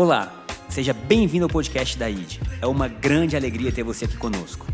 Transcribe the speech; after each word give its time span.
Olá, 0.00 0.32
seja 0.68 0.92
bem-vindo 0.92 1.46
ao 1.46 1.50
podcast 1.50 1.98
da 1.98 2.08
ID. 2.08 2.38
É 2.62 2.66
uma 2.68 2.86
grande 2.86 3.34
alegria 3.34 3.72
ter 3.72 3.82
você 3.82 4.04
aqui 4.04 4.16
conosco. 4.16 4.64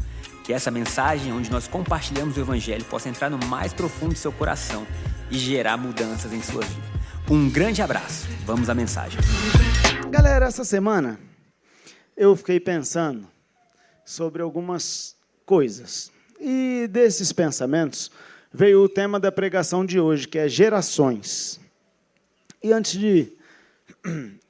Que 0.45 0.53
essa 0.53 0.71
mensagem, 0.71 1.33
onde 1.33 1.51
nós 1.51 1.67
compartilhamos 1.67 2.37
o 2.37 2.40
Evangelho, 2.40 2.85
possa 2.85 3.08
entrar 3.08 3.31
no 3.31 3.38
mais 3.47 3.72
profundo 3.72 4.13
do 4.13 4.19
seu 4.19 4.31
coração 4.31 4.87
e 5.31 5.38
gerar 5.38 5.79
mudanças 5.79 6.31
em 6.31 6.42
sua 6.42 6.60
vida. 6.60 6.83
Um 7.31 7.49
grande 7.49 7.81
abraço. 7.81 8.29
Vamos 8.45 8.69
à 8.69 8.74
mensagem. 8.74 9.19
Galera, 10.10 10.45
essa 10.45 10.63
semana 10.63 11.19
eu 12.15 12.37
fiquei 12.37 12.61
pensando 12.61 13.27
sobre 14.04 14.43
algumas 14.43 15.17
coisas. 15.47 16.12
E 16.38 16.87
desses 16.91 17.33
pensamentos 17.33 18.11
veio 18.52 18.83
o 18.83 18.91
tema 18.91 19.19
da 19.19 19.33
pregação 19.33 19.87
de 19.87 19.98
hoje, 19.98 20.29
que 20.29 20.37
é 20.37 20.51
gerações. 20.51 21.59
E 22.62 22.70
antes 22.75 22.93
de 22.93 23.33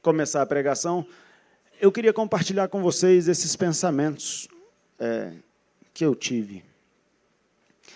começar 0.05 0.43
a 0.43 0.47
pregação, 0.47 1.07
eu 1.81 1.91
queria 1.91 2.12
compartilhar 2.12 2.69
com 2.69 2.83
vocês 2.83 3.27
esses 3.27 3.57
pensamentos 3.57 4.47
é, 5.01 5.33
que 5.95 6.05
eu 6.05 6.15
tive. 6.15 6.62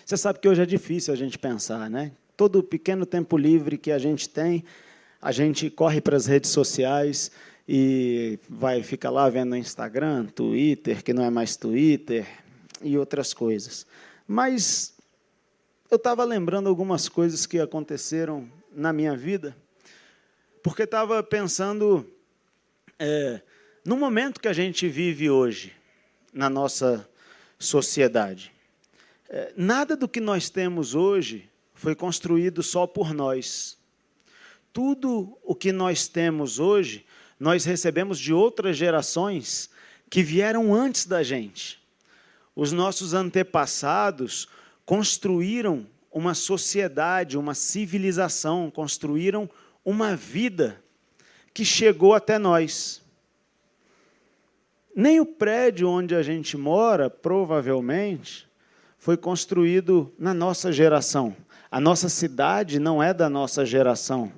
Você 0.06 0.16
sabe 0.16 0.38
que 0.38 0.48
hoje 0.48 0.62
é 0.62 0.66
difícil 0.66 1.12
a 1.12 1.16
gente 1.16 1.38
pensar, 1.38 1.90
né? 1.90 2.12
Todo 2.34 2.62
pequeno 2.62 3.04
tempo 3.04 3.36
livre 3.36 3.76
que 3.76 3.92
a 3.92 3.98
gente 3.98 4.26
tem, 4.26 4.64
a 5.20 5.30
gente 5.30 5.68
corre 5.68 6.00
para 6.00 6.16
as 6.16 6.24
redes 6.24 6.50
sociais 6.50 7.30
e 7.68 8.38
vai 8.48 8.82
ficar 8.82 9.10
lá 9.10 9.28
vendo 9.28 9.54
Instagram, 9.54 10.24
Twitter, 10.26 11.04
que 11.04 11.12
não 11.12 11.22
é 11.22 11.28
mais 11.28 11.56
Twitter, 11.56 12.26
e 12.80 12.96
outras 12.96 13.34
coisas. 13.34 13.86
Mas 14.26 14.94
eu 15.90 15.96
estava 15.96 16.24
lembrando 16.24 16.70
algumas 16.70 17.06
coisas 17.06 17.44
que 17.44 17.60
aconteceram 17.60 18.48
na 18.72 18.94
minha 18.94 19.14
vida, 19.14 19.54
porque 20.68 20.82
estava 20.82 21.22
pensando 21.22 22.06
é, 22.98 23.40
no 23.82 23.96
momento 23.96 24.38
que 24.38 24.48
a 24.48 24.52
gente 24.52 24.86
vive 24.86 25.30
hoje, 25.30 25.72
na 26.30 26.50
nossa 26.50 27.08
sociedade. 27.58 28.52
É, 29.30 29.50
nada 29.56 29.96
do 29.96 30.06
que 30.06 30.20
nós 30.20 30.50
temos 30.50 30.94
hoje 30.94 31.48
foi 31.72 31.94
construído 31.94 32.62
só 32.62 32.86
por 32.86 33.14
nós. 33.14 33.78
Tudo 34.70 35.38
o 35.42 35.54
que 35.54 35.72
nós 35.72 36.06
temos 36.06 36.58
hoje, 36.58 37.06
nós 37.40 37.64
recebemos 37.64 38.18
de 38.18 38.34
outras 38.34 38.76
gerações 38.76 39.70
que 40.10 40.22
vieram 40.22 40.74
antes 40.74 41.06
da 41.06 41.22
gente. 41.22 41.82
Os 42.54 42.72
nossos 42.72 43.14
antepassados 43.14 44.46
construíram 44.84 45.86
uma 46.12 46.34
sociedade, 46.34 47.38
uma 47.38 47.54
civilização, 47.54 48.70
construíram 48.70 49.48
uma 49.84 50.16
vida 50.16 50.82
que 51.54 51.64
chegou 51.64 52.14
até 52.14 52.38
nós. 52.38 53.02
Nem 54.94 55.20
o 55.20 55.26
prédio 55.26 55.88
onde 55.88 56.14
a 56.14 56.22
gente 56.22 56.56
mora, 56.56 57.08
provavelmente, 57.08 58.48
foi 58.98 59.16
construído 59.16 60.12
na 60.18 60.34
nossa 60.34 60.72
geração. 60.72 61.36
A 61.70 61.80
nossa 61.80 62.08
cidade 62.08 62.78
não 62.78 63.02
é 63.02 63.14
da 63.14 63.28
nossa 63.28 63.64
geração. 63.64 64.32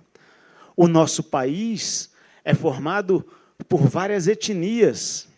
O 0.77 0.86
nosso 0.86 1.22
país 1.22 2.10
é 2.44 2.54
formado 2.54 3.27
por 3.69 3.80
várias 3.80 4.27
etnias 4.28 5.30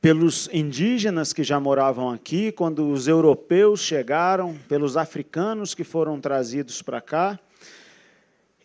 pelos 0.00 0.48
indígenas 0.52 1.32
que 1.32 1.44
já 1.44 1.60
moravam 1.60 2.10
aqui, 2.10 2.50
quando 2.50 2.90
os 2.90 3.06
europeus 3.06 3.80
chegaram, 3.80 4.56
pelos 4.68 4.96
africanos 4.96 5.74
que 5.74 5.84
foram 5.84 6.20
trazidos 6.20 6.80
para 6.80 7.00
cá. 7.00 7.38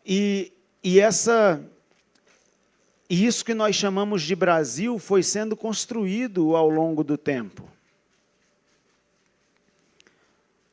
E, 0.05 0.53
e 0.83 0.99
essa 0.99 1.61
e 3.09 3.25
isso 3.25 3.45
que 3.45 3.53
nós 3.53 3.75
chamamos 3.75 4.23
de 4.23 4.35
Brasil 4.35 4.97
foi 4.97 5.21
sendo 5.21 5.55
construído 5.55 6.55
ao 6.55 6.69
longo 6.69 7.03
do 7.03 7.17
tempo. 7.17 7.69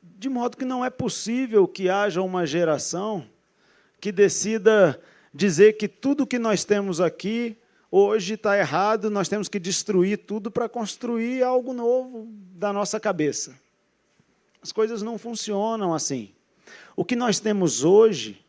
De 0.02 0.28
modo 0.28 0.56
que 0.56 0.64
não 0.64 0.84
é 0.84 0.88
possível 0.88 1.68
que 1.68 1.90
haja 1.90 2.22
uma 2.22 2.46
geração 2.46 3.26
que 4.00 4.10
decida 4.10 5.00
dizer 5.34 5.74
que 5.74 5.86
tudo 5.86 6.26
que 6.26 6.38
nós 6.38 6.64
temos 6.64 7.00
aqui 7.00 7.56
hoje 7.92 8.34
está 8.34 8.58
errado, 8.58 9.10
nós 9.10 9.28
temos 9.28 9.48
que 9.48 9.60
destruir 9.60 10.16
tudo 10.16 10.50
para 10.50 10.66
construir 10.66 11.42
algo 11.42 11.74
novo 11.74 12.26
da 12.54 12.72
nossa 12.72 12.98
cabeça. 12.98 13.54
As 14.62 14.72
coisas 14.72 15.02
não 15.02 15.18
funcionam 15.18 15.92
assim. 15.92 16.32
O 16.96 17.04
que 17.04 17.14
nós 17.14 17.38
temos 17.38 17.84
hoje 17.84 18.42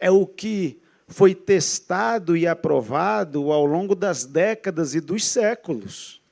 é 0.00 0.10
o 0.10 0.26
que 0.26 0.80
foi 1.06 1.34
testado 1.34 2.36
e 2.36 2.46
aprovado 2.46 3.52
ao 3.52 3.66
longo 3.66 3.94
das 3.94 4.24
décadas 4.24 4.94
e 4.94 5.00
dos 5.00 5.24
séculos. 5.24 6.22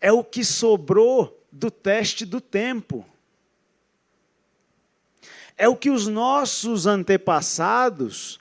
É 0.00 0.12
o 0.12 0.22
que 0.22 0.44
sobrou 0.44 1.42
do 1.50 1.70
teste 1.70 2.26
do 2.26 2.40
tempo. 2.40 3.06
É 5.56 5.68
o 5.68 5.76
que 5.76 5.88
os 5.88 6.06
nossos 6.06 6.86
antepassados 6.86 8.38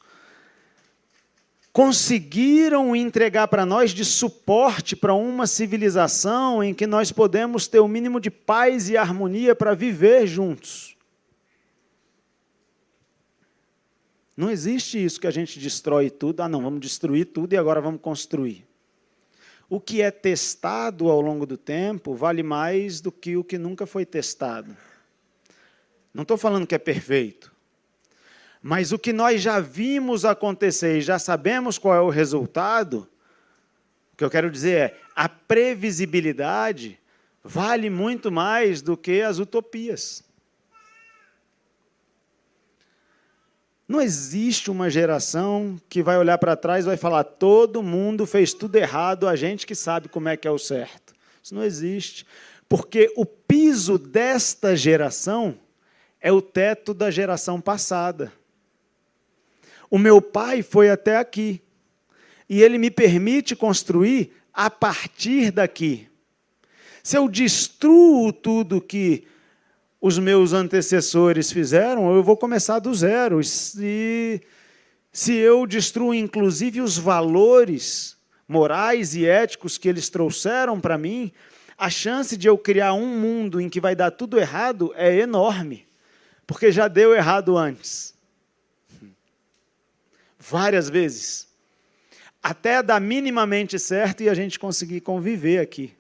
conseguiram 1.74 2.96
entregar 2.96 3.48
para 3.48 3.66
nós 3.66 3.90
de 3.90 4.06
suporte 4.06 4.96
para 4.96 5.16
uma 5.16 5.48
civilização 5.48 6.64
em 6.64 6.72
que 6.72 6.86
nós 6.86 7.12
podemos 7.12 7.68
ter 7.68 7.80
o 7.80 7.88
mínimo 7.88 8.20
de 8.20 8.30
paz 8.30 8.90
e 8.90 8.96
harmonia 8.96 9.56
para 9.56 9.74
viver 9.74 10.28
juntos. 10.28 10.96
Não 14.38 14.52
existe 14.52 15.04
isso 15.04 15.20
que 15.20 15.26
a 15.26 15.32
gente 15.32 15.60
destrói 15.60 16.12
tudo, 16.12 16.42
ah, 16.42 16.50
não, 16.50 16.62
vamos 16.62 16.80
destruir 16.80 17.26
tudo 17.26 17.54
e 17.54 17.58
agora 17.58 17.82
vamos 17.82 18.02
construir. 18.02 18.68
O 19.68 19.80
que 19.80 20.02
é 20.02 20.12
testado 20.12 21.10
ao 21.10 21.22
longo 21.22 21.46
do 21.46 21.58
tempo 21.58 22.14
vale 22.14 22.44
mais 22.44 23.02
do 23.02 23.12
que 23.12 23.36
o 23.36 23.44
que 23.44 23.58
nunca 23.58 23.88
foi 23.88 24.06
testado. 24.06 24.78
Não 26.14 26.22
estou 26.22 26.38
falando 26.38 26.68
que 26.68 26.76
é 26.76 26.80
perfeito. 26.80 27.53
Mas 28.66 28.94
o 28.94 28.98
que 28.98 29.12
nós 29.12 29.42
já 29.42 29.60
vimos 29.60 30.24
acontecer 30.24 30.98
e 30.98 31.02
já 31.02 31.20
sabemos 31.20 31.78
qual 31.78 31.94
é 31.94 32.00
o 32.00 32.10
resultado, 32.10 33.10
o 34.14 34.16
que 34.16 34.24
eu 34.24 34.30
quero 34.30 34.50
dizer 34.50 34.78
é, 34.78 34.98
a 35.14 35.28
previsibilidade 35.28 36.98
vale 37.44 37.90
muito 37.90 38.32
mais 38.32 38.82
do 38.82 38.96
que 38.96 39.22
as 39.22 39.38
utopias. 39.38 40.24
Não 43.86 44.00
existe 44.00 44.72
uma 44.72 44.90
geração 44.90 45.78
que 45.90 46.02
vai 46.02 46.18
olhar 46.18 46.38
para 46.38 46.56
trás 46.56 46.86
e 46.86 46.88
vai 46.88 46.96
falar: 46.96 47.26
todo 47.26 47.84
mundo 47.84 48.26
fez 48.26 48.54
tudo 48.54 48.78
errado, 48.78 49.28
a 49.28 49.36
gente 49.36 49.68
que 49.68 49.76
sabe 49.76 50.08
como 50.08 50.30
é 50.30 50.38
que 50.38 50.48
é 50.48 50.52
o 50.52 50.58
certo. 50.58 51.14
Isso 51.44 51.54
não 51.54 51.66
existe. 51.66 52.26
Porque 52.70 53.12
o 53.18 53.26
piso 53.26 53.98
desta 53.98 54.74
geração 54.74 55.60
é 56.22 56.32
o 56.32 56.42
teto 56.42 56.94
da 56.94 57.12
geração 57.12 57.60
passada. 57.60 58.32
O 59.94 60.00
meu 60.00 60.20
pai 60.20 60.64
foi 60.64 60.90
até 60.90 61.18
aqui. 61.18 61.62
E 62.50 62.64
ele 62.64 62.80
me 62.80 62.90
permite 62.90 63.56
construir 63.56 64.32
a 64.52 64.68
partir 64.68 65.52
daqui. 65.52 66.08
Se 67.04 67.16
eu 67.16 67.30
destruo 67.30 68.34
tudo 68.34 68.82
que 68.82 69.28
os 70.02 70.18
meus 70.18 70.52
antecessores 70.52 71.52
fizeram, 71.52 72.12
eu 72.12 72.24
vou 72.24 72.36
começar 72.36 72.80
do 72.80 72.92
zero. 72.92 73.40
E 73.80 74.42
se 75.12 75.34
eu 75.36 75.68
destruo, 75.68 76.12
inclusive, 76.12 76.82
os 76.82 76.98
valores 76.98 78.18
morais 78.48 79.14
e 79.14 79.28
éticos 79.28 79.78
que 79.78 79.88
eles 79.88 80.10
trouxeram 80.10 80.82
para 80.82 80.98
mim, 80.98 81.32
a 81.78 81.92
chance 81.92 82.36
de 82.36 82.48
eu 82.48 82.58
criar 82.58 82.96
um 82.96 83.20
mundo 83.20 83.62
em 83.62 83.70
que 83.70 83.80
vai 83.80 83.96
dar 83.96 84.10
tudo 84.10 84.40
errado 84.40 84.92
é 84.96 85.20
enorme, 85.20 85.86
porque 86.48 86.72
já 86.72 86.88
deu 86.88 87.14
errado 87.14 87.56
antes 87.56 88.13
várias 90.50 90.90
vezes, 90.90 91.48
até 92.42 92.84
dar 92.84 93.00
minimamente 93.00 93.80
certo 93.80 94.24
e 94.24 94.30
a 94.30 94.34
gente 94.34 94.60
conseguir 94.60 95.02
conviver 95.02 95.60
aqui. 95.60 95.94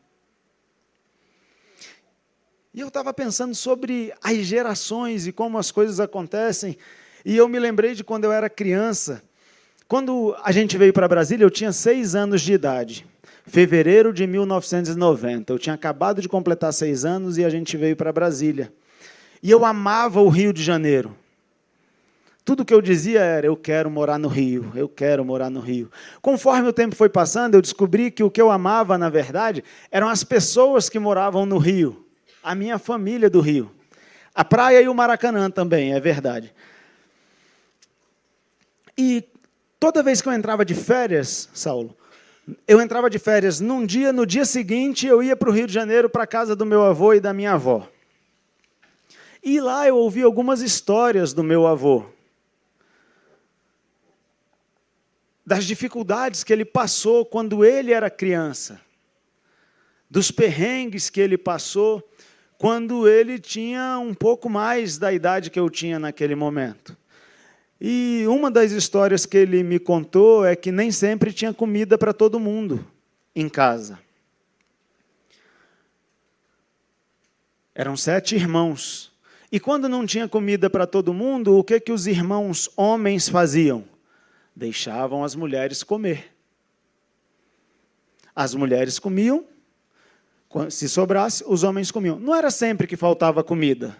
E 2.74 2.80
eu 2.80 2.88
estava 2.88 3.14
pensando 3.14 3.56
sobre 3.56 4.14
as 4.22 4.38
gerações 4.40 5.28
e 5.28 5.32
como 5.32 5.58
as 5.58 5.72
coisas 5.72 6.00
acontecem, 6.00 6.78
e 7.24 7.38
eu 7.38 7.48
me 7.48 7.60
lembrei 7.60 7.94
de 7.94 8.04
quando 8.04 8.26
eu 8.26 8.32
era 8.32 8.50
criança. 8.50 9.24
Quando 9.88 10.36
a 10.44 10.52
gente 10.52 10.78
veio 10.78 10.92
para 10.92 11.08
Brasília, 11.08 11.46
eu 11.46 11.52
tinha 11.52 11.72
seis 11.72 12.16
anos 12.16 12.42
de 12.42 12.54
idade. 12.54 13.06
Fevereiro 13.46 14.12
de 14.12 14.26
1990. 14.26 15.54
Eu 15.54 15.60
tinha 15.60 15.76
acabado 15.76 16.22
de 16.22 16.28
completar 16.28 16.74
seis 16.74 17.06
anos 17.06 17.38
e 17.38 17.46
a 17.46 17.50
gente 17.50 17.78
veio 17.78 17.96
para 17.96 18.12
Brasília. 18.12 18.74
E 19.42 19.52
eu 19.52 19.64
amava 19.64 20.22
o 20.22 20.30
Rio 20.30 20.52
de 20.52 20.64
Janeiro. 20.64 21.16
Tudo 22.46 22.66
que 22.66 22.74
eu 22.74 22.82
dizia 22.82 23.22
era: 23.22 23.48
eu 23.48 23.56
quero 23.56 23.90
morar 23.90 24.18
no 24.18 24.28
Rio, 24.28 24.72
eu 24.76 24.90
quero 24.90 25.24
morar 25.24 25.50
no 25.50 25.60
Rio. 25.60 25.92
Conforme 26.22 26.68
o 26.68 26.74
tempo 26.74 26.96
foi 26.96 27.10
passando, 27.10 27.56
eu 27.56 27.62
descobri 27.62 28.12
que 28.12 28.24
o 28.24 28.32
que 28.32 28.42
eu 28.42 28.52
amava, 28.52 28.98
na 28.98 29.10
verdade, 29.10 29.64
eram 29.92 30.10
as 30.10 30.24
pessoas 30.24 30.90
que 30.90 31.00
moravam 31.00 31.46
no 31.46 31.58
Rio, 31.58 32.06
a 32.44 32.54
minha 32.54 32.78
família 32.78 33.30
do 33.30 33.42
Rio. 33.42 33.72
A 34.36 34.44
praia 34.44 34.82
e 34.82 34.88
o 34.88 34.96
Maracanã 34.96 35.50
também, 35.50 35.94
é 35.94 36.00
verdade. 36.00 36.54
E 38.98 39.24
Toda 39.84 40.02
vez 40.02 40.22
que 40.22 40.30
eu 40.30 40.32
entrava 40.32 40.64
de 40.64 40.74
férias, 40.74 41.50
Saulo, 41.54 41.94
eu 42.66 42.80
entrava 42.80 43.10
de 43.10 43.20
férias 43.20 43.60
num 43.60 43.86
dia, 43.86 44.14
no 44.14 44.26
dia 44.26 44.46
seguinte 44.46 45.06
eu 45.06 45.22
ia 45.22 45.36
para 45.36 45.50
o 45.50 45.52
Rio 45.52 45.68
de 45.68 45.74
Janeiro, 45.74 46.10
para 46.10 46.24
a 46.24 46.26
casa 46.26 46.56
do 46.56 46.66
meu 46.66 46.84
avô 46.84 47.14
e 47.14 47.20
da 47.20 47.34
minha 47.34 47.52
avó. 47.52 47.86
E 49.44 49.60
lá 49.60 49.86
eu 49.86 49.98
ouvi 49.98 50.22
algumas 50.22 50.62
histórias 50.62 51.34
do 51.34 51.44
meu 51.44 51.68
avô. 51.68 52.06
Das 55.46 55.66
dificuldades 55.66 56.44
que 56.44 56.54
ele 56.54 56.66
passou 56.66 57.26
quando 57.26 57.66
ele 57.66 57.92
era 57.92 58.10
criança. 58.10 58.80
Dos 60.10 60.32
perrengues 60.32 61.10
que 61.10 61.20
ele 61.20 61.38
passou 61.38 62.02
quando 62.58 63.08
ele 63.10 63.40
tinha 63.40 64.00
um 64.00 64.14
pouco 64.14 64.50
mais 64.50 64.98
da 64.98 65.12
idade 65.12 65.50
que 65.50 65.60
eu 65.60 65.70
tinha 65.70 66.00
naquele 66.00 66.36
momento. 66.36 66.96
E 67.82 68.24
uma 68.28 68.50
das 68.50 68.72
histórias 68.72 69.26
que 69.26 69.36
ele 69.36 69.64
me 69.64 69.80
contou 69.80 70.46
é 70.46 70.56
que 70.56 70.72
nem 70.72 70.90
sempre 70.90 71.34
tinha 71.34 71.54
comida 71.54 71.98
para 71.98 72.14
todo 72.14 72.40
mundo 72.40 72.88
em 73.36 73.50
casa. 73.50 74.00
Eram 77.76 77.98
sete 77.98 78.36
irmãos. 78.36 79.12
E 79.52 79.60
quando 79.60 79.90
não 79.90 80.06
tinha 80.06 80.28
comida 80.28 80.70
para 80.70 80.88
todo 80.88 81.14
mundo, 81.14 81.58
o 81.58 81.64
que 81.64 81.80
que 81.80 81.92
os 81.92 82.08
irmãos 82.08 82.72
homens 82.78 83.28
faziam? 83.28 83.84
Deixavam 84.56 85.24
as 85.24 85.36
mulheres 85.36 85.84
comer. 85.84 86.34
As 88.36 88.56
mulheres 88.56 88.98
comiam, 89.00 89.46
se 90.70 90.90
sobrasse, 90.90 91.44
os 91.48 91.64
homens 91.64 91.92
comiam. 91.92 92.20
Não 92.20 92.36
era 92.36 92.50
sempre 92.50 92.88
que 92.88 92.98
faltava 92.98 93.44
comida, 93.44 93.96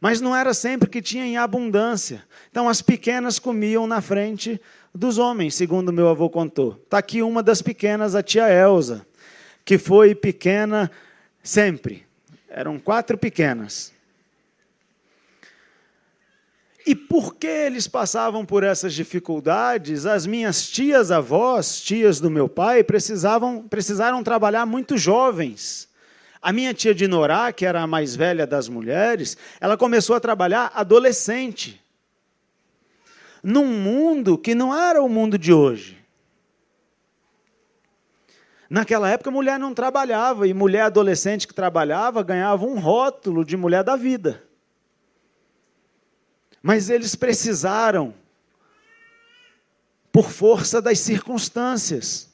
mas 0.00 0.20
não 0.20 0.34
era 0.34 0.52
sempre 0.52 0.88
que 0.88 1.00
tinha 1.00 1.24
em 1.24 1.36
abundância. 1.36 2.24
Então 2.50 2.68
as 2.68 2.82
pequenas 2.82 3.38
comiam 3.38 3.86
na 3.86 4.00
frente 4.00 4.60
dos 4.94 5.18
homens, 5.18 5.54
segundo 5.54 5.92
meu 5.92 6.08
avô 6.08 6.28
contou. 6.28 6.80
Está 6.84 6.98
aqui 6.98 7.22
uma 7.22 7.42
das 7.42 7.62
pequenas, 7.62 8.14
a 8.14 8.22
tia 8.22 8.48
Elza, 8.48 9.06
que 9.64 9.78
foi 9.78 10.14
pequena 10.14 10.90
sempre. 11.42 12.04
Eram 12.48 12.78
quatro 12.78 13.16
pequenas. 13.16 13.93
E 16.86 16.94
por 16.94 17.36
que 17.36 17.46
eles 17.46 17.88
passavam 17.88 18.44
por 18.44 18.62
essas 18.62 18.92
dificuldades? 18.92 20.04
As 20.04 20.26
minhas 20.26 20.68
tias 20.68 21.10
avós, 21.10 21.80
tias 21.80 22.20
do 22.20 22.30
meu 22.30 22.46
pai, 22.46 22.84
precisavam, 22.84 23.66
precisaram 23.66 24.22
trabalhar 24.22 24.66
muito 24.66 24.98
jovens. 24.98 25.88
A 26.42 26.52
minha 26.52 26.74
tia 26.74 26.94
de 26.94 27.08
Norá, 27.08 27.50
que 27.54 27.64
era 27.64 27.80
a 27.80 27.86
mais 27.86 28.14
velha 28.14 28.46
das 28.46 28.68
mulheres, 28.68 29.34
ela 29.58 29.78
começou 29.78 30.14
a 30.14 30.20
trabalhar 30.20 30.72
adolescente. 30.74 31.82
Num 33.42 33.66
mundo 33.66 34.36
que 34.36 34.54
não 34.54 34.74
era 34.74 35.02
o 35.02 35.08
mundo 35.08 35.38
de 35.38 35.54
hoje. 35.54 36.04
Naquela 38.68 39.08
época, 39.08 39.30
mulher 39.30 39.58
não 39.58 39.72
trabalhava, 39.72 40.46
e 40.46 40.52
mulher 40.52 40.82
adolescente 40.82 41.48
que 41.48 41.54
trabalhava 41.54 42.22
ganhava 42.22 42.66
um 42.66 42.78
rótulo 42.78 43.42
de 43.42 43.56
mulher 43.56 43.82
da 43.82 43.96
vida. 43.96 44.42
Mas 46.66 46.88
eles 46.88 47.14
precisaram, 47.14 48.14
por 50.10 50.30
força 50.30 50.80
das 50.80 50.98
circunstâncias. 50.98 52.30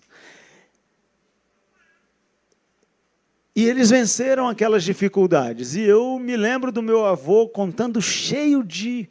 E 3.56 3.65
eles 3.65 3.91
venceram 3.91 4.49
aquelas 4.49 4.85
dificuldades. 4.85 5.75
E 5.75 5.81
eu 5.81 6.17
me 6.21 6.37
lembro 6.37 6.71
do 6.71 6.81
meu 6.81 7.05
avô 7.05 7.49
contando 7.49 8.00
cheio 8.00 8.62
de 8.62 9.09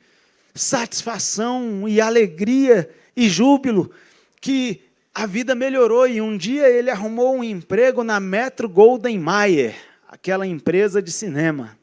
satisfação 0.55 1.89
e 1.89 1.99
alegria 1.99 2.89
e 3.13 3.27
júbilo 3.27 3.91
que 4.39 4.79
a 5.13 5.25
vida 5.25 5.53
melhorou 5.53 6.07
e 6.07 6.21
um 6.21 6.37
dia 6.37 6.69
ele 6.69 6.89
arrumou 6.89 7.35
um 7.35 7.43
emprego 7.43 8.05
na 8.05 8.21
Metro 8.21 8.69
Golden 8.69 9.19
Mayer, 9.19 9.75
aquela 10.07 10.47
empresa 10.47 11.01
de 11.01 11.11
cinema. 11.11 11.77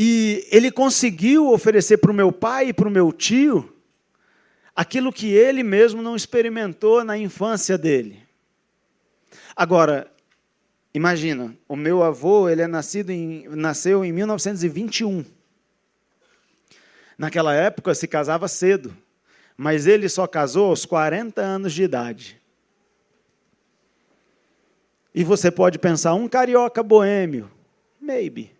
E 0.00 0.46
ele 0.52 0.70
conseguiu 0.70 1.50
oferecer 1.50 1.96
para 1.98 2.12
o 2.12 2.14
meu 2.14 2.30
pai 2.30 2.68
e 2.68 2.72
para 2.72 2.86
o 2.86 2.90
meu 2.90 3.12
tio 3.12 3.74
aquilo 4.76 5.12
que 5.12 5.32
ele 5.32 5.64
mesmo 5.64 6.00
não 6.00 6.14
experimentou 6.14 7.02
na 7.02 7.18
infância 7.18 7.76
dele. 7.76 8.22
Agora, 9.56 10.08
imagina, 10.94 11.52
o 11.68 11.74
meu 11.74 12.04
avô 12.04 12.48
ele 12.48 12.62
é 12.62 12.68
nascido 12.68 13.10
em, 13.10 13.48
nasceu 13.48 14.04
em 14.04 14.12
1921. 14.12 15.24
Naquela 17.18 17.52
época 17.52 17.92
se 17.92 18.06
casava 18.06 18.46
cedo, 18.46 18.96
mas 19.56 19.88
ele 19.88 20.08
só 20.08 20.28
casou 20.28 20.66
aos 20.66 20.86
40 20.86 21.42
anos 21.42 21.72
de 21.72 21.82
idade. 21.82 22.40
E 25.12 25.24
você 25.24 25.50
pode 25.50 25.76
pensar, 25.76 26.14
um 26.14 26.28
carioca 26.28 26.84
boêmio, 26.84 27.50
maybe. 28.00 28.57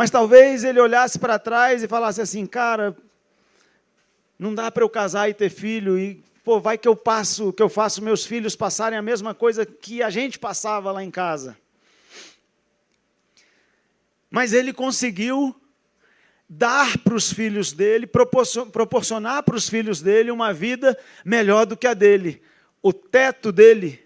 Mas 0.00 0.08
talvez 0.08 0.64
ele 0.64 0.80
olhasse 0.80 1.18
para 1.18 1.38
trás 1.38 1.82
e 1.82 1.86
falasse 1.86 2.22
assim, 2.22 2.46
cara, 2.46 2.96
não 4.38 4.54
dá 4.54 4.70
para 4.70 4.82
eu 4.82 4.88
casar 4.88 5.28
e 5.28 5.34
ter 5.34 5.50
filho 5.50 5.98
e 5.98 6.24
pô, 6.42 6.58
vai 6.58 6.78
que 6.78 6.88
eu 6.88 6.96
passo, 6.96 7.52
que 7.52 7.62
eu 7.62 7.68
faço 7.68 8.02
meus 8.02 8.24
filhos 8.24 8.56
passarem 8.56 8.98
a 8.98 9.02
mesma 9.02 9.34
coisa 9.34 9.66
que 9.66 10.02
a 10.02 10.08
gente 10.08 10.38
passava 10.38 10.90
lá 10.90 11.04
em 11.04 11.10
casa. 11.10 11.54
Mas 14.30 14.54
ele 14.54 14.72
conseguiu 14.72 15.54
dar 16.48 16.96
para 16.96 17.14
os 17.14 17.30
filhos 17.30 17.70
dele, 17.70 18.06
proporcionar 18.06 19.42
para 19.42 19.54
os 19.54 19.68
filhos 19.68 20.00
dele 20.00 20.30
uma 20.30 20.50
vida 20.50 20.98
melhor 21.22 21.66
do 21.66 21.76
que 21.76 21.86
a 21.86 21.92
dele. 21.92 22.40
O 22.82 22.90
teto 22.90 23.52
dele 23.52 24.02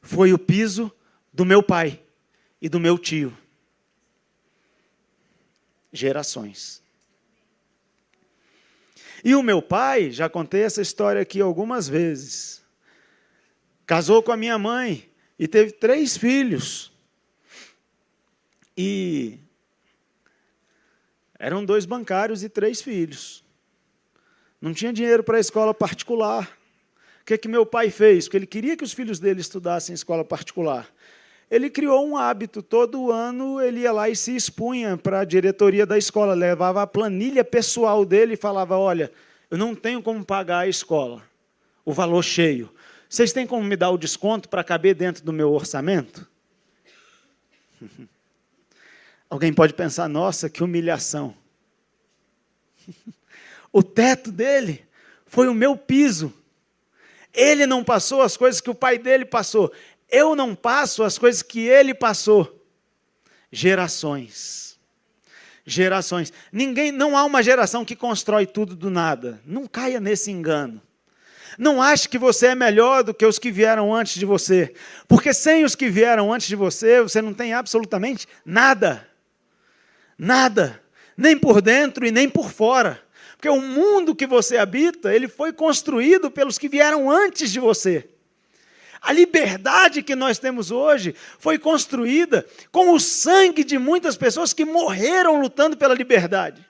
foi 0.00 0.32
o 0.32 0.38
piso 0.38 0.90
do 1.30 1.44
meu 1.44 1.62
pai 1.62 2.00
e 2.62 2.68
do 2.70 2.80
meu 2.80 2.96
tio 2.96 3.43
gerações. 5.94 6.82
E 9.24 9.34
o 9.34 9.42
meu 9.42 9.62
pai, 9.62 10.10
já 10.10 10.28
contei 10.28 10.62
essa 10.62 10.82
história 10.82 11.22
aqui 11.22 11.40
algumas 11.40 11.88
vezes, 11.88 12.62
casou 13.86 14.22
com 14.22 14.32
a 14.32 14.36
minha 14.36 14.58
mãe 14.58 15.08
e 15.38 15.48
teve 15.48 15.72
três 15.72 16.16
filhos. 16.16 16.92
E 18.76 19.38
eram 21.38 21.64
dois 21.64 21.86
bancários 21.86 22.42
e 22.42 22.48
três 22.48 22.82
filhos. 22.82 23.42
Não 24.60 24.74
tinha 24.74 24.92
dinheiro 24.92 25.22
para 25.22 25.36
a 25.36 25.40
escola 25.40 25.72
particular. 25.72 26.58
O 27.22 27.24
que, 27.24 27.34
é 27.34 27.38
que 27.38 27.48
meu 27.48 27.64
pai 27.64 27.88
fez? 27.88 28.24
Porque 28.24 28.36
ele 28.36 28.46
queria 28.46 28.76
que 28.76 28.84
os 28.84 28.92
filhos 28.92 29.18
dele 29.18 29.40
estudassem 29.40 29.92
em 29.92 29.94
escola 29.94 30.24
particular 30.24 30.93
ele 31.50 31.70
criou 31.70 32.06
um 32.06 32.16
hábito. 32.16 32.62
Todo 32.62 33.10
ano 33.10 33.60
ele 33.60 33.80
ia 33.80 33.92
lá 33.92 34.08
e 34.08 34.16
se 34.16 34.34
expunha 34.34 34.96
para 34.96 35.20
a 35.20 35.24
diretoria 35.24 35.86
da 35.86 35.98
escola, 35.98 36.34
levava 36.34 36.82
a 36.82 36.86
planilha 36.86 37.44
pessoal 37.44 38.04
dele 38.04 38.34
e 38.34 38.36
falava: 38.36 38.76
Olha, 38.76 39.12
eu 39.50 39.58
não 39.58 39.74
tenho 39.74 40.02
como 40.02 40.24
pagar 40.24 40.60
a 40.60 40.68
escola, 40.68 41.22
o 41.84 41.92
valor 41.92 42.22
cheio. 42.22 42.70
Vocês 43.08 43.32
têm 43.32 43.46
como 43.46 43.62
me 43.62 43.76
dar 43.76 43.90
o 43.90 43.98
desconto 43.98 44.48
para 44.48 44.64
caber 44.64 44.94
dentro 44.94 45.24
do 45.24 45.32
meu 45.32 45.52
orçamento? 45.52 46.26
Alguém 49.30 49.52
pode 49.52 49.74
pensar: 49.74 50.08
Nossa, 50.08 50.50
que 50.50 50.62
humilhação. 50.62 51.34
o 53.72 53.82
teto 53.82 54.32
dele 54.32 54.84
foi 55.26 55.48
o 55.48 55.54
meu 55.54 55.76
piso. 55.76 56.32
Ele 57.32 57.66
não 57.66 57.82
passou 57.82 58.22
as 58.22 58.36
coisas 58.36 58.60
que 58.60 58.70
o 58.70 58.74
pai 58.74 58.96
dele 58.96 59.24
passou. 59.24 59.72
Eu 60.14 60.36
não 60.36 60.54
passo 60.54 61.02
as 61.02 61.18
coisas 61.18 61.42
que 61.42 61.66
ele 61.66 61.92
passou. 61.92 62.64
Gerações. 63.50 64.78
Gerações. 65.66 66.32
Ninguém, 66.52 66.92
não 66.92 67.18
há 67.18 67.24
uma 67.24 67.42
geração 67.42 67.84
que 67.84 67.96
constrói 67.96 68.46
tudo 68.46 68.76
do 68.76 68.88
nada. 68.90 69.40
Não 69.44 69.66
caia 69.66 69.98
nesse 69.98 70.30
engano. 70.30 70.80
Não 71.58 71.82
ache 71.82 72.08
que 72.08 72.16
você 72.16 72.48
é 72.48 72.54
melhor 72.54 73.02
do 73.02 73.12
que 73.12 73.26
os 73.26 73.40
que 73.40 73.50
vieram 73.50 73.92
antes 73.92 74.14
de 74.14 74.24
você, 74.24 74.72
porque 75.08 75.32
sem 75.32 75.64
os 75.64 75.74
que 75.74 75.88
vieram 75.88 76.32
antes 76.32 76.46
de 76.48 76.56
você, 76.56 77.00
você 77.00 77.20
não 77.20 77.34
tem 77.34 77.52
absolutamente 77.52 78.28
nada. 78.44 79.08
Nada, 80.16 80.80
nem 81.16 81.36
por 81.36 81.60
dentro 81.60 82.06
e 82.06 82.12
nem 82.12 82.28
por 82.28 82.50
fora. 82.52 83.02
Porque 83.32 83.48
o 83.48 83.60
mundo 83.60 84.14
que 84.14 84.28
você 84.28 84.58
habita, 84.58 85.12
ele 85.12 85.26
foi 85.26 85.52
construído 85.52 86.30
pelos 86.30 86.56
que 86.56 86.68
vieram 86.68 87.10
antes 87.10 87.50
de 87.50 87.58
você. 87.58 88.13
A 89.04 89.12
liberdade 89.12 90.02
que 90.02 90.16
nós 90.16 90.38
temos 90.38 90.70
hoje 90.70 91.14
foi 91.38 91.58
construída 91.58 92.46
com 92.72 92.90
o 92.90 92.98
sangue 92.98 93.62
de 93.62 93.78
muitas 93.78 94.16
pessoas 94.16 94.54
que 94.54 94.64
morreram 94.64 95.38
lutando 95.38 95.76
pela 95.76 95.92
liberdade. 95.92 96.66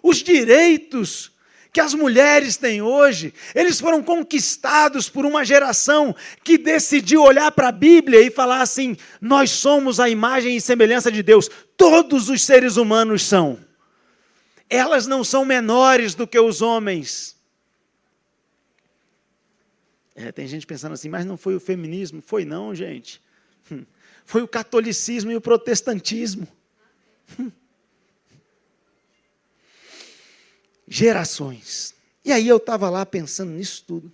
Os 0.00 0.18
direitos 0.18 1.32
que 1.72 1.80
as 1.80 1.94
mulheres 1.94 2.56
têm 2.56 2.80
hoje, 2.80 3.34
eles 3.56 3.80
foram 3.80 4.04
conquistados 4.04 5.08
por 5.08 5.26
uma 5.26 5.44
geração 5.44 6.14
que 6.44 6.56
decidiu 6.56 7.24
olhar 7.24 7.50
para 7.50 7.68
a 7.68 7.72
Bíblia 7.72 8.20
e 8.20 8.30
falar 8.30 8.62
assim: 8.62 8.96
nós 9.20 9.50
somos 9.50 9.98
a 9.98 10.08
imagem 10.08 10.56
e 10.56 10.60
semelhança 10.60 11.10
de 11.10 11.24
Deus, 11.24 11.50
todos 11.76 12.28
os 12.28 12.44
seres 12.44 12.76
humanos 12.76 13.22
são. 13.22 13.58
elas 14.70 15.08
não 15.08 15.24
são 15.24 15.44
menores 15.44 16.14
do 16.14 16.24
que 16.24 16.38
os 16.38 16.62
homens. 16.62 17.37
É, 20.20 20.32
tem 20.32 20.48
gente 20.48 20.66
pensando 20.66 20.94
assim, 20.94 21.08
mas 21.08 21.24
não 21.24 21.36
foi 21.36 21.54
o 21.54 21.60
feminismo? 21.60 22.20
Foi 22.20 22.44
não, 22.44 22.74
gente. 22.74 23.22
Hum. 23.70 23.84
Foi 24.24 24.42
o 24.42 24.48
catolicismo 24.48 25.30
e 25.30 25.36
o 25.36 25.40
protestantismo. 25.40 26.48
Hum. 27.38 27.52
Gerações. 30.88 31.94
E 32.24 32.32
aí 32.32 32.48
eu 32.48 32.56
estava 32.56 32.90
lá 32.90 33.06
pensando 33.06 33.52
nisso 33.52 33.84
tudo. 33.86 34.12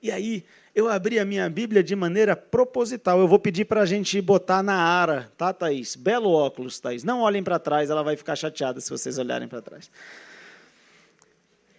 E 0.00 0.08
aí 0.08 0.44
eu 0.72 0.88
abri 0.88 1.18
a 1.18 1.24
minha 1.24 1.50
Bíblia 1.50 1.82
de 1.82 1.96
maneira 1.96 2.36
proposital. 2.36 3.18
Eu 3.18 3.26
vou 3.26 3.40
pedir 3.40 3.64
para 3.64 3.80
a 3.80 3.86
gente 3.86 4.20
botar 4.20 4.62
na 4.62 4.76
ara, 4.76 5.32
tá, 5.36 5.52
Thaís? 5.52 5.96
Belo 5.96 6.30
óculos, 6.30 6.78
Thaís. 6.78 7.02
Não 7.02 7.22
olhem 7.22 7.42
para 7.42 7.58
trás, 7.58 7.90
ela 7.90 8.04
vai 8.04 8.16
ficar 8.16 8.36
chateada 8.36 8.80
se 8.80 8.88
vocês 8.88 9.18
olharem 9.18 9.48
para 9.48 9.60
trás. 9.60 9.90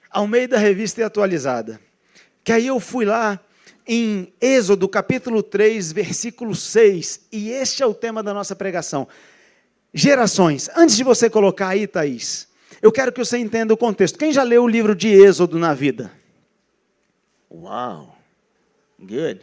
Ao 0.10 0.28
meio 0.28 0.50
da 0.50 0.58
revista 0.58 1.00
e 1.00 1.04
atualizada. 1.06 1.80
Que 2.44 2.52
aí 2.52 2.68
eu 2.68 2.80
fui 2.80 3.06
lá 3.06 3.40
em 3.88 4.34
Êxodo 4.40 4.88
capítulo 4.88 5.44
3, 5.44 5.92
versículo 5.92 6.56
6, 6.56 7.28
e 7.32 7.50
este 7.50 7.84
é 7.84 7.86
o 7.86 7.94
tema 7.94 8.24
da 8.24 8.34
nossa 8.34 8.56
pregação. 8.56 9.08
Gerações. 9.94 10.70
Antes 10.76 10.96
de 10.96 11.04
você 11.04 11.30
colocar 11.30 11.70
aí, 11.70 11.86
Thaís, 11.86 12.48
eu 12.82 12.92
quero 12.92 13.12
que 13.12 13.20
você 13.20 13.38
entenda 13.38 13.74
o 13.74 13.78
contexto. 13.78 14.18
Quem 14.18 14.32
já 14.32 14.44
leu 14.44 14.64
o 14.64 14.68
livro 14.68 14.96
de 14.96 15.10
Êxodo 15.10 15.60
na 15.60 15.74
vida? 15.74 16.12
Uau! 17.52 18.18
Good. 18.98 19.42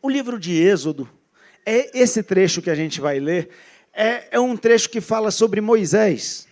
O 0.00 0.08
livro 0.08 0.38
de 0.38 0.54
Êxodo, 0.54 1.08
é 1.66 1.98
esse 1.98 2.22
trecho 2.22 2.62
que 2.62 2.70
a 2.70 2.74
gente 2.74 3.00
vai 3.00 3.18
ler, 3.18 3.50
é, 3.92 4.28
é 4.30 4.40
um 4.40 4.56
trecho 4.56 4.88
que 4.88 5.00
fala 5.00 5.30
sobre 5.30 5.60
Moisés. 5.60 6.46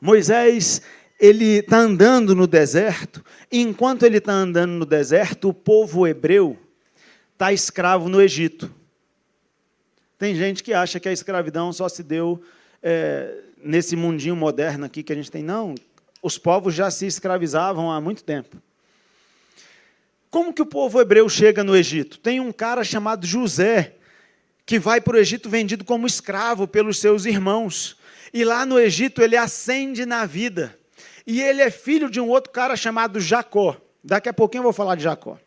Moisés, 0.00 0.82
ele 1.22 1.58
está 1.58 1.78
andando 1.78 2.34
no 2.34 2.48
deserto, 2.48 3.24
e 3.48 3.60
enquanto 3.60 4.02
ele 4.04 4.18
está 4.18 4.32
andando 4.32 4.72
no 4.72 4.84
deserto, 4.84 5.50
o 5.50 5.54
povo 5.54 6.04
hebreu 6.04 6.58
está 7.32 7.52
escravo 7.52 8.08
no 8.08 8.20
Egito. 8.20 8.74
Tem 10.18 10.34
gente 10.34 10.64
que 10.64 10.74
acha 10.74 10.98
que 10.98 11.08
a 11.08 11.12
escravidão 11.12 11.72
só 11.72 11.88
se 11.88 12.02
deu 12.02 12.42
é, 12.82 13.36
nesse 13.56 13.94
mundinho 13.94 14.34
moderno 14.34 14.84
aqui 14.84 15.04
que 15.04 15.12
a 15.12 15.14
gente 15.14 15.30
tem. 15.30 15.44
Não, 15.44 15.76
os 16.20 16.38
povos 16.38 16.74
já 16.74 16.90
se 16.90 17.06
escravizavam 17.06 17.88
há 17.88 18.00
muito 18.00 18.24
tempo. 18.24 18.60
Como 20.28 20.52
que 20.52 20.62
o 20.62 20.66
povo 20.66 21.00
hebreu 21.00 21.28
chega 21.28 21.62
no 21.62 21.76
Egito? 21.76 22.18
Tem 22.18 22.40
um 22.40 22.50
cara 22.50 22.82
chamado 22.82 23.24
José, 23.24 23.94
que 24.66 24.76
vai 24.76 25.00
para 25.00 25.16
o 25.16 25.20
Egito 25.20 25.48
vendido 25.48 25.84
como 25.84 26.04
escravo 26.04 26.66
pelos 26.66 26.98
seus 26.98 27.26
irmãos. 27.26 27.96
E 28.34 28.44
lá 28.44 28.66
no 28.66 28.76
Egito 28.76 29.22
ele 29.22 29.36
ascende 29.36 30.04
na 30.04 30.26
vida. 30.26 30.81
E 31.26 31.40
ele 31.40 31.62
é 31.62 31.70
filho 31.70 32.10
de 32.10 32.20
um 32.20 32.28
outro 32.28 32.50
cara 32.50 32.76
chamado 32.76 33.20
Jacó. 33.20 33.76
Daqui 34.02 34.28
a 34.28 34.32
pouquinho 34.32 34.60
eu 34.60 34.64
vou 34.64 34.72
falar 34.72 34.96
de 34.96 35.04
Jacó. 35.04 35.38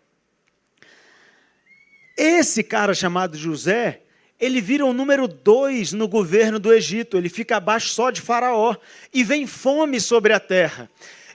Esse 2.17 2.63
cara 2.63 2.93
chamado 2.93 3.37
José, 3.37 4.01
ele 4.39 4.61
vira 4.61 4.85
o 4.85 4.93
número 4.93 5.27
dois 5.27 5.91
no 5.91 6.07
governo 6.07 6.59
do 6.59 6.73
Egito, 6.73 7.17
ele 7.17 7.27
fica 7.27 7.57
abaixo 7.57 7.89
só 7.89 8.09
de 8.09 8.21
Faraó, 8.21 8.75
e 9.13 9.23
vem 9.23 9.45
fome 9.47 9.99
sobre 9.99 10.31
a 10.31 10.39
terra. 10.39 10.89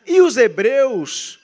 E 0.06 0.20
os 0.20 0.36
hebreus, 0.36 1.39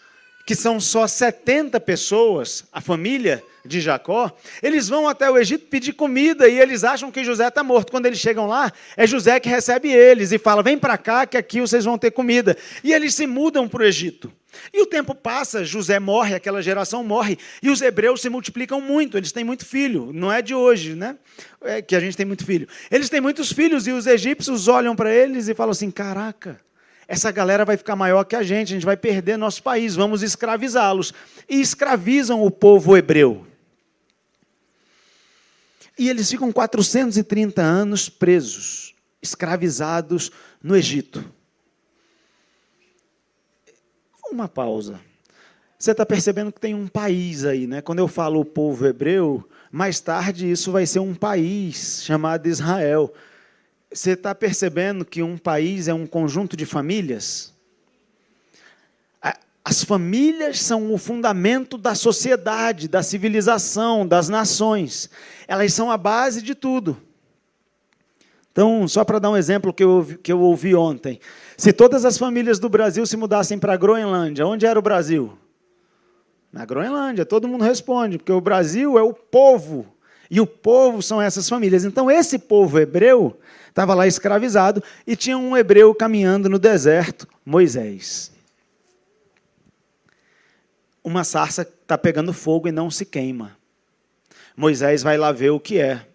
que 0.46 0.54
são 0.54 0.78
só 0.78 1.08
70 1.08 1.80
pessoas, 1.80 2.64
a 2.72 2.80
família 2.80 3.42
de 3.64 3.80
Jacó, 3.80 4.30
eles 4.62 4.88
vão 4.88 5.08
até 5.08 5.28
o 5.28 5.36
Egito 5.36 5.66
pedir 5.66 5.92
comida 5.92 6.48
e 6.48 6.60
eles 6.60 6.84
acham 6.84 7.10
que 7.10 7.24
José 7.24 7.48
está 7.48 7.64
morto. 7.64 7.90
Quando 7.90 8.06
eles 8.06 8.20
chegam 8.20 8.46
lá, 8.46 8.72
é 8.96 9.08
José 9.08 9.40
que 9.40 9.48
recebe 9.48 9.92
eles 9.92 10.30
e 10.30 10.38
fala: 10.38 10.62
Vem 10.62 10.78
para 10.78 10.96
cá 10.96 11.26
que 11.26 11.36
aqui 11.36 11.60
vocês 11.60 11.84
vão 11.84 11.98
ter 11.98 12.12
comida. 12.12 12.56
E 12.84 12.94
eles 12.94 13.12
se 13.12 13.26
mudam 13.26 13.68
para 13.68 13.82
o 13.82 13.84
Egito. 13.84 14.32
E 14.72 14.80
o 14.80 14.86
tempo 14.86 15.16
passa, 15.16 15.64
José 15.64 15.98
morre, 15.98 16.34
aquela 16.34 16.62
geração 16.62 17.02
morre, 17.02 17.36
e 17.60 17.68
os 17.68 17.82
hebreus 17.82 18.22
se 18.22 18.30
multiplicam 18.30 18.80
muito, 18.80 19.18
eles 19.18 19.30
têm 19.30 19.44
muito 19.44 19.66
filho, 19.66 20.12
não 20.14 20.32
é 20.32 20.40
de 20.40 20.54
hoje, 20.54 20.94
né? 20.94 21.16
É 21.60 21.82
que 21.82 21.94
a 21.94 22.00
gente 22.00 22.16
tem 22.16 22.24
muito 22.24 22.46
filho. 22.46 22.66
Eles 22.90 23.10
têm 23.10 23.20
muitos 23.20 23.52
filhos 23.52 23.86
e 23.86 23.92
os 23.92 24.06
egípcios 24.06 24.66
olham 24.66 24.96
para 24.96 25.12
eles 25.12 25.48
e 25.48 25.54
falam 25.54 25.72
assim: 25.72 25.90
caraca, 25.90 26.58
essa 27.08 27.30
galera 27.30 27.64
vai 27.64 27.76
ficar 27.76 27.94
maior 27.94 28.25
que 28.25 28.34
a 28.34 28.42
gente, 28.42 28.72
a 28.72 28.76
gente 28.76 28.86
vai 28.86 28.96
perder 28.96 29.36
nosso 29.36 29.62
país, 29.62 29.94
vamos 29.94 30.22
escravizá-los. 30.22 31.12
E 31.48 31.60
escravizam 31.60 32.42
o 32.42 32.50
povo 32.50 32.96
hebreu. 32.96 33.46
E 35.98 36.08
eles 36.08 36.30
ficam 36.30 36.52
430 36.52 37.62
anos 37.62 38.08
presos, 38.08 38.94
escravizados 39.22 40.30
no 40.62 40.76
Egito. 40.76 41.25
Uma 44.30 44.48
pausa. 44.48 45.00
Você 45.78 45.92
está 45.92 46.04
percebendo 46.04 46.52
que 46.52 46.60
tem 46.60 46.75
um 46.75 46.88
país 46.88 47.44
aí, 47.44 47.66
né? 47.66 47.80
Quando 47.80 48.00
eu 48.00 48.08
falo 48.08 48.40
o 48.40 48.44
povo 48.44 48.86
hebreu, 48.86 49.48
mais 49.70 50.00
tarde 50.00 50.50
isso 50.50 50.72
vai 50.72 50.84
ser 50.86 50.98
um 50.98 51.14
país 51.14 52.02
chamado 52.02 52.46
Israel. 52.46 53.12
Você 53.93 54.12
está 54.12 54.35
percebendo 54.35 55.05
que 55.05 55.23
um 55.23 55.38
país 55.38 55.88
é 55.88 55.95
um 55.95 56.07
conjunto 56.07 56.57
de 56.57 56.66
famílias? 56.66 57.55
As 59.69 59.83
famílias 59.83 60.61
são 60.61 60.95
o 60.95 60.97
fundamento 60.97 61.76
da 61.76 61.93
sociedade, 61.97 62.87
da 62.87 63.02
civilização, 63.02 64.07
das 64.07 64.28
nações. 64.28 65.11
Elas 65.49 65.73
são 65.73 65.90
a 65.90 65.97
base 65.97 66.40
de 66.40 66.55
tudo. 66.55 66.97
Então, 68.52 68.87
só 68.87 69.05
para 69.05 69.19
dar 69.19 69.28
um 69.28 69.37
exemplo 69.37 69.75
que 69.75 69.83
eu, 69.83 70.07
que 70.23 70.33
eu 70.33 70.38
ouvi 70.40 70.73
ontem. 70.76 71.19
Se 71.57 71.73
todas 71.73 72.05
as 72.05 72.16
famílias 72.16 72.61
do 72.61 72.69
Brasil 72.69 73.05
se 73.07 73.16
mudassem 73.16 73.59
para 73.59 73.73
a 73.73 73.76
Groenlândia, 73.76 74.47
onde 74.47 74.64
era 74.64 74.78
o 74.78 74.83
Brasil? 74.83 75.37
Na 76.52 76.64
Groenlândia, 76.64 77.26
todo 77.26 77.49
mundo 77.49 77.64
responde, 77.64 78.19
porque 78.19 78.31
o 78.31 78.40
Brasil 78.40 78.97
é 78.97 79.02
o 79.02 79.12
povo. 79.12 79.85
E 80.30 80.40
o 80.40 80.47
povo 80.47 81.02
são 81.02 81.21
essas 81.21 81.49
famílias. 81.49 81.85
Então, 81.85 82.11
esse 82.11 82.38
povo 82.38 82.78
hebreu 82.78 83.38
estava 83.68 83.95
lá 83.95 84.06
escravizado 84.06 84.83
e 85.06 85.14
tinha 85.14 85.37
um 85.37 85.56
hebreu 85.56 85.95
caminhando 85.95 86.49
no 86.49 86.59
deserto, 86.59 87.28
Moisés. 87.45 88.33
Uma 91.04 91.23
sarça 91.23 91.62
está 91.62 91.97
pegando 91.97 92.33
fogo 92.33 92.66
e 92.66 92.73
não 92.73 92.90
se 92.90 93.04
queima. 93.04 93.56
Moisés 94.56 95.02
vai 95.02 95.18
lá 95.18 95.30
ver 95.30 95.50
o 95.50 95.61
que 95.61 95.78
é, 95.78 96.06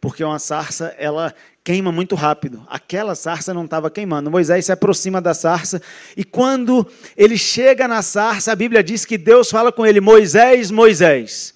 porque 0.00 0.22
uma 0.22 0.38
sarça 0.38 0.94
ela 0.96 1.34
queima 1.62 1.92
muito 1.92 2.14
rápido. 2.14 2.64
Aquela 2.68 3.14
sarça 3.14 3.52
não 3.52 3.64
estava 3.64 3.90
queimando. 3.90 4.30
Moisés 4.30 4.66
se 4.66 4.72
aproxima 4.72 5.20
da 5.20 5.34
sarça 5.34 5.82
e 6.16 6.24
quando 6.24 6.86
ele 7.16 7.36
chega 7.36 7.86
na 7.86 8.00
sarça, 8.00 8.52
a 8.52 8.56
Bíblia 8.56 8.82
diz 8.82 9.04
que 9.04 9.18
Deus 9.18 9.50
fala 9.50 9.70
com 9.72 9.84
ele: 9.84 10.00
Moisés, 10.00 10.70
Moisés. 10.70 11.54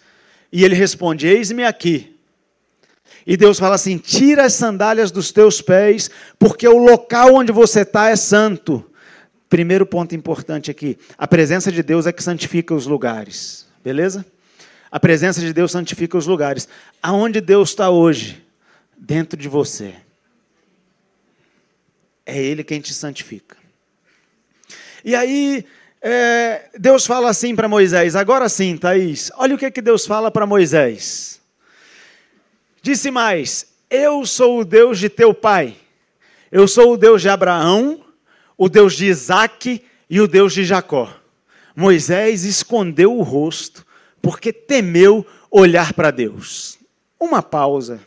E 0.54 0.64
ele 0.64 0.76
responde: 0.76 1.26
Eis-me 1.26 1.64
aqui. 1.64 2.16
E 3.26 3.36
Deus 3.36 3.58
fala 3.58 3.74
assim: 3.74 3.98
tira 3.98 4.44
as 4.44 4.52
sandálias 4.52 5.10
dos 5.10 5.32
teus 5.32 5.60
pés, 5.60 6.08
porque 6.38 6.68
o 6.68 6.78
local 6.78 7.34
onde 7.34 7.50
você 7.50 7.80
está 7.80 8.08
é 8.08 8.14
santo. 8.14 8.88
Primeiro 9.48 9.84
ponto 9.84 10.14
importante 10.14 10.70
aqui: 10.70 10.96
a 11.18 11.26
presença 11.26 11.72
de 11.72 11.82
Deus 11.82 12.06
é 12.06 12.12
que 12.12 12.22
santifica 12.22 12.72
os 12.72 12.86
lugares, 12.86 13.66
beleza? 13.82 14.24
A 14.92 15.00
presença 15.00 15.40
de 15.40 15.52
Deus 15.52 15.72
santifica 15.72 16.16
os 16.16 16.28
lugares. 16.28 16.68
Aonde 17.02 17.40
Deus 17.40 17.70
está 17.70 17.90
hoje? 17.90 18.40
Dentro 18.96 19.36
de 19.36 19.48
você. 19.48 19.92
É 22.24 22.40
Ele 22.40 22.62
quem 22.62 22.80
te 22.80 22.94
santifica. 22.94 23.56
E 25.04 25.16
aí, 25.16 25.66
é, 26.06 26.68
Deus 26.78 27.06
fala 27.06 27.30
assim 27.30 27.56
para 27.56 27.66
Moisés: 27.66 28.14
agora 28.14 28.46
sim, 28.46 28.76
Thaís, 28.76 29.32
olha 29.36 29.54
o 29.54 29.58
que, 29.58 29.70
que 29.70 29.80
Deus 29.80 30.04
fala 30.04 30.30
para 30.30 30.44
Moisés. 30.44 31.40
Disse 32.82 33.10
mais: 33.10 33.66
Eu 33.88 34.26
sou 34.26 34.60
o 34.60 34.64
Deus 34.66 34.98
de 34.98 35.08
teu 35.08 35.32
pai. 35.32 35.74
Eu 36.52 36.68
sou 36.68 36.92
o 36.92 36.96
Deus 36.98 37.22
de 37.22 37.30
Abraão, 37.30 38.04
o 38.54 38.68
Deus 38.68 38.92
de 38.92 39.06
Isaac 39.06 39.82
e 40.10 40.20
o 40.20 40.28
Deus 40.28 40.52
de 40.52 40.62
Jacó. 40.62 41.10
Moisés 41.74 42.44
escondeu 42.44 43.16
o 43.16 43.22
rosto 43.22 43.84
porque 44.20 44.52
temeu 44.52 45.26
olhar 45.50 45.94
para 45.94 46.10
Deus. 46.10 46.78
Uma 47.18 47.42
pausa. 47.42 47.98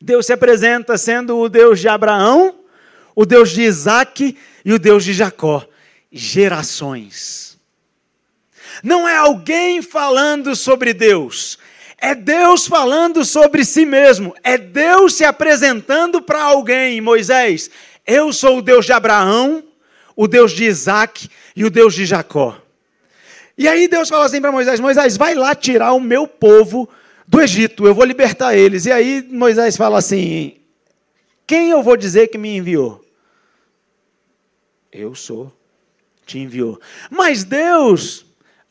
Deus 0.00 0.26
se 0.26 0.32
apresenta 0.32 0.98
sendo 0.98 1.38
o 1.38 1.48
Deus 1.48 1.78
de 1.78 1.86
Abraão, 1.86 2.56
o 3.14 3.24
Deus 3.24 3.50
de 3.50 3.62
Isaac 3.62 4.36
e 4.64 4.72
o 4.72 4.80
Deus 4.80 5.04
de 5.04 5.12
Jacó. 5.12 5.64
Gerações. 6.12 7.58
Não 8.82 9.08
é 9.08 9.16
alguém 9.16 9.80
falando 9.80 10.54
sobre 10.54 10.92
Deus, 10.92 11.58
é 11.98 12.14
Deus 12.14 12.66
falando 12.66 13.24
sobre 13.24 13.64
si 13.64 13.86
mesmo, 13.86 14.34
é 14.42 14.58
Deus 14.58 15.14
se 15.14 15.24
apresentando 15.24 16.20
para 16.20 16.42
alguém, 16.42 17.00
Moisés. 17.00 17.70
Eu 18.06 18.32
sou 18.32 18.58
o 18.58 18.62
Deus 18.62 18.84
de 18.84 18.92
Abraão, 18.92 19.62
o 20.16 20.26
Deus 20.26 20.52
de 20.52 20.64
Isaac 20.64 21.28
e 21.54 21.64
o 21.64 21.70
Deus 21.70 21.94
de 21.94 22.04
Jacó. 22.04 22.60
E 23.56 23.68
aí 23.68 23.86
Deus 23.86 24.08
fala 24.08 24.24
assim 24.24 24.40
para 24.40 24.50
Moisés: 24.50 24.80
Moisés, 24.80 25.16
vai 25.16 25.34
lá 25.34 25.54
tirar 25.54 25.92
o 25.92 26.00
meu 26.00 26.26
povo 26.26 26.88
do 27.26 27.40
Egito, 27.40 27.86
eu 27.86 27.94
vou 27.94 28.04
libertar 28.04 28.56
eles. 28.56 28.86
E 28.86 28.92
aí 28.92 29.26
Moisés 29.30 29.76
fala 29.76 29.98
assim: 29.98 30.56
quem 31.46 31.70
eu 31.70 31.82
vou 31.82 31.96
dizer 31.96 32.28
que 32.28 32.38
me 32.38 32.56
enviou? 32.56 33.04
Eu 34.90 35.14
sou, 35.14 35.52
te 36.32 36.38
enviou. 36.38 36.80
Mas 37.10 37.44
Deus, 37.44 38.24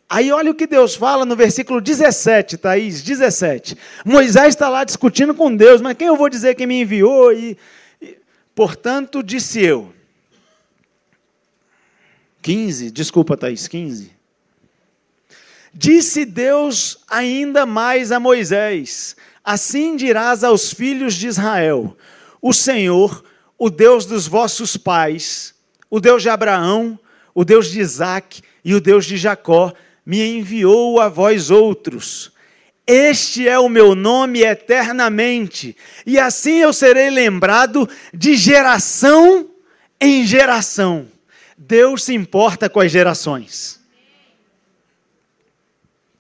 aí 0.10 0.32
olha 0.32 0.52
o 0.52 0.56
que 0.56 0.66
Deus 0.66 0.96
fala 0.96 1.26
no 1.26 1.36
versículo 1.36 1.80
17, 1.80 2.58
Thaís, 2.58 3.04
17. 3.04 3.78
Moisés 4.04 4.50
está 4.50 4.68
lá 4.68 4.84
discutindo 4.84 5.34
com 5.36 5.56
Deus, 5.56 5.80
mas 5.82 5.96
quem 5.96 6.08
eu 6.08 6.18
vou 6.18 6.30
dizer 6.30 6.56
que 6.56 6.66
me 6.66 6.82
enviou? 6.82 7.32
E, 7.32 7.58
e 8.02 8.18
portanto, 8.56 9.22
disse 9.22 9.62
eu. 9.62 9.94
15, 12.42 12.90
desculpa, 12.90 13.38
Thaís, 13.38 13.68
15. 13.68 14.12
Disse 15.74 16.26
Deus 16.26 16.98
ainda 17.08 17.66
mais 17.66 18.12
a 18.12 18.20
Moisés: 18.20 19.16
Assim 19.44 19.96
dirás 19.96 20.44
aos 20.44 20.74
filhos 20.74 21.14
de 21.14 21.28
Israel: 21.28 21.96
O 22.42 22.52
Senhor, 22.52 23.24
o 23.58 23.70
Deus 23.70 24.06
dos 24.06 24.28
vossos 24.28 24.76
pais, 24.76 25.54
o 25.90 26.00
Deus 26.02 26.24
de 26.24 26.30
Abraão, 26.30 27.00
o 27.34 27.44
Deus 27.46 27.72
de 27.72 27.80
Isaac 27.80 28.42
e 28.64 28.74
o 28.74 28.82
Deus 28.82 29.06
de 29.06 29.18
Jacó, 29.18 29.74
me 30.06 30.38
enviou 30.38 31.00
a 31.00 31.08
vós 31.08 31.50
outros. 31.50 32.32
Este 32.86 33.48
é 33.48 33.58
o 33.60 33.70
meu 33.70 33.96
nome 33.96 34.42
eternamente, 34.42 35.78
e 36.06 36.20
assim 36.20 36.60
eu 36.60 36.74
serei 36.74 37.10
lembrado 37.10 37.88
de 38.14 38.36
geração 38.36 39.48
em 40.00 40.26
geração. 40.26 41.08
Deus 41.58 42.04
se 42.04 42.14
importa 42.14 42.68
com 42.68 42.80
as 42.80 42.92
gerações. 42.92 43.80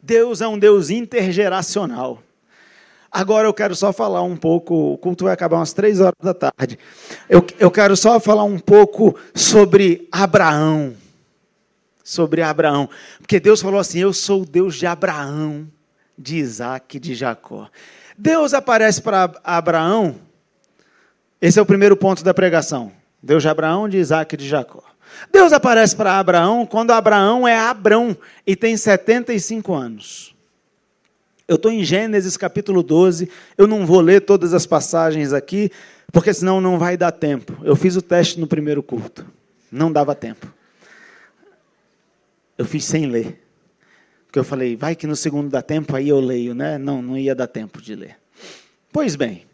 Deus 0.01 0.39
é 0.39 0.47
um 0.47 0.57
Deus 0.57 0.89
intergeracional. 0.89 2.21
Agora 3.11 3.47
eu 3.47 3.53
quero 3.53 3.75
só 3.75 3.91
falar 3.91 4.21
um 4.21 4.37
pouco, 4.37 4.93
o 4.93 4.97
culto 4.97 5.25
vai 5.25 5.33
acabar 5.33 5.57
umas 5.57 5.73
três 5.73 5.99
horas 5.99 6.15
da 6.21 6.33
tarde. 6.33 6.79
Eu, 7.27 7.45
eu 7.59 7.69
quero 7.69 7.97
só 7.97 8.19
falar 8.19 8.45
um 8.45 8.57
pouco 8.57 9.19
sobre 9.35 10.07
Abraão. 10.11 11.00
Sobre 12.11 12.41
Abraão. 12.41 12.89
Porque 13.19 13.39
Deus 13.39 13.61
falou 13.61 13.79
assim: 13.79 13.99
Eu 13.99 14.11
sou 14.11 14.41
o 14.41 14.45
Deus 14.45 14.75
de 14.75 14.85
Abraão, 14.85 15.65
de 16.17 16.35
Isaac 16.35 16.99
de 16.99 17.15
Jacó. 17.15 17.69
Deus 18.17 18.53
aparece 18.53 19.01
para 19.01 19.31
Abraão. 19.41 20.17
Esse 21.41 21.57
é 21.57 21.61
o 21.61 21.65
primeiro 21.65 21.95
ponto 21.95 22.21
da 22.21 22.33
pregação. 22.33 22.91
Deus 23.23 23.41
de 23.41 23.47
Abraão, 23.47 23.87
de 23.87 23.97
Isaac 23.97 24.35
e 24.35 24.37
de 24.37 24.45
Jacó. 24.45 24.83
Deus 25.31 25.53
aparece 25.53 25.95
para 25.95 26.19
Abraão 26.19 26.65
quando 26.65 26.91
Abraão 26.91 27.47
é 27.47 27.57
Abrão 27.57 28.17
e 28.45 28.57
tem 28.57 28.75
75 28.75 29.73
anos. 29.73 30.35
Eu 31.47 31.55
estou 31.55 31.71
em 31.71 31.81
Gênesis 31.81 32.35
capítulo 32.35 32.83
12, 32.83 33.29
eu 33.57 33.67
não 33.67 33.85
vou 33.85 34.01
ler 34.01 34.19
todas 34.19 34.53
as 34.53 34.65
passagens 34.65 35.31
aqui, 35.31 35.71
porque 36.11 36.33
senão 36.33 36.59
não 36.59 36.77
vai 36.77 36.97
dar 36.97 37.13
tempo. 37.13 37.57
Eu 37.63 37.77
fiz 37.77 37.95
o 37.95 38.01
teste 38.01 38.37
no 38.37 38.47
primeiro 38.47 38.83
culto, 38.83 39.25
não 39.71 39.89
dava 39.89 40.13
tempo. 40.13 40.53
Eu 42.61 42.65
fiz 42.65 42.85
sem 42.85 43.07
ler. 43.07 43.41
Porque 44.27 44.37
eu 44.37 44.43
falei, 44.43 44.75
vai 44.75 44.95
que 44.95 45.07
no 45.07 45.15
segundo 45.15 45.49
dá 45.49 45.63
tempo, 45.63 45.95
aí 45.95 46.07
eu 46.07 46.19
leio, 46.19 46.53
né? 46.53 46.77
Não, 46.77 47.01
não 47.01 47.17
ia 47.17 47.33
dar 47.33 47.47
tempo 47.47 47.81
de 47.81 47.95
ler. 47.95 48.19
Pois 48.93 49.15
bem, 49.15 49.47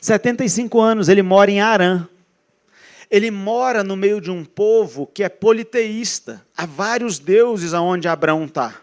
75 0.00 0.80
anos, 0.80 1.08
ele 1.08 1.22
mora 1.22 1.48
em 1.48 1.60
Arã, 1.60 2.08
ele 3.08 3.30
mora 3.30 3.84
no 3.84 3.94
meio 3.94 4.20
de 4.20 4.32
um 4.32 4.44
povo 4.44 5.06
que 5.06 5.22
é 5.22 5.28
politeísta. 5.28 6.44
Há 6.56 6.66
vários 6.66 7.20
deuses 7.20 7.72
aonde 7.72 8.08
Abraão 8.08 8.46
está. 8.46 8.80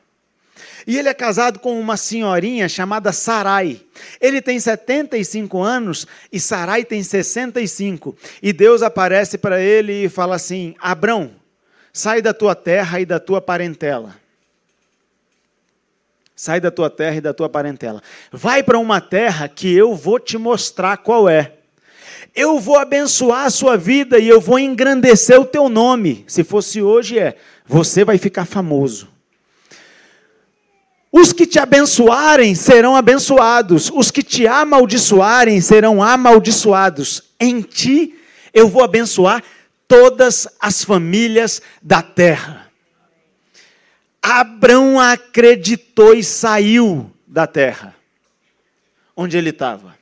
E 0.88 0.98
ele 0.98 1.10
é 1.10 1.14
casado 1.14 1.60
com 1.60 1.78
uma 1.78 1.98
senhorinha 1.98 2.70
chamada 2.70 3.12
Sarai. 3.12 3.82
Ele 4.22 4.42
tem 4.42 4.58
75 4.58 5.62
anos 5.62 6.08
e 6.32 6.40
Sarai 6.40 6.86
tem 6.86 7.04
65. 7.04 8.16
E 8.42 8.54
Deus 8.54 8.82
aparece 8.82 9.38
para 9.38 9.60
ele 9.60 10.06
e 10.06 10.10
fala 10.10 10.38
assim: 10.38 10.74
Abrão, 10.80 11.36
sai 11.98 12.22
da 12.22 12.32
tua 12.32 12.54
terra 12.54 13.00
e 13.00 13.06
da 13.06 13.20
tua 13.20 13.42
parentela. 13.42 14.16
Sai 16.36 16.60
da 16.60 16.70
tua 16.70 16.92
terra 16.92 17.16
e 17.16 17.22
da 17.22 17.34
tua 17.34 17.50
parentela. 17.50 18.04
Vai 18.32 18.62
para 18.62 18.78
uma 18.78 19.02
terra 19.02 19.48
que 19.48 19.74
eu 19.74 19.96
vou 19.96 20.20
te 20.20 20.38
mostrar 20.38 20.98
qual 20.98 21.28
é 21.28 21.54
eu 22.36 22.60
vou 22.60 22.78
abençoar 22.78 23.46
a 23.46 23.50
sua 23.50 23.76
vida 23.76 24.20
e 24.20 24.30
eu 24.30 24.40
vou 24.40 24.60
engrandecer 24.60 25.42
o 25.42 25.46
teu 25.46 25.68
nome. 25.68 26.24
Se 26.28 26.44
fosse 26.44 26.80
hoje, 26.80 27.18
é, 27.18 27.36
você 27.66 28.06
vai 28.06 28.20
ficar 28.20 28.46
famoso. 28.46 29.08
Os 31.12 31.34
que 31.34 31.48
te 31.48 31.58
abençoarem 31.58 32.54
serão 32.54 32.96
abençoados, 32.96 33.90
os 33.92 34.12
que 34.12 34.22
te 34.22 34.46
amaldiçoarem 34.46 35.60
serão 35.62 36.04
amaldiçoados. 36.04 37.24
Em 37.40 37.60
ti 37.60 38.14
eu 38.54 38.68
vou 38.68 38.84
abençoar 38.84 39.42
todas 39.88 40.48
as 40.60 40.84
famílias 40.84 41.62
da 41.82 42.02
terra. 42.02 42.68
Abraão 44.22 45.00
acreditou 45.00 46.14
e 46.14 46.24
saiu 46.24 47.12
da 47.26 47.48
terra 47.48 47.98
onde 49.18 49.36
ele 49.36 49.50
estava. 49.50 49.98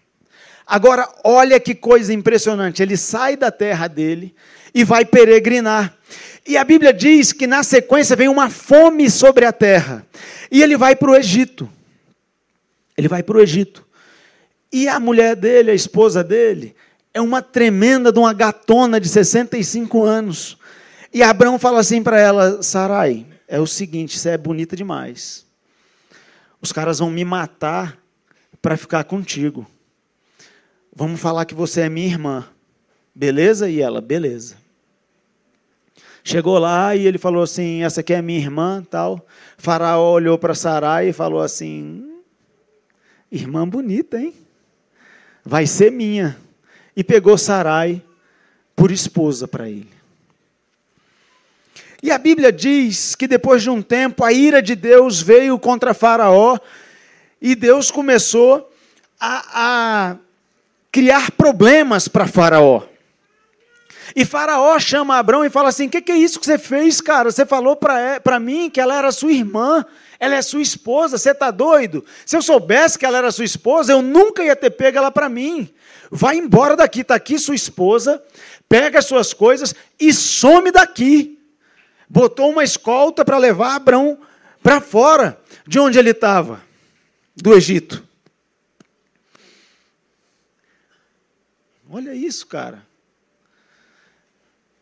Agora, 0.68 1.08
olha 1.24 1.58
que 1.58 1.74
coisa 1.74 2.14
impressionante. 2.14 2.84
Ele 2.84 2.98
sai 2.98 3.38
da 3.38 3.50
terra 3.50 3.88
dele 3.88 4.36
e 4.74 4.84
vai 4.84 5.06
peregrinar. 5.06 5.96
E 6.46 6.58
a 6.58 6.64
Bíblia 6.64 6.92
diz 6.92 7.32
que 7.32 7.48
na 7.48 7.64
sequência 7.64 8.16
vem 8.16 8.28
uma 8.28 8.50
fome 8.50 9.10
sobre 9.10 9.46
a 9.46 9.54
terra. 9.54 10.06
E 10.52 10.62
ele 10.62 10.76
vai 10.76 10.96
para 10.96 11.10
o 11.10 11.16
Egito. 11.16 11.70
Ele 12.98 13.08
vai 13.08 13.24
para 13.24 13.38
o 13.38 13.42
Egito. 13.42 13.86
E 14.72 14.88
a 14.90 15.00
mulher 15.00 15.36
dele, 15.36 15.72
a 15.72 15.76
esposa 15.76 16.24
dele, 16.24 16.76
é 17.16 17.22
uma 17.22 17.42
tremenda 17.42 18.12
de 18.12 18.20
uma 18.20 18.34
gatona 18.34 19.00
de 19.00 19.08
65 19.08 20.04
anos. 20.04 20.58
E 21.14 21.24
Abraão 21.24 21.58
fala 21.58 21.80
assim 21.80 22.04
para 22.04 22.20
ela: 22.20 22.62
Sarai, 22.62 23.26
é 23.48 23.58
o 23.58 23.66
seguinte, 23.66 24.20
você 24.20 24.32
é 24.32 24.38
bonita 24.38 24.76
demais. 24.76 25.46
Os 26.62 26.74
caras 26.74 27.00
vão 27.00 27.10
me 27.10 27.24
matar 27.24 27.98
para 28.62 28.76
ficar 28.76 29.06
contigo. 29.06 29.66
Vamos 30.94 31.22
falar 31.22 31.46
que 31.46 31.56
você 31.56 31.82
é 31.82 31.90
minha 31.90 32.08
irmã. 32.08 32.46
Beleza? 33.14 33.70
E 33.70 33.80
ela, 33.80 34.02
beleza. 34.02 34.58
Chegou 36.22 36.60
lá 36.60 36.98
e 36.98 37.08
ele 37.08 37.18
falou 37.18 37.44
assim: 37.44 37.82
Essa 37.82 38.02
aqui 38.02 38.14
é 38.14 38.22
minha 38.22 38.40
irmã, 38.40 38.86
tal. 38.90 39.26
Faraó 39.58 40.12
olhou 40.12 40.38
para 40.38 40.54
Sarai 40.54 41.10
e 41.10 41.14
falou 41.14 41.40
assim: 41.40 42.20
Irmã 43.32 43.66
bonita, 43.66 44.20
hein? 44.20 44.34
Vai 45.46 45.66
ser 45.66 45.94
minha. 45.94 46.44
E 46.96 47.04
pegou 47.04 47.38
Sarai 47.38 48.02
por 48.76 48.92
esposa 48.92 49.48
para 49.48 49.70
ele. 49.70 49.96
E 52.02 52.12
a 52.12 52.18
Bíblia 52.18 52.52
diz 52.52 53.16
que 53.16 53.28
depois 53.28 53.64
de 53.64 53.70
um 53.70 53.82
tempo 53.82 54.24
a 54.24 54.32
ira 54.32 54.62
de 54.62 54.76
Deus 54.76 55.22
veio 55.22 55.58
contra 55.58 55.94
Faraó 55.94 56.58
e 57.42 57.56
Deus 57.56 57.90
começou 57.90 58.72
a, 59.20 60.12
a 60.12 60.16
criar 60.92 61.32
problemas 61.32 62.08
para 62.08 62.28
Faraó. 62.28 62.84
E 64.16 64.24
Faraó 64.24 64.78
chama 64.80 65.18
Abraão 65.18 65.44
e 65.44 65.50
fala 65.50 65.70
assim: 65.70 65.88
O 65.88 65.90
que, 65.90 66.02
que, 66.02 66.12
é 66.12 66.18
isso 66.18 66.40
que 66.40 66.46
você 66.46 66.58
fez, 66.58 67.02
cara? 67.02 67.32
Você 67.32 67.46
falou 67.46 67.76
para 67.76 68.40
mim 68.40 68.70
que 68.70 68.80
ela 68.80 68.96
era 68.96 69.12
sua 69.12 69.32
irmã, 69.32 69.86
ela 70.20 70.36
é 70.36 70.42
sua 70.42 70.62
esposa, 70.62 71.18
você 71.18 71.32
está 71.32 71.52
doido? 71.52 72.06
Se 72.26 72.36
eu 72.36 72.42
soubesse 72.42 72.98
que 72.98 73.06
ela 73.06 73.18
era 73.18 73.32
sua 73.32 73.46
esposa, 73.46 73.92
eu 73.92 74.02
nunca 74.02 74.44
ia 74.44 74.56
ter 74.56 74.72
pego 74.72 74.98
ela 74.98 75.12
para 75.12 75.30
mim. 75.30 75.74
Vai 76.10 76.38
embora 76.38 76.76
daqui, 76.76 77.02
está 77.02 77.16
aqui 77.16 77.38
sua 77.38 77.56
esposa, 77.56 78.24
pega 78.70 79.00
as 79.00 79.06
suas 79.06 79.34
coisas 79.34 79.74
e 80.00 80.14
some 80.14 80.72
daqui. 80.72 81.40
Botou 82.10 82.52
uma 82.52 82.64
escolta 82.64 83.26
para 83.26 83.38
levar 83.38 83.76
Abraão 83.76 84.18
para 84.62 84.82
fora 84.82 85.40
de 85.68 85.80
onde 85.80 86.00
ele 86.00 86.12
estava, 86.12 86.62
do 87.36 87.54
Egito. 87.54 88.04
Olha 91.90 92.14
isso, 92.14 92.48
cara. 92.48 92.86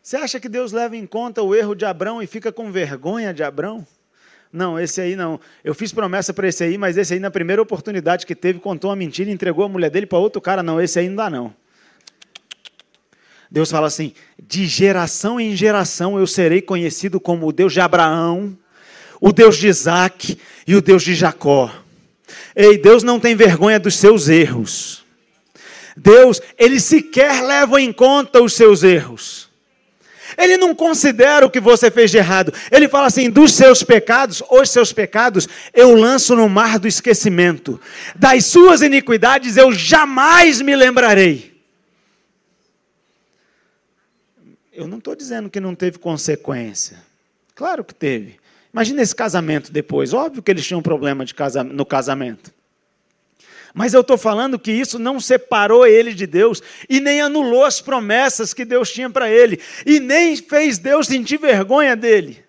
Você 0.02 0.16
acha 0.16 0.38
que 0.38 0.48
Deus 0.48 0.72
leva 0.72 0.96
em 0.96 1.06
conta 1.06 1.42
o 1.42 1.54
erro 1.54 1.74
de 1.74 1.84
Abrão 1.84 2.22
e 2.22 2.26
fica 2.26 2.52
com 2.52 2.70
vergonha 2.70 3.32
de 3.32 3.42
Abrão? 3.42 3.86
Não, 4.54 4.78
esse 4.78 5.00
aí 5.00 5.16
não. 5.16 5.40
Eu 5.64 5.74
fiz 5.74 5.92
promessa 5.92 6.32
para 6.32 6.46
esse 6.46 6.62
aí, 6.62 6.78
mas 6.78 6.96
esse 6.96 7.12
aí, 7.12 7.18
na 7.18 7.28
primeira 7.28 7.60
oportunidade 7.60 8.24
que 8.24 8.36
teve, 8.36 8.60
contou 8.60 8.90
uma 8.90 8.94
mentira 8.94 9.28
e 9.28 9.32
entregou 9.32 9.64
a 9.64 9.68
mulher 9.68 9.90
dele 9.90 10.06
para 10.06 10.16
outro 10.16 10.40
cara. 10.40 10.62
Não, 10.62 10.80
esse 10.80 10.96
aí 10.96 11.08
não 11.08 11.16
dá, 11.16 11.28
não. 11.28 11.52
Deus 13.50 13.68
fala 13.68 13.88
assim: 13.88 14.12
de 14.40 14.64
geração 14.64 15.40
em 15.40 15.56
geração 15.56 16.20
eu 16.20 16.24
serei 16.24 16.62
conhecido 16.62 17.18
como 17.18 17.48
o 17.48 17.52
Deus 17.52 17.72
de 17.72 17.80
Abraão, 17.80 18.56
o 19.20 19.32
Deus 19.32 19.56
de 19.56 19.66
Isaac 19.66 20.38
e 20.64 20.76
o 20.76 20.80
Deus 20.80 21.02
de 21.02 21.16
Jacó. 21.16 21.74
Ei, 22.54 22.78
Deus 22.78 23.02
não 23.02 23.18
tem 23.18 23.34
vergonha 23.34 23.80
dos 23.80 23.96
seus 23.96 24.28
erros. 24.28 25.04
Deus, 25.96 26.40
ele 26.56 26.78
sequer 26.78 27.42
leva 27.42 27.80
em 27.80 27.92
conta 27.92 28.40
os 28.40 28.52
seus 28.52 28.84
erros. 28.84 29.43
Ele 30.36 30.56
não 30.56 30.74
considera 30.74 31.46
o 31.46 31.50
que 31.50 31.60
você 31.60 31.90
fez 31.90 32.10
de 32.10 32.18
errado. 32.18 32.52
Ele 32.70 32.88
fala 32.88 33.06
assim: 33.06 33.30
dos 33.30 33.52
seus 33.52 33.82
pecados, 33.82 34.42
os 34.50 34.70
seus 34.70 34.92
pecados, 34.92 35.48
eu 35.72 35.94
lanço 35.94 36.34
no 36.34 36.48
mar 36.48 36.78
do 36.78 36.88
esquecimento. 36.88 37.80
Das 38.14 38.46
suas 38.46 38.82
iniquidades 38.82 39.56
eu 39.56 39.72
jamais 39.72 40.60
me 40.60 40.74
lembrarei. 40.74 41.54
Eu 44.72 44.88
não 44.88 44.98
estou 44.98 45.14
dizendo 45.14 45.48
que 45.48 45.60
não 45.60 45.74
teve 45.74 45.98
consequência. 45.98 46.98
Claro 47.54 47.84
que 47.84 47.94
teve. 47.94 48.36
Imagina 48.72 49.02
esse 49.02 49.14
casamento 49.14 49.70
depois. 49.70 50.12
Óbvio 50.12 50.42
que 50.42 50.50
eles 50.50 50.66
tinham 50.66 50.80
um 50.80 50.82
problema 50.82 51.24
casa, 51.26 51.62
no 51.62 51.86
casamento. 51.86 52.52
Mas 53.74 53.92
eu 53.92 54.02
estou 54.02 54.16
falando 54.16 54.58
que 54.58 54.70
isso 54.70 54.98
não 54.98 55.18
separou 55.18 55.84
ele 55.84 56.14
de 56.14 56.26
Deus 56.26 56.62
e 56.88 57.00
nem 57.00 57.20
anulou 57.20 57.64
as 57.64 57.80
promessas 57.80 58.54
que 58.54 58.64
Deus 58.64 58.90
tinha 58.90 59.10
para 59.10 59.28
ele 59.28 59.60
e 59.84 59.98
nem 59.98 60.36
fez 60.36 60.78
Deus 60.78 61.08
sentir 61.08 61.38
vergonha 61.38 61.96
dele. 61.96 62.42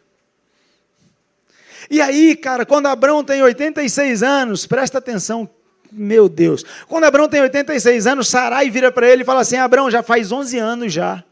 E 1.89 1.99
aí, 1.99 2.35
cara, 2.35 2.65
quando 2.65 2.85
Abraão 2.85 3.23
tem 3.23 3.41
86 3.41 4.21
anos, 4.21 4.67
presta 4.67 4.99
atenção, 4.99 5.49
meu 5.91 6.29
Deus. 6.29 6.63
Quando 6.87 7.05
Abraão 7.05 7.27
tem 7.27 7.41
86 7.41 8.05
anos, 8.05 8.27
Sarai 8.27 8.69
vira 8.69 8.91
para 8.91 9.09
ele 9.09 9.23
e 9.23 9.25
fala 9.25 9.41
assim: 9.41 9.57
Abraão, 9.57 9.89
já 9.89 10.03
faz 10.03 10.31
11 10.31 10.57
anos 10.59 10.93
já 10.93 11.23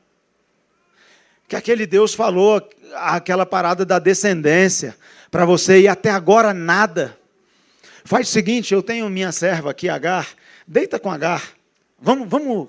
que 1.54 1.56
aquele 1.56 1.86
Deus 1.86 2.16
falou 2.16 2.68
aquela 2.96 3.46
parada 3.46 3.86
da 3.86 4.00
descendência 4.00 4.96
para 5.30 5.46
você 5.46 5.82
e 5.82 5.88
até 5.88 6.10
agora 6.10 6.52
nada. 6.52 7.16
Faz 8.06 8.28
o 8.28 8.32
seguinte, 8.32 8.74
eu 8.74 8.84
tenho 8.84 9.10
minha 9.10 9.32
serva 9.32 9.72
aqui, 9.72 9.88
Agar, 9.88 10.28
deita 10.68 11.00
com 11.00 11.10
Agar. 11.10 11.54
Vamos, 12.00 12.28
vamos. 12.28 12.68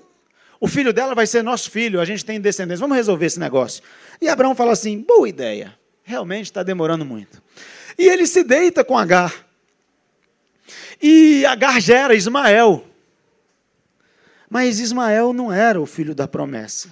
O 0.59 0.67
filho 0.67 0.93
dela 0.93 1.13
vai 1.13 1.27
ser 1.27 1.43
nosso 1.43 1.69
filho, 1.69 1.99
a 1.99 2.05
gente 2.05 2.23
tem 2.23 2.39
descendência. 2.39 2.81
Vamos 2.81 2.95
resolver 2.95 3.25
esse 3.25 3.39
negócio. 3.39 3.83
E 4.21 4.29
Abraão 4.29 4.55
fala 4.55 4.71
assim: 4.71 5.01
boa 5.01 5.27
ideia. 5.27 5.77
Realmente 6.03 6.45
está 6.45 6.63
demorando 6.63 7.03
muito. 7.03 7.41
E 7.97 8.07
ele 8.07 8.25
se 8.25 8.43
deita 8.43 8.83
com 8.83 8.97
Agar. 8.97 9.33
E 11.01 11.45
Agar 11.45 11.81
gera 11.81 12.15
Ismael. 12.15 12.85
Mas 14.49 14.79
Ismael 14.79 15.33
não 15.33 15.51
era 15.51 15.81
o 15.81 15.85
filho 15.85 16.15
da 16.15 16.27
promessa. 16.27 16.89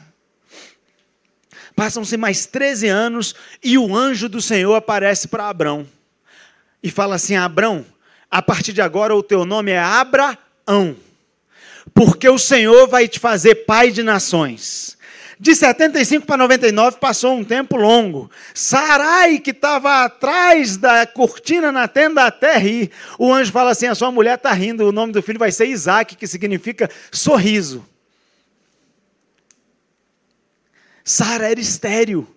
Passam-se 1.75 2.17
mais 2.17 2.45
13 2.45 2.87
anos 2.87 3.33
e 3.63 3.77
o 3.77 3.95
anjo 3.95 4.27
do 4.27 4.41
Senhor 4.41 4.75
aparece 4.75 5.27
para 5.27 5.47
Abrão 5.47 5.87
e 6.81 6.91
fala 6.91 7.15
assim: 7.15 7.35
Abrão, 7.35 7.85
a 8.33 8.41
partir 8.41 8.73
de 8.73 8.81
agora 8.81 9.15
o 9.15 9.21
teu 9.21 9.45
nome 9.45 9.69
é 9.69 9.77
Abraão, 9.77 10.95
porque 11.93 12.27
o 12.27 12.39
Senhor 12.39 12.87
vai 12.87 13.07
te 13.07 13.19
fazer 13.19 13.53
pai 13.65 13.91
de 13.91 14.01
nações. 14.01 14.97
De 15.39 15.53
75 15.53 16.25
para 16.25 16.37
99 16.37 16.97
passou 16.97 17.35
um 17.35 17.43
tempo 17.43 17.77
longo. 17.77 18.31
Sarai, 18.51 19.37
que 19.37 19.51
estava 19.51 20.03
atrás 20.03 20.77
da 20.77 21.05
cortina 21.05 21.71
na 21.71 21.87
tenda, 21.87 22.25
até 22.25 22.57
rir. 22.57 22.89
O 23.19 23.31
anjo 23.31 23.51
fala 23.51 23.69
assim: 23.69 23.85
a 23.85 23.93
sua 23.93 24.11
mulher 24.11 24.35
está 24.35 24.51
rindo, 24.51 24.87
o 24.87 24.91
nome 24.91 25.13
do 25.13 25.21
filho 25.21 25.37
vai 25.37 25.51
ser 25.51 25.67
Isaac, 25.67 26.15
que 26.15 26.25
significa 26.25 26.89
sorriso. 27.11 27.85
Sara 31.03 31.51
era 31.51 31.59
estéril. 31.59 32.27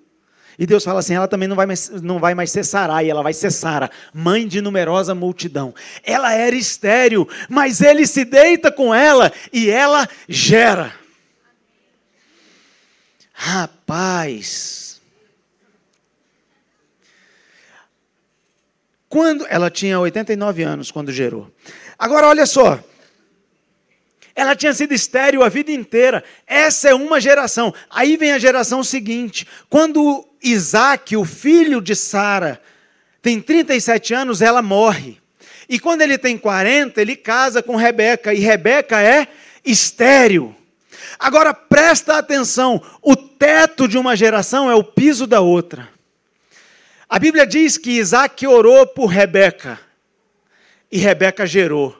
E 0.58 0.66
Deus 0.66 0.84
fala 0.84 1.00
assim: 1.00 1.14
ela 1.14 1.28
também 1.28 1.48
não 1.48 1.56
vai 1.56 1.66
mais, 1.66 1.90
não 2.02 2.18
vai 2.18 2.34
mais 2.34 2.50
ser 2.50 2.64
Sarai, 2.64 3.10
ela 3.10 3.22
vai 3.22 3.32
ser 3.32 3.50
Sara, 3.50 3.90
mãe 4.12 4.46
de 4.46 4.60
numerosa 4.60 5.14
multidão. 5.14 5.74
Ela 6.02 6.32
era 6.32 6.56
estéril, 6.56 7.28
mas 7.48 7.80
ele 7.80 8.06
se 8.06 8.24
deita 8.24 8.72
com 8.72 8.94
ela 8.94 9.32
e 9.52 9.70
ela 9.70 10.08
gera. 10.28 10.92
Rapaz. 13.32 15.00
Quando 19.08 19.46
ela 19.48 19.70
tinha 19.70 20.00
89 20.00 20.62
anos 20.62 20.90
quando 20.90 21.12
gerou. 21.12 21.50
Agora 21.98 22.26
olha 22.26 22.44
só, 22.44 22.82
ela 24.34 24.54
tinha 24.54 24.74
sido 24.74 24.92
estéril 24.92 25.42
a 25.42 25.48
vida 25.48 25.72
inteira. 25.72 26.22
Essa 26.46 26.90
é 26.90 26.94
uma 26.94 27.18
geração. 27.18 27.72
Aí 27.88 28.18
vem 28.18 28.32
a 28.32 28.38
geração 28.38 28.84
seguinte. 28.84 29.46
Quando 29.70 30.25
Isaac, 30.42 31.16
o 31.16 31.24
filho 31.24 31.80
de 31.80 31.94
Sara, 31.94 32.60
tem 33.22 33.40
37 33.40 34.14
anos, 34.14 34.40
ela 34.40 34.62
morre. 34.62 35.18
E 35.68 35.78
quando 35.78 36.02
ele 36.02 36.16
tem 36.16 36.38
40, 36.38 37.00
ele 37.00 37.16
casa 37.16 37.62
com 37.62 37.74
Rebeca. 37.74 38.32
E 38.32 38.38
Rebeca 38.38 39.02
é 39.02 39.26
estéril. 39.64 40.54
Agora 41.18 41.52
presta 41.52 42.18
atenção: 42.18 42.80
o 43.02 43.16
teto 43.16 43.88
de 43.88 43.98
uma 43.98 44.14
geração 44.14 44.70
é 44.70 44.74
o 44.74 44.84
piso 44.84 45.26
da 45.26 45.40
outra. 45.40 45.88
A 47.08 47.18
Bíblia 47.18 47.46
diz 47.46 47.76
que 47.78 47.98
Isaac 47.98 48.46
orou 48.46 48.86
por 48.86 49.06
Rebeca. 49.06 49.78
E 50.90 50.98
Rebeca 50.98 51.46
gerou 51.46 51.96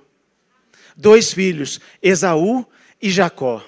dois 0.96 1.33
filhos, 1.33 1.81
Esaú 2.03 2.66
e 3.01 3.11
Jacó. 3.11 3.62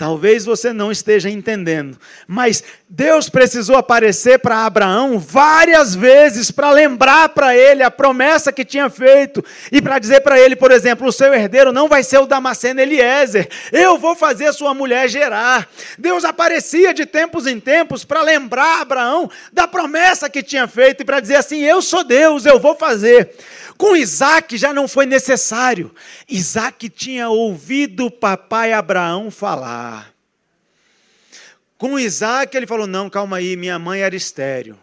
Talvez 0.00 0.46
você 0.46 0.72
não 0.72 0.90
esteja 0.90 1.28
entendendo, 1.28 1.98
mas 2.26 2.64
Deus 2.92 3.28
precisou 3.28 3.76
aparecer 3.76 4.40
para 4.40 4.66
Abraão 4.66 5.16
várias 5.16 5.94
vezes 5.94 6.50
para 6.50 6.72
lembrar 6.72 7.28
para 7.28 7.56
ele 7.56 7.84
a 7.84 7.90
promessa 7.90 8.52
que 8.52 8.64
tinha 8.64 8.90
feito 8.90 9.44
e 9.70 9.80
para 9.80 10.00
dizer 10.00 10.22
para 10.22 10.40
ele, 10.40 10.56
por 10.56 10.72
exemplo, 10.72 11.06
o 11.06 11.12
seu 11.12 11.32
herdeiro 11.32 11.70
não 11.70 11.86
vai 11.86 12.02
ser 12.02 12.18
o 12.18 12.26
Damasceno 12.26 12.80
Eliezer, 12.80 13.48
eu 13.70 13.96
vou 13.96 14.16
fazer 14.16 14.52
sua 14.52 14.74
mulher 14.74 15.08
gerar. 15.08 15.68
Deus 15.96 16.24
aparecia 16.24 16.92
de 16.92 17.06
tempos 17.06 17.46
em 17.46 17.60
tempos 17.60 18.04
para 18.04 18.22
lembrar 18.22 18.80
Abraão 18.80 19.30
da 19.52 19.68
promessa 19.68 20.28
que 20.28 20.42
tinha 20.42 20.66
feito 20.66 21.02
e 21.02 21.04
para 21.04 21.20
dizer 21.20 21.36
assim: 21.36 21.60
eu 21.60 21.80
sou 21.80 22.02
Deus, 22.02 22.44
eu 22.44 22.58
vou 22.58 22.74
fazer. 22.74 23.36
Com 23.78 23.94
Isaac 23.94 24.58
já 24.58 24.72
não 24.72 24.88
foi 24.88 25.06
necessário. 25.06 25.94
Isaac 26.28 26.88
tinha 26.88 27.28
ouvido 27.28 28.06
o 28.06 28.10
papai 28.10 28.72
Abraão 28.72 29.30
falar. 29.30 30.19
Com 31.80 31.98
Isaac 31.98 32.54
ele 32.54 32.66
falou: 32.66 32.86
Não, 32.86 33.08
calma 33.08 33.38
aí, 33.38 33.56
minha 33.56 33.78
mãe 33.78 34.02
era 34.02 34.14
estéreo. 34.14 34.78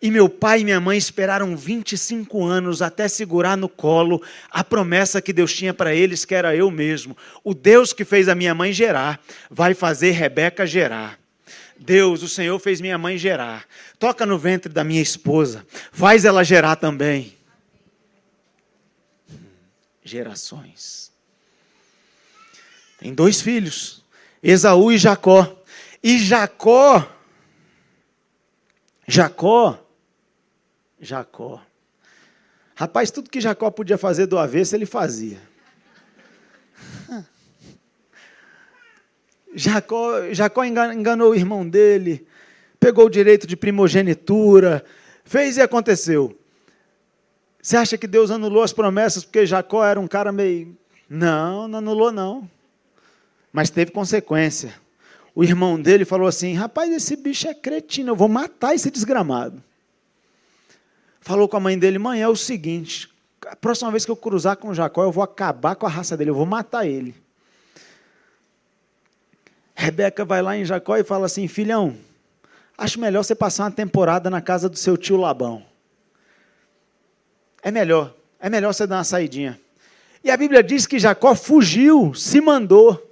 E 0.00 0.08
meu 0.08 0.28
pai 0.28 0.60
e 0.60 0.64
minha 0.64 0.78
mãe 0.78 0.96
esperaram 0.96 1.56
25 1.56 2.44
anos 2.44 2.80
até 2.80 3.08
segurar 3.08 3.56
no 3.56 3.68
colo 3.68 4.22
a 4.48 4.62
promessa 4.62 5.20
que 5.20 5.32
Deus 5.32 5.52
tinha 5.52 5.74
para 5.74 5.92
eles, 5.92 6.24
que 6.24 6.32
era 6.32 6.54
eu 6.54 6.70
mesmo. 6.70 7.16
O 7.42 7.52
Deus 7.52 7.92
que 7.92 8.04
fez 8.04 8.28
a 8.28 8.36
minha 8.36 8.54
mãe 8.54 8.72
gerar, 8.72 9.20
vai 9.50 9.74
fazer 9.74 10.12
Rebeca 10.12 10.64
gerar. 10.64 11.18
Deus, 11.76 12.22
o 12.22 12.28
Senhor 12.28 12.56
fez 12.60 12.80
minha 12.80 12.96
mãe 12.96 13.18
gerar. 13.18 13.64
Toca 13.98 14.24
no 14.24 14.38
ventre 14.38 14.72
da 14.72 14.84
minha 14.84 15.02
esposa, 15.02 15.66
faz 15.90 16.24
ela 16.24 16.44
gerar 16.44 16.76
também 16.76 17.34
gerações. 20.04 21.10
Tem 22.96 23.12
dois 23.12 23.40
filhos, 23.40 24.04
Esaú 24.40 24.92
e 24.92 24.98
Jacó. 24.98 25.64
E 26.02 26.18
Jacó, 26.18 27.08
Jacó, 29.06 29.78
Jacó. 31.00 31.60
Rapaz, 32.74 33.10
tudo 33.10 33.30
que 33.30 33.40
Jacó 33.40 33.70
podia 33.70 33.96
fazer 33.96 34.26
do 34.26 34.38
avesso, 34.38 34.74
ele 34.74 34.84
fazia. 34.84 35.40
Jacó, 39.54 40.32
Jacó 40.32 40.62
enganou 40.64 41.30
o 41.30 41.34
irmão 41.34 41.66
dele, 41.66 42.26
pegou 42.78 43.06
o 43.06 43.10
direito 43.10 43.46
de 43.46 43.56
primogenitura, 43.56 44.84
fez 45.24 45.56
e 45.56 45.62
aconteceu. 45.62 46.38
Você 47.62 47.76
acha 47.76 47.98
que 47.98 48.06
Deus 48.06 48.30
anulou 48.30 48.62
as 48.62 48.72
promessas 48.72 49.24
porque 49.24 49.46
Jacó 49.46 49.84
era 49.84 49.98
um 49.98 50.06
cara 50.06 50.30
meio. 50.30 50.76
Não, 51.08 51.66
não 51.66 51.78
anulou, 51.78 52.12
não. 52.12 52.48
Mas 53.52 53.70
teve 53.70 53.90
consequência. 53.90 54.74
O 55.36 55.44
irmão 55.44 55.80
dele 55.80 56.04
falou 56.04 56.26
assim: 56.26 56.54
rapaz, 56.54 56.92
esse 56.92 57.14
bicho 57.14 57.46
é 57.46 57.54
cretino, 57.54 58.10
eu 58.10 58.16
vou 58.16 58.28
matar 58.28 58.74
esse 58.74 58.90
desgramado. 58.90 59.62
Falou 61.20 61.48
com 61.48 61.56
a 61.56 61.60
mãe 61.60 61.78
dele: 61.78 61.98
mãe, 61.98 62.20
é 62.20 62.28
o 62.28 62.34
seguinte, 62.34 63.08
a 63.46 63.54
próxima 63.54 63.92
vez 63.92 64.04
que 64.04 64.10
eu 64.10 64.16
cruzar 64.16 64.56
com 64.56 64.74
Jacó, 64.74 65.04
eu 65.04 65.12
vou 65.12 65.22
acabar 65.22 65.76
com 65.76 65.86
a 65.86 65.90
raça 65.90 66.16
dele, 66.16 66.30
eu 66.30 66.34
vou 66.34 66.46
matar 66.46 66.86
ele. 66.86 67.14
Rebeca 69.74 70.24
vai 70.24 70.42
lá 70.42 70.56
em 70.56 70.64
Jacó 70.64 70.96
e 70.96 71.04
fala 71.04 71.26
assim: 71.26 71.46
filhão, 71.46 71.94
acho 72.76 72.98
melhor 72.98 73.22
você 73.22 73.34
passar 73.34 73.64
uma 73.64 73.70
temporada 73.70 74.28
na 74.30 74.40
casa 74.40 74.68
do 74.68 74.76
seu 74.76 74.96
tio 74.96 75.18
Labão 75.18 75.62
é 77.66 77.70
melhor, 77.72 78.14
é 78.38 78.48
melhor 78.48 78.72
você 78.72 78.86
dar 78.86 78.98
uma 78.98 79.02
saidinha. 79.02 79.60
E 80.22 80.30
a 80.30 80.36
Bíblia 80.36 80.62
diz 80.62 80.86
que 80.86 81.00
Jacó 81.00 81.34
fugiu, 81.34 82.14
se 82.14 82.40
mandou. 82.40 83.10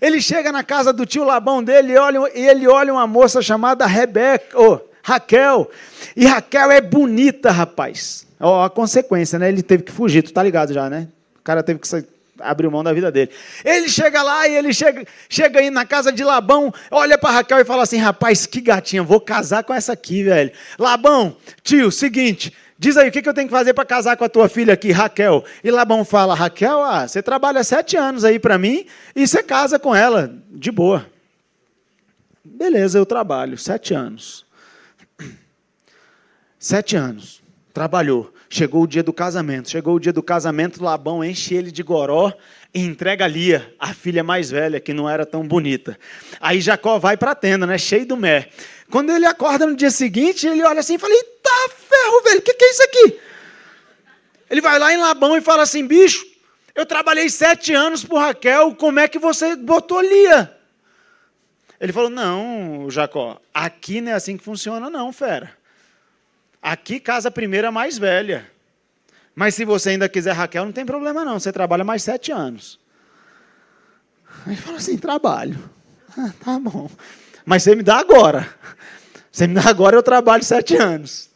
Ele 0.00 0.20
chega 0.20 0.50
na 0.52 0.62
casa 0.62 0.92
do 0.92 1.06
tio 1.06 1.24
Labão 1.24 1.62
dele 1.62 1.92
e 1.92 1.96
olha, 1.96 2.18
ele 2.34 2.66
olha 2.66 2.92
uma 2.92 3.06
moça 3.06 3.42
chamada 3.42 3.86
Rebeca, 3.86 4.58
oh, 4.58 4.80
Raquel. 5.02 5.70
E 6.16 6.26
Raquel 6.26 6.70
é 6.70 6.80
bonita, 6.80 7.50
rapaz. 7.50 8.26
Ó, 8.40 8.60
oh, 8.60 8.64
a 8.64 8.70
consequência, 8.70 9.38
né? 9.38 9.48
Ele 9.48 9.62
teve 9.62 9.82
que 9.82 9.92
fugir, 9.92 10.22
tu 10.22 10.32
tá 10.32 10.42
ligado 10.42 10.72
já, 10.72 10.88
né? 10.88 11.08
O 11.38 11.42
cara 11.42 11.62
teve 11.62 11.78
que 11.78 11.88
abrir 12.40 12.68
mão 12.68 12.84
da 12.84 12.92
vida 12.92 13.10
dele. 13.10 13.30
Ele 13.64 13.88
chega 13.88 14.22
lá 14.22 14.46
e 14.46 14.54
ele 14.54 14.72
chega, 14.72 15.04
chega 15.28 15.60
aí 15.60 15.70
na 15.70 15.84
casa 15.84 16.12
de 16.12 16.22
Labão, 16.22 16.72
olha 16.90 17.18
para 17.18 17.30
Raquel 17.30 17.60
e 17.60 17.64
fala 17.64 17.82
assim: 17.82 17.98
rapaz, 17.98 18.46
que 18.46 18.60
gatinha, 18.60 19.02
vou 19.02 19.20
casar 19.20 19.64
com 19.64 19.74
essa 19.74 19.92
aqui, 19.92 20.22
velho. 20.22 20.52
Labão, 20.78 21.36
tio, 21.62 21.90
seguinte, 21.90 22.52
Diz 22.78 22.96
aí, 22.96 23.08
o 23.08 23.12
que 23.12 23.28
eu 23.28 23.34
tenho 23.34 23.48
que 23.48 23.52
fazer 23.52 23.74
para 23.74 23.84
casar 23.84 24.16
com 24.16 24.22
a 24.22 24.28
tua 24.28 24.48
filha 24.48 24.74
aqui, 24.74 24.92
Raquel? 24.92 25.44
E 25.64 25.70
Labão 25.70 26.04
fala, 26.04 26.32
Raquel, 26.32 26.80
ah, 26.84 27.08
você 27.08 27.20
trabalha 27.20 27.64
sete 27.64 27.96
anos 27.96 28.24
aí 28.24 28.38
para 28.38 28.56
mim 28.56 28.86
e 29.16 29.26
você 29.26 29.42
casa 29.42 29.80
com 29.80 29.96
ela, 29.96 30.32
de 30.48 30.70
boa. 30.70 31.04
Beleza, 32.44 32.96
eu 32.96 33.04
trabalho, 33.04 33.58
sete 33.58 33.94
anos. 33.94 34.46
Sete 36.58 36.96
anos. 36.96 37.42
Trabalhou. 37.72 38.32
Chegou 38.50 38.82
o 38.82 38.86
dia 38.86 39.02
do 39.02 39.12
casamento. 39.12 39.68
Chegou 39.70 39.96
o 39.96 40.00
dia 40.00 40.12
do 40.12 40.22
casamento, 40.22 40.82
Labão 40.82 41.22
enche 41.22 41.54
ele 41.54 41.70
de 41.70 41.82
goró 41.82 42.32
e 42.72 42.80
entrega 42.80 43.26
Lia, 43.26 43.74
a 43.78 43.92
filha 43.92 44.24
mais 44.24 44.50
velha, 44.50 44.80
que 44.80 44.92
não 44.92 45.08
era 45.08 45.26
tão 45.26 45.46
bonita. 45.46 45.98
Aí 46.40 46.60
Jacó 46.60 46.98
vai 46.98 47.16
para 47.16 47.32
a 47.32 47.34
tenda, 47.34 47.66
né, 47.66 47.76
cheio 47.76 48.06
do 48.06 48.16
mé. 48.16 48.48
Quando 48.90 49.10
ele 49.10 49.26
acorda 49.26 49.66
no 49.66 49.76
dia 49.76 49.90
seguinte, 49.90 50.46
ele 50.46 50.62
olha 50.64 50.80
assim 50.80 50.94
e 50.94 50.98
fala: 50.98 51.12
Eita 51.12 51.50
ferro, 51.76 52.22
velho, 52.24 52.38
o 52.38 52.42
que, 52.42 52.54
que 52.54 52.64
é 52.64 52.70
isso 52.70 52.82
aqui? 52.82 53.20
Ele 54.50 54.60
vai 54.60 54.78
lá 54.78 54.92
em 54.92 54.96
Labão 54.96 55.36
e 55.36 55.40
fala 55.40 55.62
assim: 55.62 55.86
bicho, 55.86 56.24
eu 56.74 56.86
trabalhei 56.86 57.28
sete 57.28 57.74
anos 57.74 58.04
por 58.04 58.18
Raquel, 58.18 58.74
como 58.74 58.98
é 58.98 59.08
que 59.08 59.18
você 59.18 59.56
botou 59.56 60.00
Lia? 60.00 60.56
Ele 61.80 61.92
falou: 61.92 62.10
Não, 62.10 62.90
Jacó, 62.90 63.40
aqui 63.52 64.00
não 64.00 64.12
é 64.12 64.14
assim 64.14 64.36
que 64.36 64.44
funciona, 64.44 64.88
não, 64.88 65.12
fera. 65.12 65.57
Aqui 66.60 66.98
casa 67.00 67.30
primeira 67.30 67.70
mais 67.70 67.96
velha. 67.96 68.50
Mas 69.34 69.54
se 69.54 69.64
você 69.64 69.90
ainda 69.90 70.08
quiser 70.08 70.32
Raquel, 70.32 70.64
não 70.64 70.72
tem 70.72 70.84
problema 70.84 71.24
não. 71.24 71.38
Você 71.38 71.52
trabalha 71.52 71.84
mais 71.84 72.02
sete 72.02 72.32
anos. 72.32 72.78
Aí 74.46 74.56
fala 74.56 74.78
assim, 74.78 74.98
trabalho. 74.98 75.70
Ah, 76.16 76.32
tá 76.40 76.58
bom. 76.58 76.90
Mas 77.44 77.62
você 77.62 77.74
me 77.74 77.82
dá 77.82 77.98
agora. 77.98 78.52
Você 79.30 79.46
me 79.46 79.54
dá 79.54 79.68
agora, 79.68 79.94
eu 79.94 80.02
trabalho 80.02 80.42
sete 80.42 80.74
anos. 80.74 81.30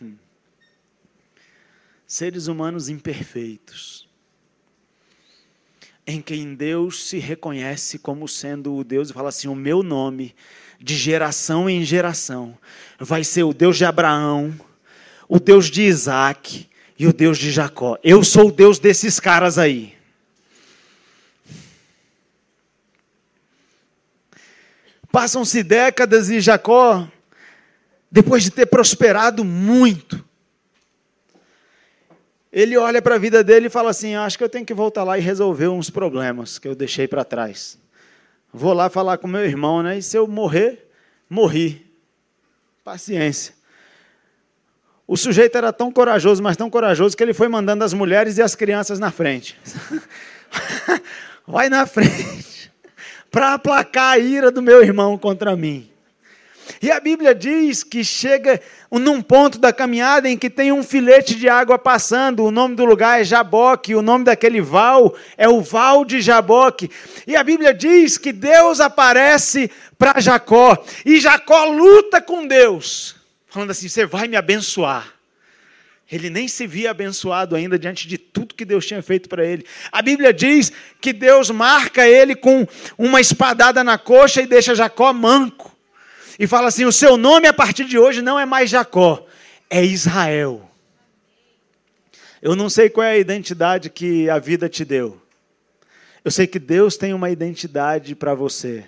Hum. 0.00 0.16
Seres 2.06 2.46
humanos 2.46 2.88
imperfeitos. 2.88 4.08
Em 6.06 6.22
quem 6.22 6.54
Deus 6.54 7.06
se 7.08 7.18
reconhece 7.18 7.98
como 7.98 8.26
sendo 8.26 8.74
o 8.74 8.82
Deus 8.82 9.10
e 9.10 9.12
fala 9.12 9.28
assim: 9.28 9.48
o 9.48 9.54
meu 9.54 9.82
nome 9.82 10.34
de 10.78 10.96
geração 10.96 11.68
em 11.68 11.84
geração. 11.84 12.56
Vai 12.98 13.24
ser 13.24 13.42
o 13.42 13.52
Deus 13.52 13.76
de 13.76 13.84
Abraão, 13.84 14.54
o 15.28 15.40
Deus 15.40 15.66
de 15.66 15.82
Isaac 15.82 16.68
e 16.98 17.06
o 17.06 17.12
Deus 17.12 17.38
de 17.38 17.50
Jacó. 17.50 17.98
Eu 18.02 18.22
sou 18.24 18.48
o 18.48 18.52
Deus 18.52 18.78
desses 18.78 19.18
caras 19.20 19.58
aí. 19.58 19.96
Passam-se 25.10 25.62
décadas 25.62 26.28
e 26.28 26.40
Jacó, 26.40 27.08
depois 28.10 28.42
de 28.42 28.50
ter 28.50 28.66
prosperado 28.66 29.44
muito, 29.44 30.22
ele 32.52 32.76
olha 32.76 33.00
para 33.00 33.14
a 33.14 33.18
vida 33.18 33.44
dele 33.44 33.66
e 33.66 33.70
fala 33.70 33.90
assim: 33.90 34.14
Acho 34.14 34.36
que 34.36 34.44
eu 34.44 34.48
tenho 34.48 34.66
que 34.66 34.74
voltar 34.74 35.04
lá 35.04 35.18
e 35.18 35.20
resolver 35.20 35.68
uns 35.68 35.90
problemas 35.90 36.58
que 36.58 36.66
eu 36.66 36.74
deixei 36.74 37.06
para 37.06 37.24
trás. 37.24 37.78
Vou 38.52 38.72
lá 38.72 38.88
falar 38.88 39.18
com 39.18 39.28
meu 39.28 39.44
irmão, 39.44 39.82
né? 39.82 39.98
E 39.98 40.02
se 40.02 40.16
eu 40.16 40.26
morrer, 40.26 40.90
morri. 41.28 41.86
Paciência. 42.82 43.54
O 45.06 45.16
sujeito 45.16 45.56
era 45.56 45.72
tão 45.72 45.90
corajoso, 45.90 46.42
mas 46.42 46.56
tão 46.56 46.68
corajoso, 46.68 47.16
que 47.16 47.22
ele 47.22 47.32
foi 47.32 47.48
mandando 47.48 47.82
as 47.82 47.94
mulheres 47.94 48.36
e 48.36 48.42
as 48.42 48.54
crianças 48.54 48.98
na 48.98 49.10
frente. 49.10 49.58
Vai 51.46 51.70
na 51.70 51.86
frente, 51.86 52.70
para 53.30 53.54
aplacar 53.54 54.12
a 54.12 54.18
ira 54.18 54.50
do 54.50 54.60
meu 54.60 54.82
irmão 54.82 55.16
contra 55.16 55.56
mim. 55.56 55.90
E 56.80 56.90
a 56.90 57.00
Bíblia 57.00 57.34
diz 57.34 57.82
que 57.82 58.04
chega 58.04 58.60
num 58.90 59.20
ponto 59.20 59.58
da 59.58 59.72
caminhada 59.72 60.28
em 60.28 60.36
que 60.36 60.50
tem 60.50 60.70
um 60.70 60.82
filete 60.82 61.34
de 61.34 61.48
água 61.48 61.78
passando, 61.78 62.44
o 62.44 62.50
nome 62.50 62.76
do 62.76 62.84
lugar 62.84 63.20
é 63.20 63.24
Jaboque, 63.24 63.94
o 63.94 64.02
nome 64.02 64.24
daquele 64.24 64.60
val 64.60 65.14
é 65.36 65.48
o 65.48 65.60
val 65.60 66.04
de 66.04 66.20
Jaboque. 66.20 66.90
E 67.26 67.34
a 67.36 67.42
Bíblia 67.42 67.74
diz 67.74 68.18
que 68.18 68.32
Deus 68.32 68.80
aparece 68.80 69.70
para 69.98 70.20
Jacó, 70.20 70.76
e 71.04 71.18
Jacó 71.18 71.64
luta 71.64 72.20
com 72.20 72.46
Deus, 72.46 73.16
falando 73.48 73.70
assim: 73.70 73.88
Você 73.88 74.06
vai 74.06 74.28
me 74.28 74.36
abençoar. 74.36 75.14
Ele 76.10 76.30
nem 76.30 76.48
se 76.48 76.66
via 76.66 76.90
abençoado 76.90 77.54
ainda 77.54 77.78
diante 77.78 78.08
de 78.08 78.16
tudo 78.16 78.54
que 78.54 78.64
Deus 78.64 78.86
tinha 78.86 79.02
feito 79.02 79.28
para 79.28 79.44
ele. 79.44 79.66
A 79.92 80.00
Bíblia 80.00 80.32
diz 80.32 80.72
que 81.02 81.12
Deus 81.12 81.50
marca 81.50 82.08
ele 82.08 82.34
com 82.34 82.66
uma 82.96 83.20
espadada 83.20 83.84
na 83.84 83.98
coxa 83.98 84.40
e 84.40 84.46
deixa 84.46 84.74
Jacó 84.74 85.12
manco 85.12 85.77
e 86.38 86.46
fala 86.46 86.68
assim: 86.68 86.84
o 86.84 86.92
seu 86.92 87.16
nome 87.16 87.48
a 87.48 87.52
partir 87.52 87.84
de 87.84 87.98
hoje 87.98 88.22
não 88.22 88.38
é 88.38 88.46
mais 88.46 88.70
Jacó, 88.70 89.26
é 89.68 89.84
Israel. 89.84 90.70
Eu 92.40 92.54
não 92.54 92.70
sei 92.70 92.88
qual 92.88 93.04
é 93.04 93.12
a 93.12 93.18
identidade 93.18 93.90
que 93.90 94.30
a 94.30 94.38
vida 94.38 94.68
te 94.68 94.84
deu. 94.84 95.20
Eu 96.24 96.30
sei 96.30 96.46
que 96.46 96.58
Deus 96.58 96.96
tem 96.96 97.12
uma 97.12 97.30
identidade 97.30 98.14
para 98.14 98.34
você. 98.34 98.84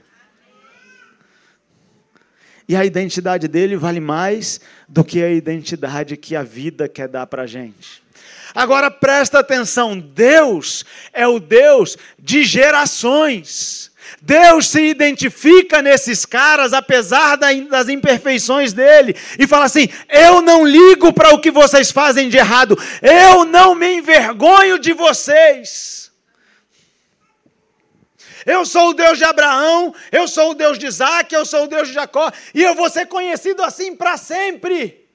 E 2.68 2.76
a 2.76 2.84
identidade 2.84 3.48
dele 3.48 3.76
vale 3.76 3.98
mais 3.98 4.60
do 4.88 5.02
que 5.02 5.20
a 5.20 5.30
identidade 5.30 6.16
que 6.16 6.36
a 6.36 6.44
vida 6.44 6.88
quer 6.88 7.08
dar 7.08 7.26
para 7.26 7.42
a 7.42 7.46
gente. 7.46 8.00
Agora 8.54 8.88
presta 8.88 9.40
atenção: 9.40 9.98
Deus 9.98 10.84
é 11.12 11.26
o 11.26 11.40
Deus 11.40 11.96
de 12.16 12.44
gerações. 12.44 13.89
Deus 14.20 14.68
se 14.68 14.80
identifica 14.82 15.80
nesses 15.82 16.26
caras, 16.26 16.72
apesar 16.72 17.36
das 17.36 17.88
imperfeições 17.88 18.72
dele, 18.72 19.16
e 19.38 19.46
fala 19.46 19.64
assim: 19.64 19.88
Eu 20.08 20.42
não 20.42 20.66
ligo 20.66 21.12
para 21.12 21.34
o 21.34 21.40
que 21.40 21.50
vocês 21.50 21.90
fazem 21.90 22.28
de 22.28 22.36
errado, 22.36 22.78
eu 23.02 23.44
não 23.44 23.74
me 23.74 23.96
envergonho 23.96 24.78
de 24.78 24.92
vocês. 24.92 26.10
Eu 28.46 28.64
sou 28.64 28.90
o 28.90 28.94
Deus 28.94 29.18
de 29.18 29.24
Abraão, 29.24 29.94
eu 30.10 30.26
sou 30.26 30.50
o 30.50 30.54
Deus 30.54 30.78
de 30.78 30.86
Isaac, 30.86 31.34
eu 31.34 31.44
sou 31.44 31.64
o 31.64 31.68
Deus 31.68 31.88
de 31.88 31.94
Jacó, 31.94 32.32
e 32.54 32.62
eu 32.62 32.74
vou 32.74 32.88
ser 32.88 33.06
conhecido 33.06 33.62
assim 33.62 33.94
para 33.94 34.16
sempre. 34.16 35.08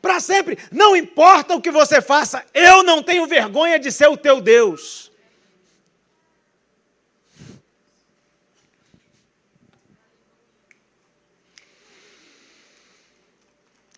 Para 0.00 0.18
sempre, 0.18 0.58
não 0.72 0.96
importa 0.96 1.54
o 1.54 1.60
que 1.60 1.70
você 1.70 2.00
faça, 2.00 2.44
eu 2.54 2.82
não 2.82 3.02
tenho 3.02 3.26
vergonha 3.26 3.78
de 3.78 3.92
ser 3.92 4.08
o 4.08 4.16
teu 4.16 4.40
Deus. 4.40 5.09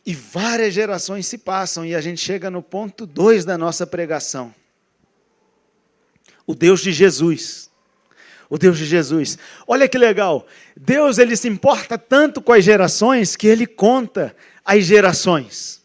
E 0.04 0.14
várias 0.14 0.74
gerações 0.74 1.26
se 1.26 1.38
passam 1.38 1.84
e 1.84 1.94
a 1.94 2.00
gente 2.00 2.20
chega 2.20 2.50
no 2.50 2.62
ponto 2.62 3.06
2 3.06 3.44
da 3.44 3.56
nossa 3.56 3.86
pregação. 3.86 4.52
O 6.46 6.54
Deus 6.54 6.80
de 6.80 6.92
Jesus. 6.92 7.70
O 8.50 8.58
Deus 8.58 8.78
de 8.78 8.84
Jesus. 8.84 9.38
Olha 9.66 9.88
que 9.88 9.96
legal. 9.96 10.46
Deus 10.76 11.18
ele 11.18 11.36
se 11.36 11.48
importa 11.48 11.96
tanto 11.96 12.42
com 12.42 12.52
as 12.52 12.64
gerações 12.64 13.36
que 13.36 13.46
ele 13.46 13.66
conta 13.66 14.34
as 14.64 14.84
gerações. 14.84 15.81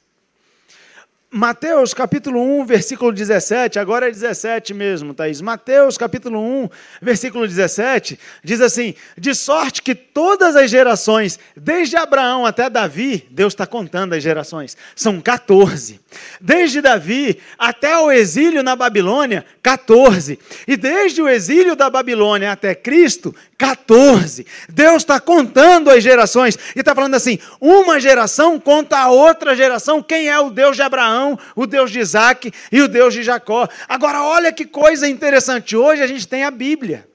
Mateus 1.30 1.94
capítulo 1.94 2.42
1, 2.62 2.66
versículo 2.66 3.12
17, 3.12 3.78
agora 3.78 4.08
é 4.08 4.12
17 4.12 4.74
mesmo, 4.74 5.14
Thaís. 5.14 5.42
Mateus 5.42 5.98
capítulo 5.98 6.40
1, 6.40 6.70
versículo 7.02 7.46
17, 7.46 8.18
diz 8.42 8.62
assim: 8.62 8.96
De 9.18 9.36
sorte 9.36 9.82
que 9.82 9.94
todas 9.94 10.56
as 10.56 10.72
gerações, 10.72 11.38
desde 11.54 11.98
Abraão 11.98 12.46
até 12.46 12.70
Davi, 12.70 13.28
Deus 13.30 13.52
está 13.52 13.68
contando 13.68 14.14
as 14.14 14.24
gerações, 14.24 14.78
são 14.96 15.20
14. 15.20 16.00
Desde 16.40 16.80
Davi 16.80 17.38
até 17.60 17.98
o 17.98 18.10
exílio 18.10 18.64
na 18.64 18.78
Babilônia, 18.78 19.46
14. 19.62 20.40
E 20.66 20.78
desde 20.78 21.22
o 21.22 21.28
exílio 21.28 21.76
da 21.76 21.90
Babilônia 21.90 22.54
até 22.54 22.74
Cristo, 22.74 23.36
14. 23.58 24.46
Deus 24.70 24.98
está 24.98 25.20
contando 25.20 25.90
as 25.90 26.04
gerações 26.04 26.58
e 26.76 26.80
está 26.80 26.94
falando 26.94 27.16
assim: 27.16 27.40
uma 27.60 28.00
geração 28.00 28.60
conta 28.60 28.98
a 28.98 29.10
outra 29.10 29.56
geração 29.56 30.02
quem 30.02 30.30
é 30.30 30.40
o 30.40 30.50
Deus 30.50 30.76
de 30.76 30.84
Abraão, 30.84 31.17
o 31.56 31.66
Deus 31.66 31.92
de 31.92 32.00
Isaac 32.00 32.52
e 32.72 32.82
o 32.82 32.88
Deus 32.88 33.14
de 33.14 33.24
Jacó. 33.24 33.68
Agora, 33.88 34.24
olha 34.24 34.52
que 34.52 34.66
coisa 34.66 35.08
interessante. 35.08 35.76
Hoje 35.76 36.02
a 36.02 36.08
gente 36.08 36.28
tem 36.28 36.44
a 36.44 36.52
Bíblia 36.52 37.08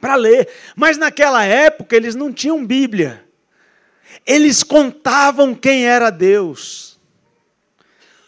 para 0.00 0.14
ler, 0.14 0.48
mas 0.76 0.96
naquela 0.96 1.44
época 1.44 1.96
eles 1.96 2.14
não 2.14 2.32
tinham 2.32 2.64
Bíblia. 2.64 3.24
Eles 4.24 4.62
contavam 4.62 5.54
quem 5.54 5.86
era 5.86 6.10
Deus. 6.10 6.98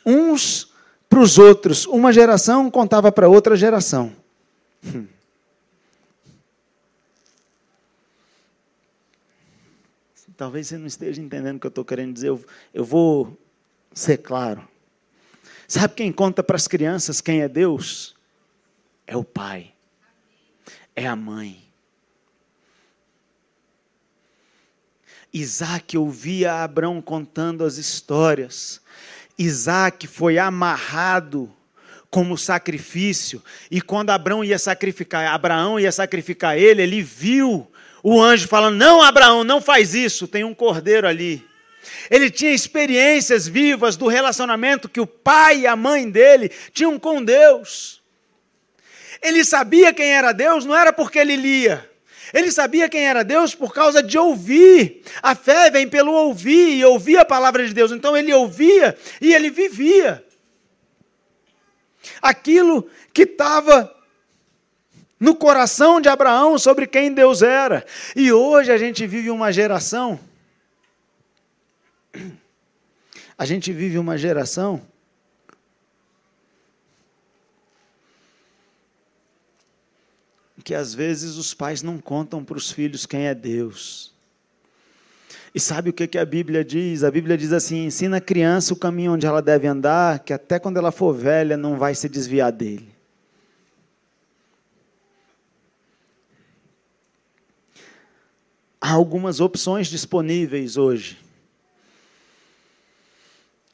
Uns 0.04 0.72
para 1.08 1.20
os 1.20 1.38
outros. 1.38 1.86
Uma 1.86 2.12
geração 2.12 2.70
contava 2.70 3.12
para 3.12 3.28
outra 3.28 3.56
geração. 3.56 4.12
Hum. 4.84 5.06
Talvez 10.40 10.68
você 10.68 10.78
não 10.78 10.86
esteja 10.86 11.20
entendendo 11.20 11.56
o 11.56 11.60
que 11.60 11.66
eu 11.66 11.68
estou 11.68 11.84
querendo 11.84 12.14
dizer. 12.14 12.28
Eu, 12.28 12.42
eu 12.72 12.82
vou 12.82 13.38
ser 13.92 14.16
claro. 14.16 14.66
Sabe 15.70 15.94
quem 15.94 16.10
conta 16.10 16.42
para 16.42 16.56
as 16.56 16.66
crianças 16.66 17.20
quem 17.20 17.42
é 17.42 17.48
Deus? 17.48 18.16
É 19.06 19.16
o 19.16 19.22
pai. 19.22 19.70
É 20.96 21.06
a 21.06 21.14
mãe. 21.14 21.62
Isaac 25.32 25.96
ouvia 25.96 26.64
Abraão 26.64 27.00
contando 27.00 27.62
as 27.62 27.76
histórias. 27.76 28.80
Isaac 29.38 30.08
foi 30.08 30.38
amarrado 30.38 31.48
como 32.10 32.36
sacrifício. 32.36 33.40
E 33.70 33.80
quando 33.80 34.10
Abraão 34.10 34.42
ia 34.42 34.58
sacrificar, 34.58 35.32
Abraão 35.32 35.78
ia 35.78 35.92
sacrificar 35.92 36.58
ele, 36.58 36.82
ele 36.82 37.00
viu 37.00 37.70
o 38.02 38.20
anjo 38.20 38.48
falando: 38.48 38.74
Não, 38.74 39.00
Abraão, 39.00 39.44
não 39.44 39.60
faz 39.60 39.94
isso, 39.94 40.26
tem 40.26 40.42
um 40.42 40.52
cordeiro 40.52 41.06
ali. 41.06 41.48
Ele 42.10 42.30
tinha 42.30 42.52
experiências 42.52 43.46
vivas 43.46 43.96
do 43.96 44.06
relacionamento 44.06 44.88
que 44.88 45.00
o 45.00 45.06
pai 45.06 45.60
e 45.60 45.66
a 45.66 45.76
mãe 45.76 46.10
dele 46.10 46.50
tinham 46.72 46.98
com 46.98 47.24
Deus. 47.24 48.02
Ele 49.22 49.44
sabia 49.44 49.92
quem 49.92 50.12
era 50.12 50.32
Deus, 50.32 50.64
não 50.64 50.76
era 50.76 50.92
porque 50.92 51.18
ele 51.18 51.36
lia. 51.36 51.88
Ele 52.32 52.50
sabia 52.50 52.88
quem 52.88 53.04
era 53.04 53.24
Deus 53.24 53.54
por 53.54 53.74
causa 53.74 54.02
de 54.02 54.16
ouvir. 54.16 55.02
A 55.22 55.34
fé 55.34 55.70
vem 55.70 55.88
pelo 55.88 56.12
ouvir 56.12 56.76
e 56.76 56.84
ouvir 56.84 57.18
a 57.18 57.24
palavra 57.24 57.66
de 57.66 57.74
Deus. 57.74 57.90
Então 57.90 58.16
ele 58.16 58.32
ouvia 58.32 58.96
e 59.20 59.34
ele 59.34 59.50
vivia. 59.50 60.24
Aquilo 62.22 62.88
que 63.12 63.22
estava 63.22 63.94
no 65.18 65.34
coração 65.34 66.00
de 66.00 66.08
Abraão 66.08 66.58
sobre 66.58 66.86
quem 66.86 67.12
Deus 67.12 67.42
era. 67.42 67.84
E 68.14 68.32
hoje 68.32 68.72
a 68.72 68.78
gente 68.78 69.06
vive 69.06 69.30
uma 69.30 69.52
geração. 69.52 70.18
A 73.36 73.44
gente 73.44 73.72
vive 73.72 73.98
uma 73.98 74.18
geração 74.18 74.82
que 80.70 80.74
às 80.74 80.94
vezes 80.94 81.36
os 81.36 81.52
pais 81.52 81.82
não 81.82 81.98
contam 81.98 82.44
para 82.44 82.56
os 82.56 82.70
filhos 82.70 83.04
quem 83.04 83.26
é 83.26 83.34
Deus. 83.34 84.14
E 85.52 85.58
sabe 85.58 85.90
o 85.90 85.92
que, 85.92 86.06
que 86.06 86.16
a 86.16 86.24
Bíblia 86.24 86.64
diz? 86.64 87.02
A 87.02 87.10
Bíblia 87.10 87.36
diz 87.36 87.52
assim: 87.52 87.86
ensina 87.86 88.18
a 88.18 88.20
criança 88.20 88.72
o 88.72 88.76
caminho 88.76 89.14
onde 89.14 89.26
ela 89.26 89.42
deve 89.42 89.66
andar, 89.66 90.20
que 90.20 90.32
até 90.32 90.60
quando 90.60 90.76
ela 90.76 90.92
for 90.92 91.12
velha 91.12 91.56
não 91.56 91.76
vai 91.76 91.92
se 91.94 92.08
desviar 92.08 92.52
dele. 92.52 92.88
Há 98.80 98.92
algumas 98.92 99.40
opções 99.40 99.88
disponíveis 99.88 100.76
hoje. 100.76 101.18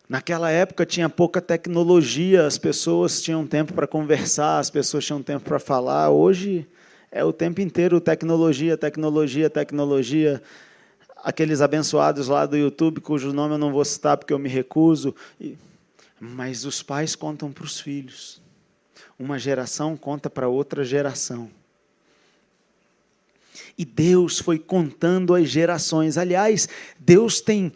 Naquela 0.08 0.50
época 0.50 0.86
tinha 0.86 1.08
pouca 1.08 1.40
tecnologia, 1.40 2.46
as 2.46 2.56
pessoas 2.56 3.20
tinham 3.20 3.44
tempo 3.44 3.74
para 3.74 3.88
conversar, 3.88 4.60
as 4.60 4.70
pessoas 4.70 5.04
tinham 5.04 5.20
tempo 5.20 5.44
para 5.44 5.58
falar. 5.58 6.10
Hoje 6.10 6.66
é 7.10 7.24
o 7.24 7.32
tempo 7.32 7.60
inteiro 7.60 8.00
tecnologia, 8.00 8.76
tecnologia, 8.76 9.50
tecnologia. 9.50 10.40
Aqueles 11.24 11.60
abençoados 11.60 12.28
lá 12.28 12.46
do 12.46 12.56
YouTube, 12.56 13.00
cujo 13.00 13.32
nome 13.32 13.54
eu 13.54 13.58
não 13.58 13.72
vou 13.72 13.84
citar 13.84 14.16
porque 14.16 14.32
eu 14.32 14.38
me 14.38 14.48
recuso. 14.48 15.12
Mas 16.20 16.64
os 16.64 16.84
pais 16.84 17.16
contam 17.16 17.50
para 17.50 17.64
os 17.64 17.80
filhos. 17.80 18.40
Uma 19.18 19.40
geração 19.40 19.96
conta 19.96 20.30
para 20.30 20.46
outra 20.46 20.84
geração. 20.84 21.50
E 23.76 23.84
Deus 23.84 24.38
foi 24.38 24.58
contando 24.58 25.34
as 25.34 25.48
gerações. 25.48 26.16
Aliás, 26.16 26.68
Deus 26.98 27.40
tem 27.40 27.72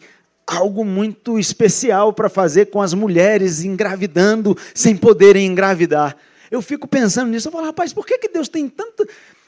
algo 0.51 0.83
muito 0.83 1.39
especial 1.39 2.11
para 2.11 2.29
fazer 2.29 2.67
com 2.67 2.81
as 2.81 2.93
mulheres 2.93 3.63
engravidando 3.63 4.57
sem 4.75 4.97
poderem 4.97 5.47
engravidar. 5.47 6.17
Eu 6.49 6.61
fico 6.61 6.87
pensando 6.87 7.31
nisso, 7.31 7.47
eu 7.47 7.51
falo, 7.51 7.65
rapaz, 7.65 7.93
por 7.93 8.05
que, 8.05 8.17
que 8.17 8.27
Deus 8.27 8.49
tem 8.49 8.67
tanto. 8.67 9.07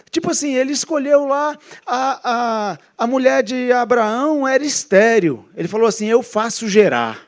Tipo 0.10 0.32
assim, 0.32 0.56
ele 0.56 0.72
escolheu 0.72 1.26
lá 1.26 1.58
a, 1.86 2.20
a, 2.24 2.78
a 2.98 3.08
mulher 3.08 3.44
de 3.44 3.72
Abraão 3.72 4.48
era 4.48 4.64
estéreo. 4.64 5.44
Ele 5.58 5.68
falou 5.68 5.88
assim: 5.88 6.06
Eu 6.06 6.22
faço 6.22 6.68
gerar. 6.70 7.28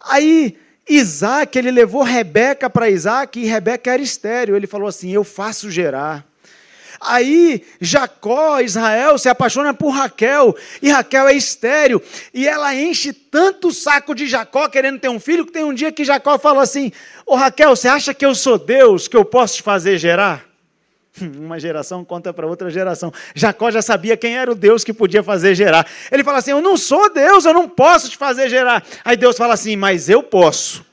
Aí 0.00 0.56
Isaac, 0.88 1.56
ele 1.58 1.70
levou 1.70 2.02
Rebeca 2.02 2.70
para 2.70 2.88
Isaac 2.88 3.38
e 3.38 3.44
Rebeca 3.44 3.92
era 3.92 4.02
estéreo. 4.02 4.56
Ele 4.56 4.66
falou 4.66 4.88
assim: 4.88 5.10
Eu 5.10 5.22
faço 5.22 5.70
gerar. 5.70 6.26
Aí 7.00 7.64
Jacó, 7.80 8.60
Israel, 8.60 9.18
se 9.18 9.28
apaixona 9.28 9.72
por 9.72 9.90
Raquel, 9.90 10.56
e 10.82 10.90
Raquel 10.90 11.28
é 11.28 11.34
estéreo, 11.34 12.02
e 12.34 12.46
ela 12.46 12.74
enche 12.74 13.12
tanto 13.12 13.68
o 13.68 13.72
saco 13.72 14.14
de 14.14 14.26
Jacó 14.26 14.68
querendo 14.68 14.98
ter 14.98 15.08
um 15.08 15.20
filho, 15.20 15.46
que 15.46 15.52
tem 15.52 15.64
um 15.64 15.74
dia 15.74 15.92
que 15.92 16.04
Jacó 16.04 16.38
fala 16.38 16.62
assim: 16.62 16.90
Ô 17.24 17.36
Raquel, 17.36 17.76
você 17.76 17.88
acha 17.88 18.12
que 18.12 18.26
eu 18.26 18.34
sou 18.34 18.58
Deus, 18.58 19.06
que 19.06 19.16
eu 19.16 19.24
posso 19.24 19.56
te 19.56 19.62
fazer 19.62 19.98
gerar? 19.98 20.48
Uma 21.38 21.58
geração 21.58 22.04
conta 22.04 22.32
para 22.32 22.46
outra 22.46 22.70
geração. 22.70 23.12
Jacó 23.34 23.70
já 23.70 23.82
sabia 23.82 24.16
quem 24.16 24.36
era 24.36 24.50
o 24.50 24.54
Deus 24.54 24.84
que 24.84 24.92
podia 24.92 25.22
fazer 25.22 25.54
gerar. 25.54 25.86
Ele 26.10 26.24
fala 26.24 26.38
assim: 26.38 26.50
Eu 26.50 26.60
não 26.60 26.76
sou 26.76 27.12
Deus, 27.12 27.44
eu 27.44 27.52
não 27.52 27.68
posso 27.68 28.08
te 28.08 28.16
fazer 28.16 28.48
gerar. 28.48 28.84
Aí 29.04 29.16
Deus 29.16 29.36
fala 29.36 29.54
assim: 29.54 29.76
Mas 29.76 30.08
eu 30.08 30.22
posso. 30.22 30.84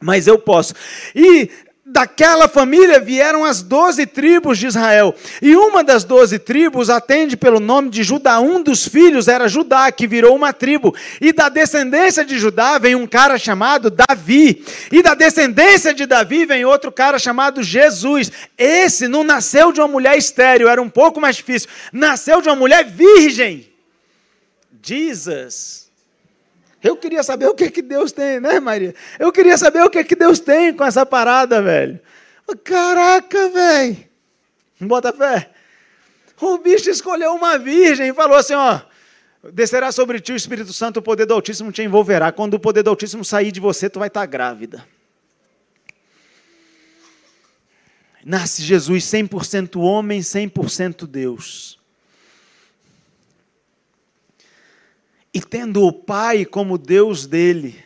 Mas 0.00 0.26
eu 0.26 0.38
posso. 0.38 0.74
E 1.14 1.50
daquela 1.92 2.48
família 2.48 3.00
vieram 3.00 3.44
as 3.44 3.62
doze 3.62 4.06
tribos 4.06 4.58
de 4.58 4.66
Israel. 4.68 5.14
E 5.42 5.56
uma 5.56 5.82
das 5.82 6.04
doze 6.04 6.38
tribos 6.38 6.88
atende 6.88 7.36
pelo 7.36 7.58
nome 7.58 7.90
de 7.90 8.02
Judá. 8.02 8.40
Um 8.40 8.62
dos 8.62 8.86
filhos 8.86 9.28
era 9.28 9.48
Judá, 9.48 9.90
que 9.90 10.06
virou 10.06 10.34
uma 10.34 10.52
tribo. 10.52 10.94
E 11.20 11.32
da 11.32 11.48
descendência 11.48 12.24
de 12.24 12.38
Judá 12.38 12.78
vem 12.78 12.94
um 12.94 13.06
cara 13.06 13.38
chamado 13.38 13.90
Davi. 13.90 14.64
E 14.90 15.02
da 15.02 15.14
descendência 15.14 15.92
de 15.92 16.06
Davi 16.06 16.46
vem 16.46 16.64
outro 16.64 16.92
cara 16.92 17.18
chamado 17.18 17.62
Jesus. 17.62 18.30
Esse 18.56 19.08
não 19.08 19.24
nasceu 19.24 19.72
de 19.72 19.80
uma 19.80 19.88
mulher 19.88 20.16
estéril, 20.16 20.68
era 20.68 20.80
um 20.80 20.88
pouco 20.88 21.20
mais 21.20 21.36
difícil. 21.36 21.68
Nasceu 21.92 22.40
de 22.40 22.48
uma 22.48 22.56
mulher 22.56 22.84
virgem. 22.84 23.68
Jesus. 24.82 25.89
Eu 26.82 26.96
queria 26.96 27.22
saber 27.22 27.46
o 27.46 27.54
que, 27.54 27.70
que 27.70 27.82
Deus 27.82 28.10
tem, 28.10 28.40
né, 28.40 28.58
Maria? 28.58 28.94
Eu 29.18 29.30
queria 29.30 29.56
saber 29.58 29.82
o 29.82 29.90
que, 29.90 30.02
que 30.02 30.16
Deus 30.16 30.38
tem 30.38 30.72
com 30.74 30.84
essa 30.84 31.04
parada, 31.04 31.60
velho. 31.60 32.00
Caraca, 32.64 33.48
velho. 33.50 33.96
Bota 34.80 35.12
fé. 35.12 35.50
O 36.40 36.56
bicho 36.58 36.88
escolheu 36.88 37.34
uma 37.34 37.58
virgem 37.58 38.08
e 38.08 38.14
falou 38.14 38.38
assim: 38.38 38.54
ó. 38.54 38.80
Descerá 39.52 39.90
sobre 39.90 40.20
ti 40.20 40.32
o 40.32 40.36
Espírito 40.36 40.70
Santo, 40.72 40.98
o 40.98 41.02
poder 41.02 41.24
do 41.24 41.32
Altíssimo 41.32 41.72
te 41.72 41.82
envolverá. 41.82 42.30
Quando 42.30 42.54
o 42.54 42.60
poder 42.60 42.82
do 42.82 42.90
Altíssimo 42.90 43.24
sair 43.24 43.50
de 43.50 43.58
você, 43.58 43.88
tu 43.88 43.98
vai 43.98 44.08
estar 44.08 44.26
grávida. 44.26 44.86
Nasce 48.22 48.62
Jesus 48.62 49.04
100% 49.04 49.80
homem, 49.80 50.20
100% 50.20 51.06
Deus. 51.06 51.79
E 55.32 55.40
tendo 55.40 55.84
o 55.84 55.92
Pai 55.92 56.44
como 56.44 56.76
Deus 56.78 57.26
dele. 57.26 57.84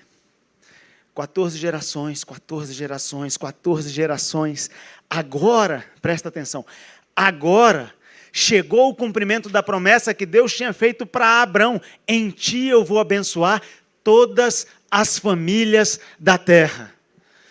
14 1.14 1.56
gerações, 1.56 2.24
14 2.24 2.72
gerações, 2.72 3.36
14 3.36 3.88
gerações. 3.88 4.70
Agora, 5.08 5.84
presta 6.02 6.28
atenção, 6.28 6.66
agora 7.14 7.92
chegou 8.32 8.88
o 8.88 8.94
cumprimento 8.94 9.48
da 9.48 9.62
promessa 9.62 10.12
que 10.12 10.26
Deus 10.26 10.52
tinha 10.52 10.72
feito 10.72 11.06
para 11.06 11.42
Abraão: 11.42 11.80
em 12.08 12.30
ti 12.30 12.66
eu 12.66 12.84
vou 12.84 12.98
abençoar 12.98 13.62
todas 14.02 14.66
as 14.90 15.18
famílias 15.18 16.00
da 16.18 16.36
terra. 16.36 16.92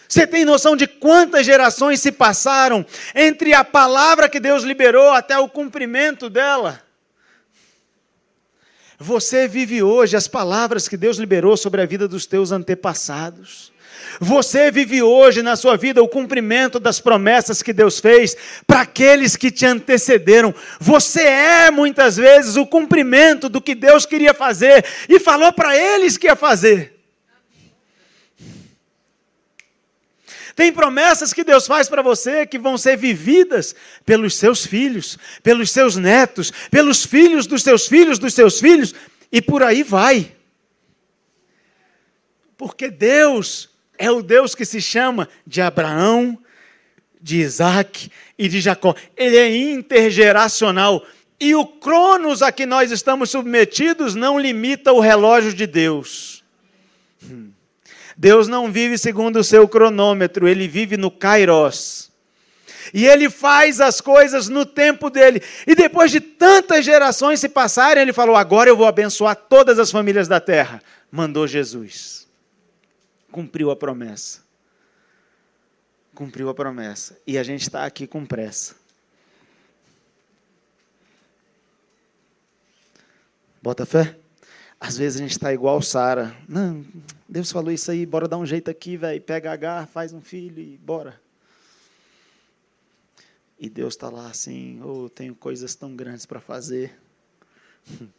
Você 0.10 0.28
tem 0.28 0.46
noção 0.46 0.76
de 0.76 0.86
quantas 0.86 1.46
gerações 1.46 2.00
se 2.00 2.12
passaram 2.12 2.86
entre 3.16 3.54
a 3.54 3.64
palavra 3.64 4.30
que 4.30 4.40
Deus 4.40 4.64
liberou 4.64 5.10
até 5.10 5.40
o 5.40 5.50
cumprimento 5.50 6.30
dela? 6.30 6.84
Você 9.00 9.48
vive 9.48 9.82
hoje 9.82 10.16
as 10.16 10.28
palavras 10.28 10.88
que 10.88 10.98
Deus 10.98 11.18
liberou 11.18 11.58
sobre 11.58 11.82
a 11.82 11.86
vida 11.86 12.08
dos 12.08 12.26
teus 12.26 12.52
antepassados. 12.52 13.72
Você 14.20 14.70
vive 14.72 15.02
hoje 15.02 15.42
na 15.42 15.56
sua 15.56 15.76
vida 15.76 16.02
o 16.02 16.08
cumprimento 16.08 16.80
das 16.80 17.00
promessas 17.00 17.64
que 17.64 17.74
Deus 17.74 18.00
fez 18.00 18.36
para 18.68 18.82
aqueles 18.82 19.36
que 19.36 19.50
te 19.50 19.66
antecederam. 19.66 20.54
Você 20.80 21.22
é 21.22 21.72
muitas 21.72 22.18
vezes 22.18 22.56
o 22.56 22.66
cumprimento 22.66 23.50
do 23.50 23.62
que 23.62 23.74
Deus 23.74 24.06
queria 24.06 24.34
fazer 24.34 24.86
e 25.10 25.20
falou 25.20 25.52
para 25.52 25.76
eles 25.76 26.18
que 26.18 26.28
ia 26.28 26.36
fazer. 26.36 26.94
Tem 30.56 30.72
promessas 30.72 31.34
que 31.34 31.44
Deus 31.44 31.66
faz 31.66 31.90
para 31.90 32.02
você 32.02 32.46
que 32.46 32.60
vão 32.60 32.78
ser 32.78 32.96
vividas 32.96 33.76
pelos 34.06 34.36
seus 34.36 34.66
filhos, 34.66 35.18
pelos 35.42 35.72
seus 35.72 35.96
netos, 35.96 36.52
pelos 36.70 37.06
filhos 37.06 37.48
dos 37.48 37.64
seus 37.64 37.88
filhos, 37.88 38.20
dos 38.20 38.34
seus 38.34 38.60
filhos, 38.60 38.94
e 39.32 39.42
por 39.42 39.64
aí 39.64 39.82
vai. 39.82 40.32
Porque 42.56 42.90
Deus 42.90 43.70
é 43.98 44.12
o 44.12 44.22
Deus 44.22 44.54
que 44.54 44.66
se 44.66 44.82
chama 44.82 45.28
de 45.46 45.60
Abraão, 45.60 46.38
de 47.20 47.38
Isaac 47.38 48.12
e 48.38 48.48
de 48.48 48.62
Jacó. 48.62 48.96
Ele 49.18 49.38
é 49.38 49.56
intergeracional. 49.56 51.06
E 51.40 51.56
o 51.56 51.66
cronos 51.66 52.42
a 52.42 52.52
que 52.52 52.66
nós 52.66 52.92
estamos 52.92 53.32
submetidos 53.32 54.14
não 54.14 54.40
limita 54.40 54.94
o 54.94 55.00
relógio 55.00 55.54
de 55.54 55.66
Deus. 55.66 56.44
Hum. 57.24 57.50
Deus 58.18 58.48
não 58.48 58.72
vive 58.72 58.98
segundo 58.98 59.38
o 59.38 59.44
seu 59.44 59.68
cronômetro, 59.68 60.48
ele 60.48 60.68
vive 60.68 60.98
no 60.98 61.10
Kairos. 61.10 62.12
E 62.94 63.06
ele 63.06 63.30
faz 63.30 63.82
as 63.82 64.00
coisas 64.00 64.50
no 64.50 64.66
tempo 64.66 65.10
dele. 65.10 65.42
E 65.66 65.74
depois 65.74 66.12
de 66.12 66.20
tantas 66.20 66.86
gerações 66.86 67.40
se 67.40 67.50
passarem, 67.50 68.02
ele 68.02 68.14
falou: 68.14 68.36
Agora 68.36 68.70
eu 68.70 68.78
vou 68.78 68.86
abençoar 68.86 69.36
todas 69.36 69.80
as 69.80 69.90
famílias 69.90 70.28
da 70.28 70.40
terra. 70.40 70.82
Mandou 71.12 71.48
Jesus. 71.48 72.28
Cumpriu 73.32 73.72
a 73.72 73.76
promessa. 73.76 74.42
cumpriu 76.14 76.50
a 76.50 76.54
promessa. 76.54 77.18
E 77.26 77.38
a 77.38 77.44
gente 77.44 77.64
está 77.64 77.84
aqui 77.84 78.06
com 78.06 78.26
pressa. 78.26 78.76
Bota 83.62 83.86
fé? 83.86 84.16
Às 84.84 84.98
vezes 84.98 85.18
a 85.18 85.24
gente 85.24 85.32
está 85.32 85.54
igual 85.54 85.82
Sara. 85.82 86.36
Não, 86.46 86.86
Deus 87.28 87.50
falou 87.50 87.72
isso 87.72 87.90
aí, 87.90 88.06
bora 88.06 88.28
dar 88.28 88.38
um 88.38 88.46
jeito 88.46 88.70
aqui, 88.70 88.98
velho. 88.98 89.22
Pega 89.22 89.54
H, 89.54 89.88
faz 89.88 90.12
um 90.12 90.20
filho 90.20 90.60
e 90.62 90.78
bora. 90.78 91.18
E 93.58 93.70
Deus 93.70 93.94
está 93.94 94.10
lá 94.10 94.28
assim, 94.28 94.82
oh, 94.84 95.08
tenho 95.08 95.34
coisas 95.36 95.74
tão 95.74 95.96
grandes 95.96 96.26
para 96.26 96.42
fazer. 96.42 97.00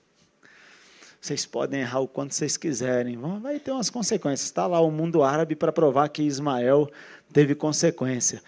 Vocês 1.21 1.45
podem 1.45 1.81
errar 1.81 2.01
o 2.01 2.09
quanto 2.09 2.35
vocês 2.35 2.59
quiserem, 2.59 3.17
vai 3.41 3.59
ter 3.59 3.71
umas 3.71 3.89
consequências. 3.89 4.47
Está 4.47 4.67
lá 4.67 4.79
o 4.81 4.91
mundo 4.91 5.23
árabe 5.23 5.57
para 5.57 5.73
provar 5.73 6.07
que 6.11 6.23
Ismael 6.23 6.91
teve 7.33 7.55
consequência. 7.55 8.43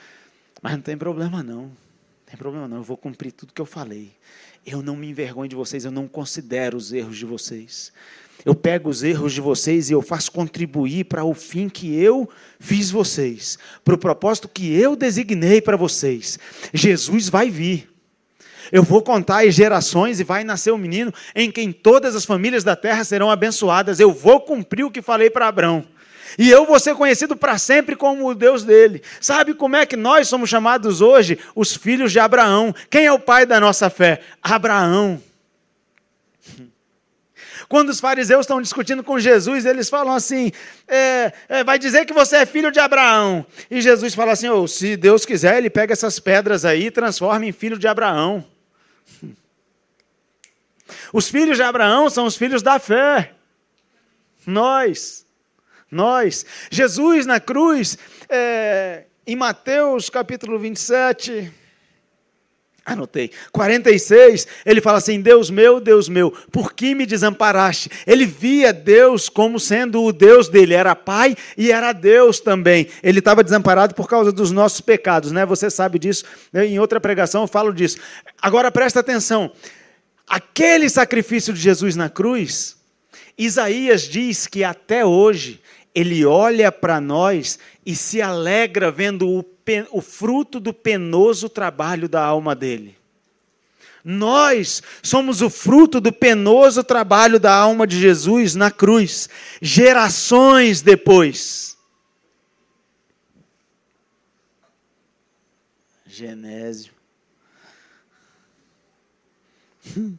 Mas 0.61 0.73
não 0.73 0.83
tem 0.83 0.97
problema 0.97 1.43
não. 1.43 1.63
Não 1.63 1.77
tem 2.27 2.37
problema 2.37 2.69
não, 2.69 2.79
eu 2.79 2.83
vou 2.83 2.99
cumprir 2.99 3.33
tudo 3.33 3.55
que 3.55 3.63
eu 3.63 3.67
falei. 3.67 4.15
Eu 4.67 4.83
não 4.83 4.97
me 4.97 5.09
envergonho 5.09 5.49
de 5.49 5.55
vocês, 5.55 5.85
eu 5.85 5.93
não 5.93 6.09
considero 6.09 6.77
os 6.77 6.93
erros 6.93 7.17
de 7.17 7.25
vocês. 7.25 7.93
Eu 8.45 8.53
pego 8.53 8.91
os 8.91 9.05
erros 9.05 9.33
de 9.33 9.41
vocês 9.41 9.89
e 9.89 9.93
eu 9.93 10.03
faço 10.03 10.33
contribuir 10.33 11.05
para 11.05 11.25
o 11.25 11.35
fim 11.35 11.69
que 11.69 11.95
eu 11.95 12.29
fiz 12.59 12.91
vocês, 12.91 13.59
para 13.85 13.95
o 13.95 13.99
propósito 13.99 14.49
que 14.49 14.75
eu 14.75 14.97
designei 14.97 15.61
para 15.63 15.77
vocês. 15.77 16.37
Jesus 16.75 17.29
vai 17.29 17.49
vir. 17.49 17.89
Eu 18.73 18.83
vou 18.83 19.03
contar 19.03 19.47
as 19.47 19.55
gerações 19.55 20.19
e 20.19 20.25
vai 20.25 20.43
nascer 20.43 20.73
um 20.73 20.79
menino 20.79 21.15
em 21.35 21.51
quem 21.51 21.71
todas 21.71 22.17
as 22.17 22.25
famílias 22.25 22.65
da 22.65 22.75
terra 22.75 23.05
serão 23.05 23.31
abençoadas. 23.31 24.01
Eu 24.01 24.13
vou 24.13 24.41
cumprir 24.41 24.85
o 24.85 24.91
que 24.91 25.01
falei 25.01 25.31
para 25.31 25.47
Abraão. 25.47 25.87
E 26.39 26.51
eu 26.51 26.67
vou 26.67 26.79
ser 26.79 26.95
conhecido 26.95 27.37
para 27.37 27.59
sempre 27.59 27.97
como 27.97 28.29
o 28.29 28.35
Deus 28.35 28.65
dele. 28.65 29.03
Sabe 29.21 29.55
como 29.55 29.77
é 29.77 29.87
que 29.87 29.97
nós 29.97 30.29
somos 30.29 30.51
chamados 30.51 31.01
hoje 31.01 31.39
os 31.55 31.77
filhos 31.77 32.13
de 32.13 32.19
Abraão? 32.19 32.75
Quem 32.91 33.07
é 33.07 33.13
o 33.13 33.19
pai 33.19 33.47
da 33.47 33.61
nossa 33.61 33.89
fé? 33.89 34.21
Abraão. 34.43 35.23
Quando 37.69 37.89
os 37.89 38.01
fariseus 38.01 38.43
estão 38.43 38.61
discutindo 38.61 39.03
com 39.03 39.19
Jesus, 39.19 39.65
eles 39.67 39.89
falam 39.89 40.15
assim: 40.15 40.53
é, 40.87 41.33
é, 41.49 41.65
vai 41.65 41.79
dizer 41.79 42.05
que 42.05 42.13
você 42.13 42.37
é 42.37 42.47
filho 42.47 42.71
de 42.71 42.79
Abraão. 42.79 43.47
E 43.71 43.81
Jesus 43.81 44.15
fala 44.15 44.33
assim: 44.33 44.49
oh, 44.49 44.69
se 44.69 44.97
Deus 44.97 45.25
quiser, 45.25 45.59
ele 45.59 45.71
pega 45.71 45.93
essas 45.93 46.19
pedras 46.19 46.65
aí 46.65 46.87
e 46.87 46.91
transforma 46.91 47.47
em 47.47 47.53
filho 47.53 47.79
de 47.79 47.89
Abraão. 47.89 48.45
Os 51.13 51.29
filhos 51.29 51.57
de 51.57 51.63
Abraão 51.63 52.09
são 52.11 52.27
os 52.27 52.37
filhos 52.37 52.63
da 52.63 52.79
fé. 52.79 53.33
Nós. 54.47 55.26
Nós. 55.91 56.45
Jesus 56.71 57.27
na 57.27 57.41
cruz, 57.41 57.97
é, 58.29 59.05
em 59.27 59.37
Mateus 59.37 60.11
capítulo 60.11 60.59
27. 60.59 61.53
Anotei. 62.87 63.33
46, 63.51 64.47
ele 64.65 64.81
fala 64.81 64.99
assim: 64.99 65.21
Deus 65.21 65.51
meu, 65.51 65.81
Deus 65.81 66.09
meu, 66.09 66.31
por 66.53 66.73
que 66.73 66.95
me 66.95 67.05
desamparaste? 67.05 67.91
Ele 68.07 68.25
via 68.25 68.73
Deus 68.73 69.29
como 69.29 69.59
sendo 69.59 70.05
o 70.05 70.13
Deus 70.13 70.49
dele, 70.49 70.73
era 70.73 70.95
pai 70.95 71.37
e 71.59 71.73
era 71.73 71.93
Deus 71.93 72.39
também. 72.39 72.87
Ele 73.03 73.19
estava 73.19 73.43
desamparado 73.43 73.93
por 73.93 74.09
causa 74.09 74.31
dos 74.31 74.53
nossos 74.53 74.81
pecados, 74.81 75.33
né? 75.33 75.45
Você 75.45 75.69
sabe 75.69 75.99
disso. 75.99 76.25
Em 76.55 76.79
outra 76.79 77.01
pregação 77.01 77.43
eu 77.43 77.49
falo 77.49 77.75
disso. 77.75 77.99
Agora 78.41 78.71
presta 78.71 79.01
atenção: 79.01 79.51
aquele 80.25 80.89
sacrifício 80.89 81.53
de 81.53 81.61
Jesus 81.61 81.97
na 81.97 82.09
cruz, 82.09 82.77
Isaías 83.39 84.03
diz 84.03 84.47
que 84.47 84.65
até 84.65 85.05
hoje 85.05 85.61
ele 85.95 86.25
olha 86.25 86.71
para 86.71 87.01
nós 87.01 87.59
e 87.85 87.95
se 87.95 88.21
alegra 88.21 88.91
vendo 88.91 89.29
o, 89.29 89.45
o 89.91 90.01
fruto 90.01 90.61
do 90.61 90.73
penoso 90.73 91.49
trabalho 91.49 92.09
da 92.09 92.23
alma 92.23 92.55
dele. 92.55 92.97
Nós 94.05 94.83
somos 95.03 95.43
o 95.43 95.51
fruto 95.51 96.01
do 96.01 96.13
penoso 96.13 96.85
trabalho 96.85 97.41
da 97.41 97.53
alma 97.53 97.87
de 97.87 97.99
Jesus 97.99 98.55
na 98.55 98.71
cruz, 98.71 99.29
gerações 99.61 100.81
depois. 100.81 101.77
Genésio. 106.07 106.93
Hum. 109.97 110.17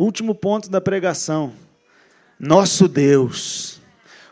Último 0.00 0.34
ponto 0.34 0.70
da 0.70 0.80
pregação 0.80 1.52
nosso 2.38 2.88
Deus. 2.88 3.78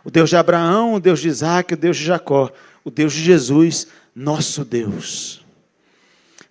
O 0.02 0.10
Deus 0.10 0.30
de 0.30 0.36
Abraão, 0.36 0.94
o 0.94 1.00
Deus 1.00 1.20
de 1.20 1.28
Isaac, 1.28 1.74
o 1.74 1.76
Deus 1.76 1.98
de 1.98 2.04
Jacó, 2.04 2.50
o 2.82 2.90
Deus 2.90 3.12
de 3.12 3.20
Jesus, 3.20 3.86
nosso 4.14 4.64
Deus. 4.64 5.44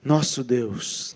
Nosso 0.04 0.44
Deus. 0.44 1.16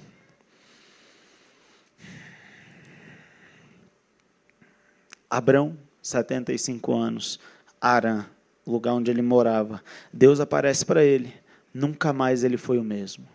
Abrão, 5.30 5.78
75 6.02 6.98
anos, 6.98 7.40
Arã, 7.80 8.26
lugar 8.66 8.94
onde 8.94 9.12
ele 9.12 9.22
morava. 9.22 9.80
Deus 10.12 10.40
aparece 10.40 10.84
para 10.84 11.04
ele. 11.04 11.32
Nunca 11.72 12.12
mais 12.12 12.44
ele 12.44 12.58
foi 12.58 12.80
o 12.80 12.84
mesmo. 12.84 13.28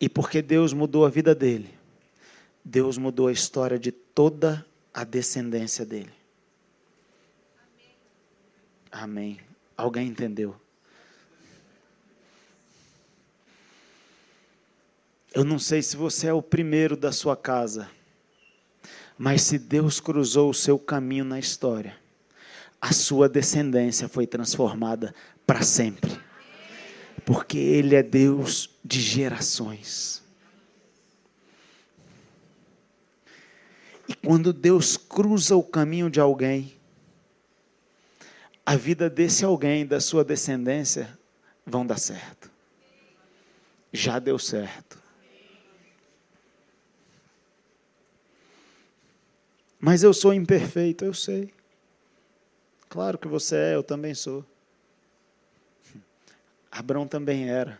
E 0.00 0.08
porque 0.08 0.40
Deus 0.40 0.72
mudou 0.72 1.04
a 1.04 1.10
vida 1.10 1.34
dele, 1.34 1.79
Deus 2.64 2.98
mudou 2.98 3.28
a 3.28 3.32
história 3.32 3.78
de 3.78 3.90
toda 3.90 4.64
a 4.92 5.04
descendência 5.04 5.84
dele. 5.84 6.12
Amém. 8.90 9.40
Alguém 9.76 10.08
entendeu? 10.08 10.54
Eu 15.32 15.44
não 15.44 15.58
sei 15.58 15.80
se 15.80 15.96
você 15.96 16.26
é 16.26 16.32
o 16.32 16.42
primeiro 16.42 16.96
da 16.96 17.12
sua 17.12 17.36
casa, 17.36 17.88
mas 19.16 19.42
se 19.42 19.58
Deus 19.58 20.00
cruzou 20.00 20.50
o 20.50 20.54
seu 20.54 20.78
caminho 20.78 21.24
na 21.24 21.38
história, 21.38 21.96
a 22.80 22.92
sua 22.92 23.28
descendência 23.28 24.08
foi 24.08 24.26
transformada 24.26 25.14
para 25.46 25.62
sempre. 25.62 26.18
Porque 27.24 27.58
Ele 27.58 27.94
é 27.94 28.02
Deus 28.02 28.70
de 28.84 29.00
gerações. 29.00 30.19
E 34.10 34.14
quando 34.26 34.52
Deus 34.52 34.96
cruza 34.96 35.54
o 35.54 35.62
caminho 35.62 36.10
de 36.10 36.18
alguém, 36.18 36.76
a 38.66 38.74
vida 38.74 39.08
desse 39.08 39.44
alguém, 39.44 39.86
da 39.86 40.00
sua 40.00 40.24
descendência, 40.24 41.16
vão 41.64 41.86
dar 41.86 41.96
certo. 41.96 42.50
Já 43.92 44.18
deu 44.18 44.36
certo. 44.36 45.00
Mas 49.78 50.02
eu 50.02 50.12
sou 50.12 50.34
imperfeito, 50.34 51.04
eu 51.04 51.14
sei. 51.14 51.54
Claro 52.88 53.16
que 53.16 53.28
você 53.28 53.54
é, 53.54 53.74
eu 53.76 53.82
também 53.84 54.12
sou. 54.12 54.44
Abraão 56.68 57.06
também 57.06 57.48
era. 57.48 57.78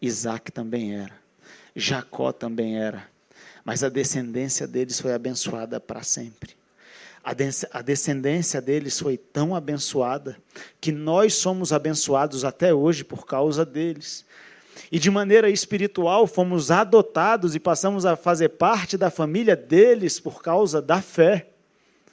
Isaac 0.00 0.50
também 0.50 0.96
era. 0.96 1.20
Jacó 1.74 2.32
também 2.32 2.78
era 2.78 3.14
mas 3.66 3.82
a 3.82 3.88
descendência 3.88 4.64
deles 4.64 5.00
foi 5.00 5.12
abençoada 5.12 5.80
para 5.80 6.00
sempre. 6.04 6.54
A 7.72 7.82
descendência 7.82 8.62
deles 8.62 9.00
foi 9.00 9.16
tão 9.16 9.56
abençoada 9.56 10.36
que 10.80 10.92
nós 10.92 11.34
somos 11.34 11.72
abençoados 11.72 12.44
até 12.44 12.72
hoje 12.72 13.02
por 13.02 13.26
causa 13.26 13.66
deles. 13.66 14.24
E 14.92 15.00
de 15.00 15.10
maneira 15.10 15.50
espiritual 15.50 16.28
fomos 16.28 16.70
adotados 16.70 17.56
e 17.56 17.58
passamos 17.58 18.06
a 18.06 18.14
fazer 18.14 18.50
parte 18.50 18.96
da 18.96 19.10
família 19.10 19.56
deles 19.56 20.20
por 20.20 20.40
causa 20.40 20.80
da 20.80 21.02
fé. 21.02 21.48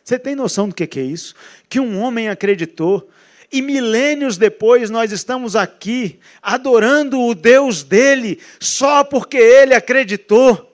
Você 0.03 0.17
tem 0.17 0.33
noção 0.33 0.67
do 0.67 0.73
que 0.73 0.99
é 0.99 1.03
isso? 1.03 1.35
Que 1.69 1.79
um 1.79 2.01
homem 2.01 2.29
acreditou 2.29 3.07
e 3.51 3.61
milênios 3.61 4.37
depois 4.37 4.89
nós 4.89 5.11
estamos 5.11 5.55
aqui 5.55 6.19
adorando 6.41 7.21
o 7.21 7.35
Deus 7.35 7.83
dele 7.83 8.39
só 8.59 9.03
porque 9.03 9.37
ele 9.37 9.75
acreditou. 9.75 10.72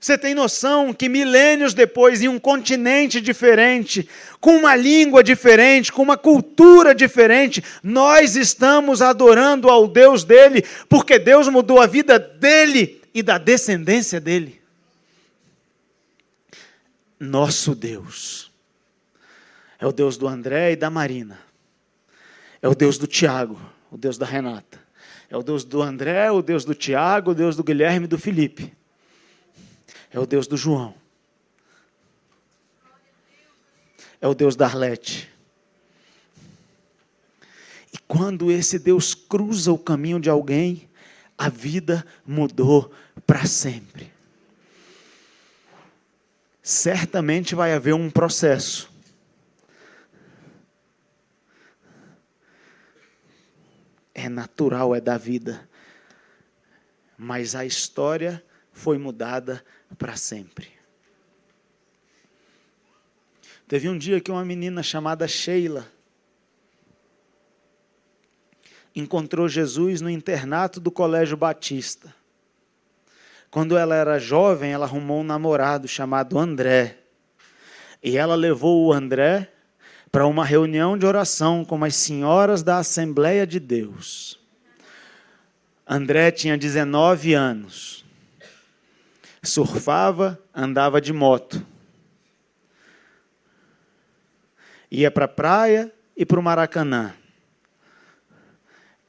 Você 0.00 0.16
tem 0.16 0.32
noção 0.32 0.92
que 0.92 1.08
milênios 1.08 1.74
depois, 1.74 2.22
em 2.22 2.28
um 2.28 2.38
continente 2.38 3.20
diferente, 3.20 4.08
com 4.40 4.56
uma 4.56 4.76
língua 4.76 5.24
diferente, 5.24 5.92
com 5.92 6.02
uma 6.02 6.16
cultura 6.16 6.94
diferente, 6.94 7.62
nós 7.82 8.36
estamos 8.36 9.02
adorando 9.02 9.68
ao 9.68 9.88
Deus 9.88 10.22
dele, 10.22 10.62
porque 10.88 11.18
Deus 11.18 11.48
mudou 11.48 11.80
a 11.80 11.86
vida 11.86 12.16
dele 12.18 13.02
e 13.12 13.22
da 13.22 13.38
descendência 13.38 14.20
dele. 14.20 14.60
Nosso 17.18 17.74
Deus 17.74 18.52
é 19.80 19.86
o 19.86 19.92
Deus 19.92 20.16
do 20.16 20.28
André 20.28 20.72
e 20.72 20.76
da 20.76 20.88
Marina, 20.88 21.40
é 22.62 22.68
o 22.68 22.74
Deus 22.74 22.98
do 22.98 23.08
Tiago, 23.08 23.60
o 23.90 23.98
Deus 23.98 24.16
da 24.16 24.26
Renata, 24.26 24.78
é 25.28 25.36
o 25.36 25.42
Deus 25.42 25.64
do 25.64 25.82
André, 25.82 26.30
o 26.30 26.40
Deus 26.40 26.64
do 26.64 26.74
Tiago, 26.74 27.32
o 27.32 27.34
Deus 27.34 27.56
do 27.56 27.64
Guilherme 27.64 28.04
e 28.04 28.08
do 28.08 28.16
Felipe 28.16 28.77
é 30.10 30.18
o 30.18 30.26
Deus 30.26 30.46
do 30.46 30.56
João. 30.56 30.94
é 34.20 34.26
o 34.26 34.34
Deus 34.34 34.56
da 34.56 34.66
Arlete. 34.66 35.30
E 37.92 37.98
quando 38.06 38.50
esse 38.50 38.78
Deus 38.78 39.14
cruza 39.14 39.72
o 39.72 39.78
caminho 39.78 40.20
de 40.20 40.28
alguém, 40.28 40.88
a 41.36 41.48
vida 41.48 42.04
mudou 42.26 42.92
para 43.26 43.46
sempre. 43.46 44.12
Certamente 46.62 47.54
vai 47.54 47.72
haver 47.72 47.94
um 47.94 48.10
processo. 48.10 48.90
É 54.12 54.28
natural, 54.28 54.94
é 54.94 55.00
da 55.00 55.16
vida. 55.16 55.66
Mas 57.16 57.54
a 57.54 57.64
história 57.64 58.44
foi 58.78 58.96
mudada 58.96 59.62
para 59.98 60.16
sempre. 60.16 60.68
Teve 63.66 63.88
um 63.88 63.98
dia 63.98 64.20
que 64.20 64.30
uma 64.30 64.44
menina 64.44 64.82
chamada 64.82 65.26
Sheila 65.26 65.86
encontrou 68.94 69.48
Jesus 69.48 70.00
no 70.00 70.08
internato 70.08 70.80
do 70.80 70.90
Colégio 70.90 71.36
Batista. 71.36 72.14
Quando 73.50 73.76
ela 73.76 73.94
era 73.94 74.18
jovem, 74.18 74.72
ela 74.72 74.86
arrumou 74.86 75.20
um 75.20 75.24
namorado 75.24 75.88
chamado 75.88 76.38
André. 76.38 76.98
E 78.02 78.16
ela 78.16 78.36
levou 78.36 78.86
o 78.86 78.92
André 78.92 79.52
para 80.10 80.26
uma 80.26 80.44
reunião 80.44 80.96
de 80.96 81.04
oração 81.04 81.64
com 81.64 81.82
as 81.84 81.96
senhoras 81.96 82.62
da 82.62 82.78
Assembleia 82.78 83.46
de 83.46 83.58
Deus. 83.58 84.38
André 85.86 86.30
tinha 86.30 86.56
19 86.56 87.34
anos. 87.34 88.07
Surfava, 89.42 90.38
andava 90.54 91.00
de 91.00 91.12
moto. 91.12 91.64
Ia 94.90 95.10
para 95.10 95.26
a 95.26 95.28
praia 95.28 95.92
e 96.16 96.24
para 96.24 96.40
o 96.40 96.42
Maracanã. 96.42 97.14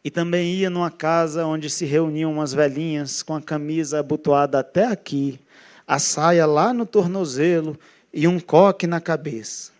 E 0.04 0.10
também 0.10 0.54
ia 0.54 0.70
numa 0.70 0.92
casa 0.92 1.46
onde 1.46 1.70
se 1.70 1.86
reuniam 1.86 2.32
umas 2.32 2.54
velhinhas 2.54 3.22
com 3.22 3.36
a 3.36 3.42
camisa 3.42 4.00
abotoada 4.00 4.60
até 4.60 4.86
aqui, 4.86 5.40
a 5.86 6.00
saia 6.00 6.46
lá 6.46 6.74
no 6.74 6.86
tornozelo 6.86 7.78
e 8.14 8.28
um 8.28 8.40
coque 8.40 8.88
na 8.88 9.02
cabeça. 9.02 9.72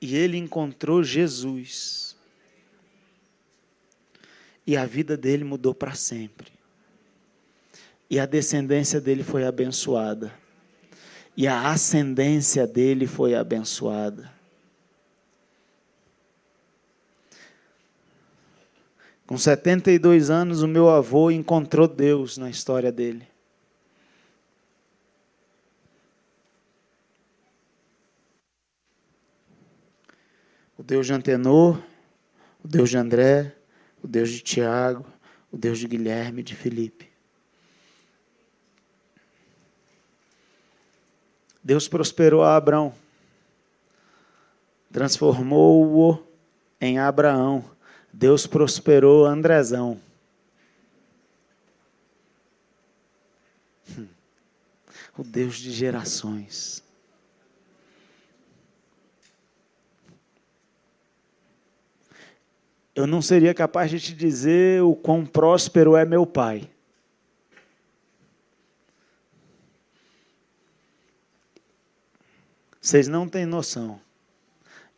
E 0.00 0.16
ele 0.16 0.36
encontrou 0.36 1.02
Jesus. 1.02 2.16
E 4.66 4.76
a 4.76 4.84
vida 4.84 5.16
dele 5.16 5.44
mudou 5.44 5.74
para 5.74 5.94
sempre. 5.94 6.52
E 8.12 8.20
a 8.20 8.26
descendência 8.26 9.00
dele 9.00 9.22
foi 9.22 9.42
abençoada. 9.42 10.30
E 11.34 11.48
a 11.48 11.70
ascendência 11.70 12.66
dele 12.66 13.06
foi 13.06 13.34
abençoada. 13.34 14.30
Com 19.26 19.38
72 19.38 20.28
anos, 20.28 20.60
o 20.60 20.68
meu 20.68 20.90
avô 20.90 21.30
encontrou 21.30 21.88
Deus 21.88 22.36
na 22.36 22.50
história 22.50 22.92
dele. 22.92 23.26
O 30.76 30.82
Deus 30.82 31.06
de 31.06 31.14
Antenor, 31.14 31.82
o 32.62 32.68
Deus 32.68 32.90
de 32.90 32.98
André, 32.98 33.56
o 34.02 34.06
Deus 34.06 34.28
de 34.28 34.42
Tiago, 34.42 35.06
o 35.50 35.56
Deus 35.56 35.78
de 35.78 35.88
Guilherme 35.88 36.42
e 36.42 36.44
de 36.44 36.54
Felipe. 36.54 37.11
Deus 41.62 41.88
prosperou 41.88 42.42
a 42.42 42.56
Abraão, 42.56 42.92
transformou-o 44.90 46.22
em 46.80 46.98
Abraão 46.98 47.64
Deus 48.12 48.46
prosperou 48.46 49.24
Andrezão. 49.24 49.98
Hum. 53.96 54.06
O 55.16 55.24
Deus 55.24 55.56
de 55.56 55.72
gerações. 55.72 56.82
Eu 62.94 63.06
não 63.06 63.22
seria 63.22 63.54
capaz 63.54 63.90
de 63.90 63.98
te 63.98 64.14
dizer 64.14 64.82
o 64.82 64.94
quão 64.94 65.24
próspero 65.24 65.96
é 65.96 66.04
meu 66.04 66.26
pai. 66.26 66.68
Vocês 72.82 73.06
não 73.06 73.28
têm 73.28 73.46
noção 73.46 74.00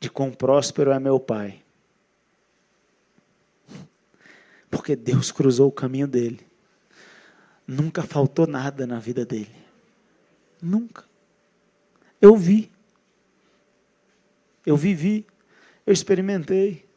de 0.00 0.08
quão 0.08 0.32
próspero 0.32 0.90
é 0.90 0.98
meu 0.98 1.20
pai. 1.20 1.62
Porque 4.70 4.96
Deus 4.96 5.30
cruzou 5.30 5.68
o 5.68 5.72
caminho 5.72 6.08
dele. 6.08 6.40
Nunca 7.66 8.02
faltou 8.02 8.46
nada 8.46 8.86
na 8.86 8.98
vida 8.98 9.26
dele. 9.26 9.54
Nunca. 10.62 11.04
Eu 12.22 12.34
vi. 12.36 12.72
Eu 14.64 14.78
vivi. 14.78 15.26
Eu 15.86 15.92
experimentei. 15.92 16.88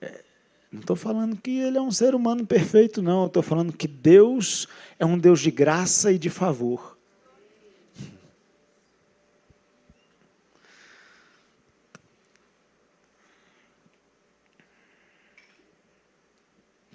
É, 0.00 0.24
não 0.70 0.80
estou 0.80 0.96
falando 0.96 1.36
que 1.36 1.60
ele 1.60 1.78
é 1.78 1.80
um 1.80 1.92
ser 1.92 2.12
humano 2.12 2.44
perfeito, 2.44 3.00
não. 3.00 3.26
Estou 3.26 3.42
falando 3.42 3.72
que 3.72 3.86
Deus 3.86 4.66
é 4.98 5.06
um 5.06 5.16
Deus 5.16 5.38
de 5.38 5.52
graça 5.52 6.10
e 6.10 6.18
de 6.18 6.28
favor. 6.28 6.91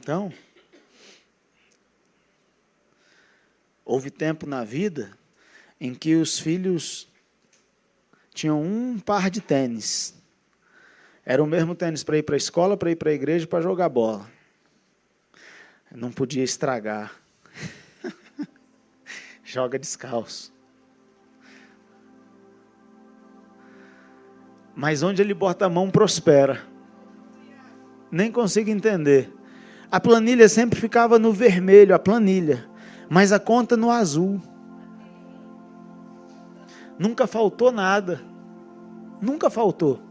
Então, 0.07 0.31
houve 3.83 4.09
tempo 4.09 4.47
na 4.47 4.63
vida 4.63 5.11
em 5.81 5.93
que 5.93 6.15
os 6.15 6.39
filhos 6.39 7.11
tinham 8.33 8.63
um 8.63 8.97
par 8.99 9.29
de 9.29 9.41
tênis. 9.41 10.15
Era 11.25 11.43
o 11.43 11.45
mesmo 11.45 11.75
tênis 11.75 12.05
para 12.05 12.17
ir 12.17 12.23
para 12.23 12.35
a 12.35 12.37
escola, 12.37 12.77
para 12.77 12.89
ir 12.89 12.95
para 12.95 13.09
a 13.09 13.13
igreja, 13.13 13.45
para 13.45 13.61
jogar 13.61 13.89
bola. 13.89 14.31
Não 15.91 16.09
podia 16.09 16.41
estragar. 16.41 17.13
Joga 19.43 19.77
descalço. 19.77 20.53
Mas 24.73 25.03
onde 25.03 25.21
ele 25.21 25.33
bota 25.33 25.65
a 25.65 25.69
mão 25.69 25.91
prospera. 25.91 26.65
Nem 28.09 28.31
consigo 28.31 28.69
entender. 28.69 29.35
A 29.89 29.99
planilha 29.99 30.49
sempre 30.49 30.79
ficava 30.79 31.17
no 31.17 31.31
vermelho, 31.31 31.95
a 31.95 31.99
planilha, 31.99 32.65
mas 33.09 33.31
a 33.31 33.39
conta 33.39 33.77
no 33.77 33.89
azul. 33.89 34.41
Nunca 36.99 37.25
faltou 37.25 37.71
nada. 37.71 38.21
Nunca 39.21 39.49
faltou. 39.49 40.01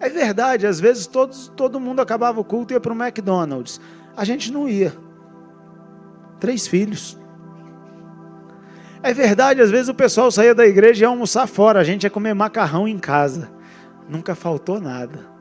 É 0.00 0.08
verdade, 0.08 0.66
às 0.66 0.80
vezes 0.80 1.06
todos, 1.06 1.52
todo 1.56 1.80
mundo 1.80 2.00
acabava 2.00 2.40
o 2.40 2.44
culto 2.44 2.72
e 2.72 2.74
ia 2.74 2.80
para 2.80 2.92
o 2.92 2.96
McDonald's. 3.00 3.80
A 4.16 4.24
gente 4.24 4.52
não 4.52 4.68
ia. 4.68 4.92
Três 6.40 6.66
filhos. 6.66 7.16
É 9.00 9.14
verdade, 9.14 9.60
às 9.60 9.70
vezes 9.70 9.88
o 9.88 9.94
pessoal 9.94 10.30
saía 10.30 10.54
da 10.54 10.66
igreja 10.66 11.00
e 11.00 11.04
ia 11.04 11.08
almoçar 11.08 11.46
fora, 11.46 11.78
a 11.78 11.84
gente 11.84 12.02
ia 12.02 12.10
comer 12.10 12.34
macarrão 12.34 12.88
em 12.88 12.98
casa. 12.98 13.48
Nunca 14.08 14.34
faltou 14.34 14.80
nada 14.80 15.37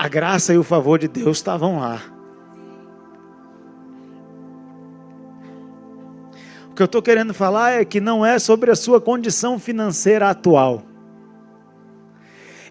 a 0.00 0.08
graça 0.08 0.54
e 0.54 0.56
o 0.56 0.64
favor 0.64 0.98
de 0.98 1.06
Deus 1.08 1.36
estavam 1.36 1.78
lá. 1.78 2.00
O 6.70 6.74
que 6.74 6.80
eu 6.80 6.86
estou 6.86 7.02
querendo 7.02 7.34
falar 7.34 7.72
é 7.72 7.84
que 7.84 8.00
não 8.00 8.24
é 8.24 8.38
sobre 8.38 8.70
a 8.70 8.74
sua 8.74 8.98
condição 8.98 9.58
financeira 9.58 10.30
atual. 10.30 10.84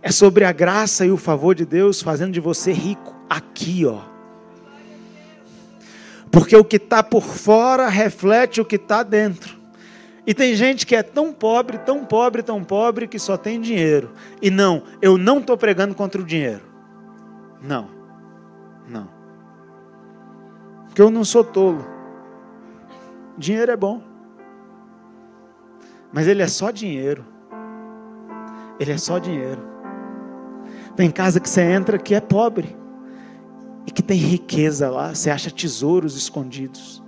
É 0.01 0.11
sobre 0.11 0.43
a 0.43 0.51
graça 0.51 1.05
e 1.05 1.11
o 1.11 1.17
favor 1.17 1.53
de 1.53 1.67
Deus 1.67 2.01
fazendo 2.01 2.32
de 2.32 2.39
você 2.39 2.71
rico 2.71 3.15
aqui, 3.30 3.86
ó. 3.86 3.99
Porque 6.32 6.55
o 6.55 6.65
que 6.65 6.77
está 6.77 7.03
por 7.03 7.21
fora 7.21 7.89
reflete 7.89 8.59
o 8.59 8.65
que 8.65 8.77
está 8.77 9.03
dentro. 9.03 9.55
E 10.25 10.34
tem 10.34 10.55
gente 10.55 10.84
que 10.84 10.95
é 10.95 11.03
tão 11.03 11.32
pobre, 11.32 11.77
tão 11.77 12.03
pobre, 12.05 12.41
tão 12.41 12.63
pobre 12.63 13.07
que 13.07 13.19
só 13.19 13.38
tem 13.38 13.61
dinheiro. 13.61 14.13
E 14.41 14.49
não, 14.49 14.82
eu 14.99 15.15
não 15.15 15.38
estou 15.38 15.55
pregando 15.55 15.93
contra 15.93 16.19
o 16.19 16.25
dinheiro. 16.25 16.68
Não, 17.62 17.89
não. 18.88 19.10
Porque 20.88 21.01
eu 21.01 21.10
não 21.10 21.24
sou 21.24 21.43
tolo. 21.43 21.86
Dinheiro 23.38 23.72
é 23.72 23.78
bom. 23.78 24.01
Mas 26.12 26.28
ele 26.28 26.41
é 26.41 26.47
só 26.47 26.72
dinheiro. 26.72 27.26
Ele 28.80 28.91
é 28.91 28.97
só 28.97 29.20
dinheiro. 29.20 29.62
Tem 30.95 31.12
casa 31.12 31.39
que 31.39 31.49
você 31.49 31.62
entra 31.62 31.97
que 31.97 32.16
é 32.16 32.22
pobre. 32.22 32.76
E 33.86 33.91
que 33.91 34.01
tem 34.01 34.18
riqueza 34.18 34.89
lá. 34.89 35.14
Você 35.14 35.30
acha 35.30 35.51
tesouros 35.51 36.18
escondidos. 36.18 37.03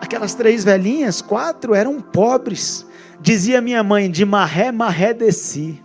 Aquelas 0.00 0.34
três 0.34 0.64
velhinhas, 0.64 1.20
quatro, 1.20 1.74
eram 1.74 2.00
pobres. 2.00 2.86
Dizia 3.20 3.60
minha 3.60 3.82
mãe, 3.82 4.10
de 4.10 4.24
marré, 4.24 4.70
marré 4.70 5.14
desci. 5.14 5.82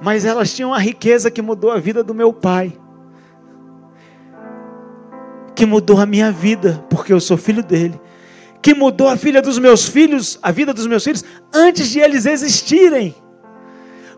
Mas 0.00 0.24
elas 0.24 0.52
tinham 0.52 0.72
a 0.72 0.78
riqueza 0.78 1.30
que 1.30 1.42
mudou 1.42 1.70
a 1.70 1.78
vida 1.78 2.02
do 2.02 2.14
meu 2.14 2.32
pai. 2.32 2.72
Que 5.54 5.66
mudou 5.66 6.00
a 6.00 6.06
minha 6.06 6.32
vida, 6.32 6.84
porque 6.88 7.12
eu 7.12 7.20
sou 7.20 7.36
filho 7.36 7.62
dele. 7.62 8.00
Que 8.62 8.74
mudou 8.74 9.08
a 9.08 9.16
filha 9.16 9.42
dos 9.42 9.58
meus 9.58 9.88
filhos, 9.88 10.38
a 10.42 10.50
vida 10.50 10.72
dos 10.72 10.86
meus 10.86 11.04
filhos, 11.04 11.24
antes 11.52 11.88
de 11.90 12.00
eles 12.00 12.24
existirem. 12.24 13.14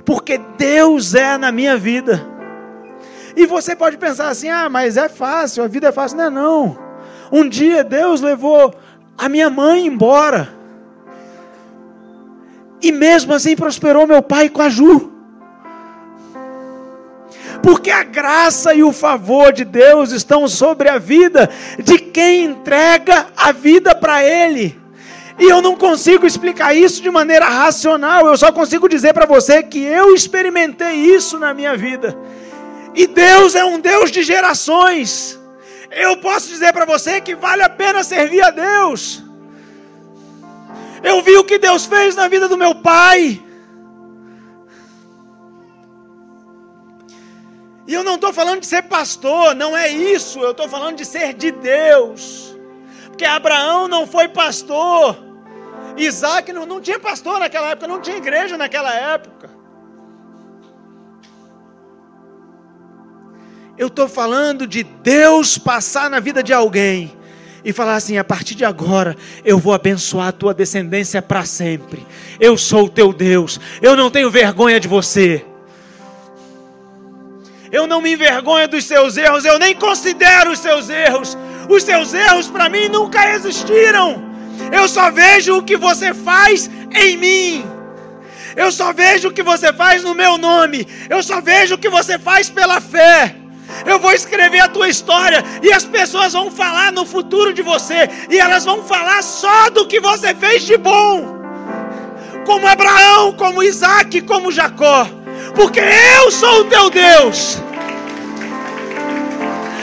Porque 0.04 0.38
Deus 0.56 1.14
é 1.14 1.36
na 1.36 1.50
minha 1.50 1.76
vida. 1.76 2.24
E 3.36 3.46
você 3.46 3.74
pode 3.74 3.96
pensar 3.96 4.28
assim: 4.28 4.48
ah, 4.48 4.68
mas 4.68 4.96
é 4.96 5.08
fácil, 5.08 5.64
a 5.64 5.68
vida 5.68 5.88
é 5.88 5.92
fácil. 5.92 6.18
Não 6.18 6.24
é 6.24 6.30
não. 6.30 6.78
Um 7.30 7.48
dia 7.48 7.82
Deus 7.82 8.20
levou 8.20 8.74
a 9.16 9.28
minha 9.28 9.48
mãe 9.48 9.86
embora. 9.86 10.48
E 12.80 12.90
mesmo 12.90 13.32
assim 13.32 13.54
prosperou 13.56 14.06
meu 14.06 14.22
pai 14.22 14.48
com 14.48 14.60
a 14.60 14.68
Ju. 14.68 15.11
Porque 17.62 17.90
a 17.90 18.02
graça 18.02 18.74
e 18.74 18.82
o 18.82 18.92
favor 18.92 19.52
de 19.52 19.64
Deus 19.64 20.10
estão 20.10 20.48
sobre 20.48 20.88
a 20.88 20.98
vida 20.98 21.48
de 21.78 21.98
quem 21.98 22.44
entrega 22.44 23.28
a 23.36 23.52
vida 23.52 23.94
para 23.94 24.24
Ele. 24.24 24.80
E 25.38 25.44
eu 25.44 25.62
não 25.62 25.76
consigo 25.76 26.26
explicar 26.26 26.74
isso 26.74 27.02
de 27.02 27.10
maneira 27.10 27.46
racional, 27.46 28.26
eu 28.26 28.36
só 28.36 28.52
consigo 28.52 28.88
dizer 28.88 29.12
para 29.14 29.26
você 29.26 29.62
que 29.62 29.82
eu 29.82 30.14
experimentei 30.14 30.94
isso 30.94 31.38
na 31.38 31.54
minha 31.54 31.76
vida. 31.76 32.16
E 32.94 33.06
Deus 33.06 33.54
é 33.54 33.64
um 33.64 33.80
Deus 33.80 34.10
de 34.10 34.22
gerações. 34.22 35.38
Eu 35.90 36.16
posso 36.18 36.48
dizer 36.48 36.72
para 36.72 36.84
você 36.84 37.20
que 37.20 37.34
vale 37.34 37.62
a 37.62 37.68
pena 37.68 38.02
servir 38.02 38.42
a 38.42 38.50
Deus. 38.50 39.22
Eu 41.02 41.22
vi 41.22 41.36
o 41.36 41.44
que 41.44 41.58
Deus 41.58 41.86
fez 41.86 42.14
na 42.14 42.28
vida 42.28 42.48
do 42.48 42.56
meu 42.56 42.74
pai. 42.74 43.42
E 47.86 47.94
eu 47.94 48.04
não 48.04 48.14
estou 48.14 48.32
falando 48.32 48.60
de 48.60 48.66
ser 48.66 48.82
pastor, 48.82 49.54
não 49.54 49.76
é 49.76 49.88
isso. 49.88 50.38
Eu 50.40 50.52
estou 50.52 50.68
falando 50.68 50.96
de 50.96 51.04
ser 51.04 51.34
de 51.34 51.50
Deus. 51.50 52.56
Porque 53.06 53.24
Abraão 53.24 53.88
não 53.88 54.06
foi 54.06 54.28
pastor. 54.28 55.16
Isaac 55.96 56.52
não, 56.52 56.64
não 56.64 56.80
tinha 56.80 56.98
pastor 56.98 57.38
naquela 57.38 57.70
época, 57.70 57.88
não 57.88 58.00
tinha 58.00 58.16
igreja 58.16 58.56
naquela 58.56 58.94
época. 58.94 59.50
Eu 63.76 63.88
estou 63.88 64.08
falando 64.08 64.66
de 64.66 64.84
Deus 64.84 65.58
passar 65.58 66.08
na 66.08 66.20
vida 66.20 66.42
de 66.42 66.52
alguém 66.52 67.12
e 67.64 67.72
falar 67.72 67.96
assim: 67.96 68.16
a 68.16 68.24
partir 68.24 68.54
de 68.54 68.64
agora 68.64 69.16
eu 69.44 69.58
vou 69.58 69.72
abençoar 69.72 70.28
a 70.28 70.32
tua 70.32 70.54
descendência 70.54 71.20
para 71.20 71.44
sempre. 71.44 72.06
Eu 72.38 72.56
sou 72.56 72.84
o 72.84 72.88
teu 72.88 73.12
Deus, 73.12 73.58
eu 73.80 73.96
não 73.96 74.10
tenho 74.10 74.30
vergonha 74.30 74.78
de 74.78 74.88
você. 74.88 75.44
Eu 77.72 77.86
não 77.86 78.02
me 78.02 78.12
envergonho 78.12 78.68
dos 78.68 78.84
seus 78.84 79.16
erros, 79.16 79.46
eu 79.46 79.58
nem 79.58 79.74
considero 79.74 80.50
os 80.50 80.58
seus 80.58 80.90
erros. 80.90 81.38
Os 81.70 81.82
seus 81.82 82.12
erros 82.12 82.46
para 82.46 82.68
mim 82.68 82.86
nunca 82.88 83.30
existiram. 83.34 84.22
Eu 84.70 84.86
só 84.86 85.10
vejo 85.10 85.56
o 85.56 85.62
que 85.62 85.78
você 85.78 86.12
faz 86.12 86.70
em 86.94 87.16
mim. 87.16 87.64
Eu 88.54 88.70
só 88.70 88.92
vejo 88.92 89.28
o 89.28 89.32
que 89.32 89.42
você 89.42 89.72
faz 89.72 90.04
no 90.04 90.14
meu 90.14 90.36
nome. 90.36 90.86
Eu 91.08 91.22
só 91.22 91.40
vejo 91.40 91.76
o 91.76 91.78
que 91.78 91.88
você 91.88 92.18
faz 92.18 92.50
pela 92.50 92.78
fé. 92.78 93.34
Eu 93.86 93.98
vou 93.98 94.12
escrever 94.12 94.60
a 94.60 94.68
tua 94.68 94.90
história 94.90 95.42
e 95.62 95.72
as 95.72 95.86
pessoas 95.86 96.34
vão 96.34 96.50
falar 96.50 96.92
no 96.92 97.06
futuro 97.06 97.54
de 97.54 97.62
você 97.62 98.06
e 98.28 98.38
elas 98.38 98.66
vão 98.66 98.82
falar 98.84 99.22
só 99.22 99.70
do 99.70 99.86
que 99.86 99.98
você 99.98 100.34
fez 100.34 100.64
de 100.64 100.76
bom. 100.76 101.40
Como 102.44 102.66
Abraão, 102.66 103.32
como 103.32 103.62
Isaac, 103.62 104.20
como 104.22 104.52
Jacó. 104.52 105.21
Porque 105.54 105.80
eu 105.80 106.30
sou 106.30 106.62
o 106.62 106.64
teu 106.64 106.90
Deus. 106.90 107.62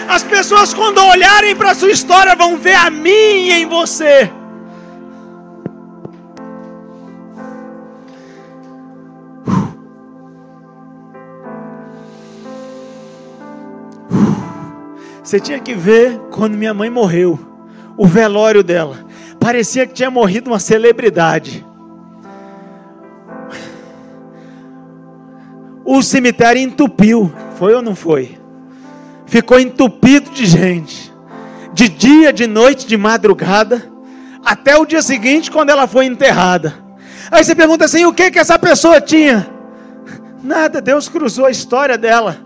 As 0.07 0.23
pessoas, 0.23 0.73
quando 0.73 0.97
olharem 0.99 1.55
para 1.55 1.71
a 1.71 1.75
sua 1.75 1.91
história, 1.91 2.35
vão 2.35 2.57
ver 2.57 2.73
a 2.73 2.89
minha 2.89 3.59
em 3.59 3.67
você. 3.67 4.31
Você 15.29 15.39
tinha 15.39 15.59
que 15.59 15.75
ver 15.75 16.19
quando 16.31 16.57
minha 16.57 16.73
mãe 16.73 16.89
morreu, 16.89 17.39
o 17.95 18.07
velório 18.07 18.63
dela. 18.63 19.05
Parecia 19.39 19.85
que 19.85 19.93
tinha 19.93 20.09
morrido 20.09 20.49
uma 20.49 20.59
celebridade. 20.59 21.63
O 25.91 26.03
cemitério 26.03 26.61
entupiu, 26.61 27.33
foi 27.57 27.73
ou 27.73 27.81
não 27.81 27.95
foi? 27.95 28.37
Ficou 29.25 29.59
entupido 29.59 30.29
de 30.29 30.45
gente, 30.45 31.11
de 31.73 31.89
dia, 31.89 32.31
de 32.31 32.45
noite, 32.45 32.85
de 32.85 32.95
madrugada, 32.95 33.91
até 34.45 34.77
o 34.77 34.85
dia 34.85 35.01
seguinte, 35.01 35.49
quando 35.49 35.71
ela 35.71 35.87
foi 35.87 36.05
enterrada. 36.05 36.75
Aí 37.31 37.43
você 37.43 37.55
pergunta 37.55 37.85
assim: 37.85 38.05
o 38.05 38.13
que 38.13 38.29
que 38.29 38.37
essa 38.37 38.59
pessoa 38.59 39.01
tinha? 39.01 39.49
Nada, 40.43 40.79
Deus 40.79 41.09
cruzou 41.09 41.47
a 41.47 41.51
história 41.51 41.97
dela. 41.97 42.37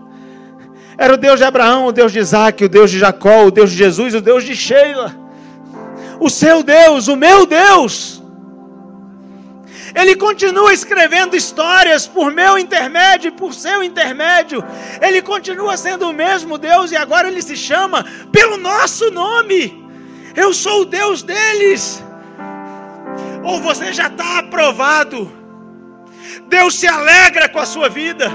Era 0.96 1.12
o 1.12 1.18
Deus 1.18 1.38
de 1.38 1.44
Abraão, 1.44 1.84
o 1.84 1.92
Deus 1.92 2.12
de 2.12 2.20
Isaac, 2.20 2.64
o 2.64 2.68
Deus 2.68 2.90
de 2.90 2.98
Jacó, 2.98 3.44
o 3.44 3.50
Deus 3.50 3.70
de 3.70 3.76
Jesus, 3.76 4.14
o 4.14 4.22
Deus 4.22 4.42
de 4.42 4.56
Sheila. 4.56 5.14
O 6.18 6.30
seu 6.30 6.62
Deus, 6.62 7.08
o 7.08 7.14
meu 7.14 7.44
Deus. 7.44 8.13
Ele 9.94 10.16
continua 10.16 10.72
escrevendo 10.72 11.36
histórias 11.36 12.06
por 12.06 12.32
meu 12.32 12.58
intermédio 12.58 13.28
e 13.28 13.32
por 13.32 13.54
seu 13.54 13.82
intermédio. 13.82 14.62
Ele 15.00 15.22
continua 15.22 15.76
sendo 15.76 16.08
o 16.08 16.12
mesmo 16.12 16.58
Deus 16.58 16.90
e 16.90 16.96
agora 16.96 17.28
ele 17.28 17.40
se 17.40 17.56
chama 17.56 18.04
pelo 18.32 18.56
nosso 18.56 19.10
nome. 19.12 19.84
Eu 20.34 20.52
sou 20.52 20.82
o 20.82 20.84
Deus 20.84 21.22
deles. 21.22 22.02
Ou 23.44 23.60
você 23.60 23.92
já 23.92 24.08
está 24.08 24.38
aprovado. 24.38 25.30
Deus 26.48 26.74
se 26.74 26.88
alegra 26.88 27.48
com 27.48 27.60
a 27.60 27.66
sua 27.66 27.88
vida. 27.88 28.30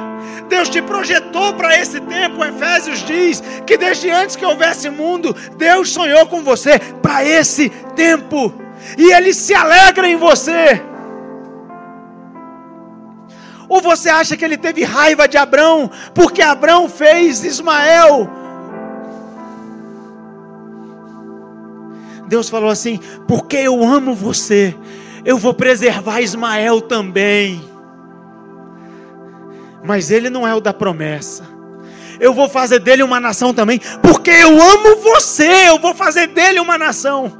Deus 0.48 0.70
te 0.70 0.82
projetou 0.82 1.54
para 1.54 1.78
esse 1.78 2.00
tempo. 2.00 2.44
Efésios 2.44 3.00
diz 3.06 3.44
que 3.68 3.78
desde 3.78 4.10
antes 4.10 4.38
que 4.38 4.46
houvesse 4.46 4.90
mundo, 4.90 5.36
Deus 5.58 5.90
sonhou 5.90 6.26
com 6.28 6.42
você 6.42 6.80
para 7.02 7.24
esse 7.26 7.70
tempo. 7.96 8.54
E 8.98 9.12
Ele 9.12 9.34
se 9.34 9.54
alegra 9.54 10.08
em 10.08 10.16
você. 10.16 10.82
Ou 13.70 13.82
você 13.82 14.10
acha 14.10 14.36
que 14.36 14.44
ele 14.44 14.58
teve 14.58 14.84
raiva 14.84 15.28
de 15.28 15.38
Abraão 15.38 15.90
porque 16.14 16.42
Abraão 16.42 16.90
fez 16.90 17.44
Ismael? 17.44 18.30
Deus 22.28 22.50
falou 22.50 22.70
assim: 22.70 23.00
porque 23.28 23.56
eu 23.56 23.84
amo 23.84 24.14
você, 24.14 24.76
eu 25.24 25.38
vou 25.38 25.54
preservar 25.54 26.20
Ismael 26.20 26.82
também 26.82 27.70
mas 29.84 30.12
ele 30.12 30.30
não 30.30 30.48
é 30.48 30.54
o 30.54 30.62
da 30.62 30.74
promessa. 30.74 31.44
Eu 32.20 32.34
vou 32.34 32.50
fazer 32.50 32.80
dele 32.80 33.02
uma 33.02 33.20
nação 33.20 33.54
também, 33.54 33.80
porque 34.02 34.30
eu 34.30 34.62
amo 34.62 34.98
você, 34.98 35.70
eu 35.70 35.80
vou 35.80 35.96
fazer 35.96 36.28
dele 36.28 36.60
uma 36.60 36.78
nação. 36.78 37.39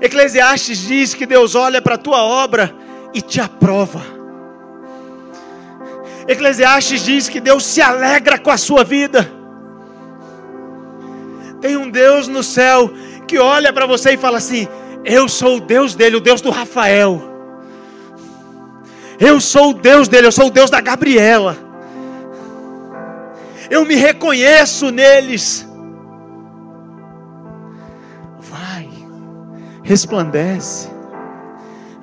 Eclesiastes 0.00 0.78
diz 0.78 1.14
que 1.14 1.26
Deus 1.26 1.54
olha 1.54 1.80
para 1.80 1.94
a 1.94 1.98
tua 1.98 2.22
obra 2.22 2.74
e 3.12 3.20
te 3.20 3.40
aprova. 3.40 4.02
Eclesiastes 6.26 7.04
diz 7.04 7.28
que 7.28 7.40
Deus 7.40 7.64
se 7.64 7.80
alegra 7.80 8.38
com 8.38 8.50
a 8.50 8.56
sua 8.56 8.82
vida. 8.82 9.30
Tem 11.60 11.76
um 11.76 11.88
Deus 11.88 12.28
no 12.28 12.42
céu 12.42 12.90
que 13.26 13.38
olha 13.38 13.72
para 13.72 13.86
você 13.86 14.14
e 14.14 14.16
fala 14.16 14.38
assim: 14.38 14.68
eu 15.04 15.28
sou 15.28 15.58
o 15.58 15.60
Deus 15.60 15.94
dele, 15.94 16.16
o 16.16 16.20
Deus 16.20 16.40
do 16.40 16.50
Rafael. 16.50 17.22
Eu 19.20 19.38
sou 19.40 19.70
o 19.70 19.74
Deus 19.74 20.08
dele, 20.08 20.26
eu 20.26 20.32
sou 20.32 20.46
o 20.46 20.50
Deus 20.50 20.70
da 20.70 20.80
Gabriela. 20.80 21.56
Eu 23.70 23.84
me 23.84 23.94
reconheço 23.94 24.90
neles. 24.90 25.68
Resplandece, 29.84 30.88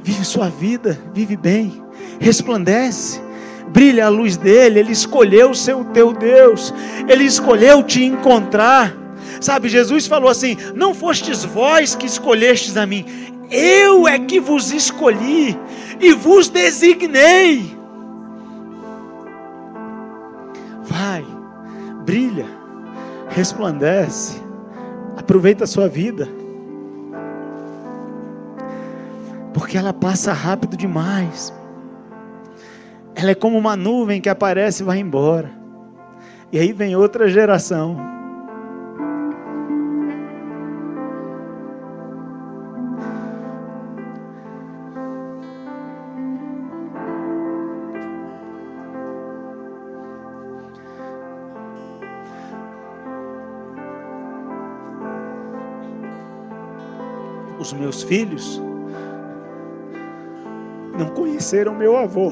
vive 0.01 0.23
sua 0.23 0.47
vida, 0.47 0.97
vive 1.13 1.35
bem, 1.35 1.83
resplandece, 2.19 3.19
brilha 3.67 4.05
a 4.05 4.09
luz 4.09 4.37
dele. 4.37 4.79
Ele 4.79 4.93
escolheu 4.93 5.51
o 5.51 5.55
seu 5.55 5.83
teu 5.83 6.13
Deus, 6.13 6.73
ele 7.09 7.25
escolheu 7.25 7.83
te 7.83 8.03
encontrar. 8.05 8.95
Sabe, 9.41 9.67
Jesus 9.67 10.07
falou 10.07 10.29
assim: 10.29 10.55
Não 10.73 10.93
fostes 10.93 11.43
vós 11.43 11.93
que 11.95 12.05
escolhestes 12.05 12.77
a 12.77 12.85
mim, 12.85 13.05
eu 13.49 14.07
é 14.07 14.17
que 14.17 14.39
vos 14.39 14.71
escolhi 14.71 15.59
e 15.99 16.13
vos 16.13 16.47
designei. 16.47 17.81
brilha, 22.11 22.45
resplandece, 23.29 24.41
aproveita 25.15 25.63
a 25.63 25.67
sua 25.67 25.87
vida. 25.87 26.27
Porque 29.53 29.77
ela 29.77 29.93
passa 29.93 30.33
rápido 30.33 30.77
demais. 30.77 31.53
Ela 33.15 33.31
é 33.31 33.35
como 33.35 33.57
uma 33.57 33.75
nuvem 33.75 34.21
que 34.21 34.29
aparece 34.29 34.83
e 34.83 34.85
vai 34.85 34.99
embora. 34.99 35.51
E 36.51 36.59
aí 36.59 36.73
vem 36.73 36.95
outra 36.95 37.27
geração 37.27 38.11
os 57.61 57.71
meus 57.73 58.01
filhos 58.01 58.59
não 60.97 61.09
conheceram 61.09 61.73
meu 61.73 61.97
avô. 61.97 62.31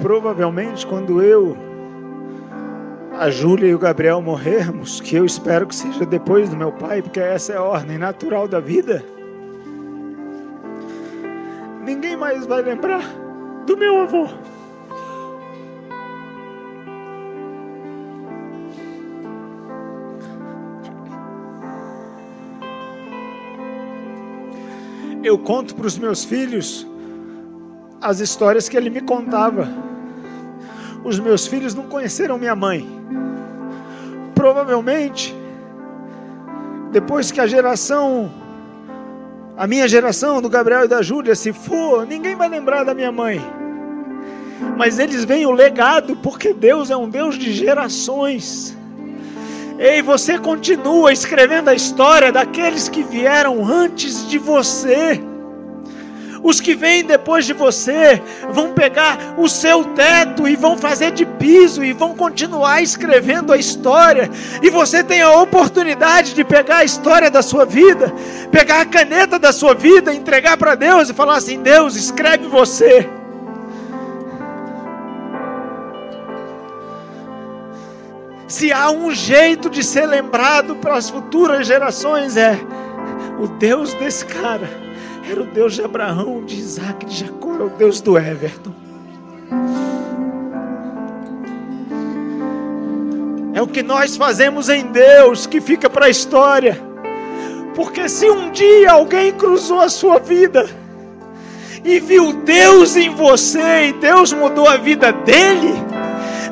Provavelmente 0.00 0.86
quando 0.86 1.20
eu, 1.20 1.56
a 3.18 3.30
Júlia 3.30 3.68
e 3.68 3.74
o 3.74 3.78
Gabriel 3.78 4.22
morrermos, 4.22 5.00
que 5.00 5.16
eu 5.16 5.24
espero 5.24 5.66
que 5.66 5.74
seja 5.74 6.06
depois 6.06 6.48
do 6.48 6.56
meu 6.56 6.70
pai, 6.70 7.02
porque 7.02 7.18
essa 7.18 7.52
é 7.52 7.56
a 7.56 7.62
ordem 7.62 7.98
natural 7.98 8.46
da 8.46 8.60
vida, 8.60 9.04
ninguém 11.84 12.16
mais 12.16 12.46
vai 12.46 12.62
lembrar 12.62 13.02
do 13.66 13.76
meu 13.76 14.02
avô. 14.02 14.28
Eu 25.28 25.38
conto 25.38 25.74
para 25.74 25.86
os 25.86 25.98
meus 25.98 26.24
filhos 26.24 26.86
as 28.00 28.20
histórias 28.20 28.68
que 28.68 28.76
ele 28.76 28.88
me 28.88 29.00
contava. 29.00 29.68
Os 31.04 31.18
meus 31.18 31.46
filhos 31.46 31.74
não 31.74 31.84
conheceram 31.84 32.38
minha 32.38 32.56
mãe. 32.56 32.88
Provavelmente, 34.34 35.34
depois 36.92 37.30
que 37.30 37.40
a 37.40 37.46
geração, 37.46 38.32
a 39.56 39.66
minha 39.66 39.86
geração 39.86 40.40
do 40.40 40.48
Gabriel 40.48 40.84
e 40.84 40.88
da 40.88 41.02
Júlia 41.02 41.34
se 41.34 41.52
for, 41.52 42.06
ninguém 42.06 42.34
vai 42.34 42.48
lembrar 42.48 42.84
da 42.84 42.94
minha 42.94 43.12
mãe. 43.12 43.38
Mas 44.76 44.98
eles 44.98 45.24
veem 45.24 45.44
o 45.44 45.50
legado, 45.50 46.16
porque 46.16 46.54
Deus 46.54 46.90
é 46.90 46.96
um 46.96 47.08
Deus 47.08 47.36
de 47.36 47.52
gerações. 47.52 48.77
Ei, 49.78 50.02
você 50.02 50.36
continua 50.36 51.12
escrevendo 51.12 51.68
a 51.68 51.74
história 51.74 52.32
daqueles 52.32 52.88
que 52.88 53.00
vieram 53.00 53.64
antes 53.64 54.28
de 54.28 54.36
você. 54.36 55.22
Os 56.42 56.60
que 56.60 56.74
vêm 56.74 57.04
depois 57.04 57.46
de 57.46 57.52
você 57.52 58.20
vão 58.50 58.72
pegar 58.72 59.34
o 59.36 59.48
seu 59.48 59.84
teto 59.84 60.48
e 60.48 60.56
vão 60.56 60.76
fazer 60.76 61.12
de 61.12 61.24
piso 61.24 61.84
e 61.84 61.92
vão 61.92 62.14
continuar 62.14 62.82
escrevendo 62.82 63.52
a 63.52 63.56
história. 63.56 64.28
E 64.60 64.68
você 64.68 65.04
tem 65.04 65.20
a 65.20 65.36
oportunidade 65.40 66.34
de 66.34 66.42
pegar 66.42 66.78
a 66.78 66.84
história 66.84 67.30
da 67.30 67.42
sua 67.42 67.64
vida, 67.64 68.12
pegar 68.50 68.80
a 68.80 68.86
caneta 68.86 69.38
da 69.38 69.52
sua 69.52 69.74
vida, 69.74 70.12
entregar 70.12 70.56
para 70.56 70.74
Deus 70.74 71.08
e 71.08 71.14
falar 71.14 71.36
assim: 71.36 71.60
Deus, 71.62 71.94
escreve 71.94 72.48
você. 72.48 73.17
Se 78.48 78.72
há 78.72 78.90
um 78.90 79.12
jeito 79.12 79.70
de 79.70 79.84
ser 79.84 80.06
lembrado 80.06 80.74
para 80.76 80.96
as 80.96 81.08
futuras 81.08 81.66
gerações, 81.66 82.36
é 82.36 82.58
o 83.38 83.46
Deus 83.46 83.94
desse 83.94 84.24
cara 84.24 84.88
era 85.30 85.42
o 85.42 85.44
Deus 85.44 85.74
de 85.74 85.82
Abraão, 85.82 86.42
de 86.42 86.56
Isaac, 86.56 87.04
de 87.04 87.16
Jacó, 87.16 87.54
é 87.60 87.62
o 87.62 87.68
Deus 87.68 88.00
do 88.00 88.16
Everton. 88.16 88.72
É 93.52 93.60
o 93.60 93.66
que 93.66 93.82
nós 93.82 94.16
fazemos 94.16 94.70
em 94.70 94.86
Deus 94.86 95.46
que 95.46 95.60
fica 95.60 95.90
para 95.90 96.06
a 96.06 96.10
história. 96.10 96.80
Porque 97.74 98.08
se 98.08 98.28
um 98.30 98.50
dia 98.50 98.92
alguém 98.92 99.32
cruzou 99.32 99.80
a 99.80 99.90
sua 99.90 100.18
vida 100.18 100.68
e 101.84 102.00
viu 102.00 102.32
Deus 102.32 102.96
em 102.96 103.10
você 103.10 103.88
e 103.88 103.92
Deus 103.92 104.32
mudou 104.32 104.66
a 104.66 104.78
vida 104.78 105.12
dele, 105.12 105.74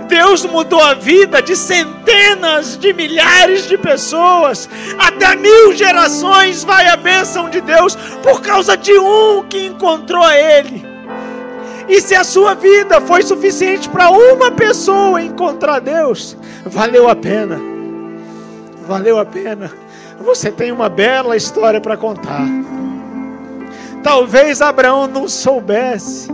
Deus 0.09 0.45
mudou 0.45 0.81
a 0.81 0.95
vida 0.95 1.43
de 1.43 1.57
centenas 1.57 2.79
de 2.79 2.93
milhares 2.93 3.67
de 3.67 3.77
pessoas, 3.77 4.69
até 4.99 5.37
mil 5.37 5.73
gerações 5.75 6.65
vai 6.65 6.89
a 6.89 6.97
bênção 6.97 7.51
de 7.51 7.61
Deus 7.61 7.97
por 8.23 8.41
causa 8.41 8.77
de 8.77 8.97
um 8.99 9.45
que 9.49 9.67
encontrou 9.67 10.23
a 10.23 10.37
Ele. 10.37 10.85
E 11.89 12.01
se 12.01 12.15
a 12.15 12.25
sua 12.25 12.55
vida 12.55 13.01
foi 13.01 13.23
suficiente 13.23 13.89
para 13.89 14.11
uma 14.11 14.51
pessoa 14.51 15.23
encontrar 15.23 15.81
Deus, 15.81 16.37
valeu 16.65 17.09
a 17.09 17.15
pena. 17.15 17.61
Valeu 18.87 19.19
a 19.19 19.25
pena. 19.25 19.71
Você 20.21 20.51
tem 20.51 20.73
uma 20.73 20.89
bela 20.89 21.37
história 21.37 21.81
para 21.81 21.97
contar. 21.97 22.47
Talvez 24.03 24.63
Abraão 24.63 25.07
não 25.07 25.29
soubesse 25.29 26.29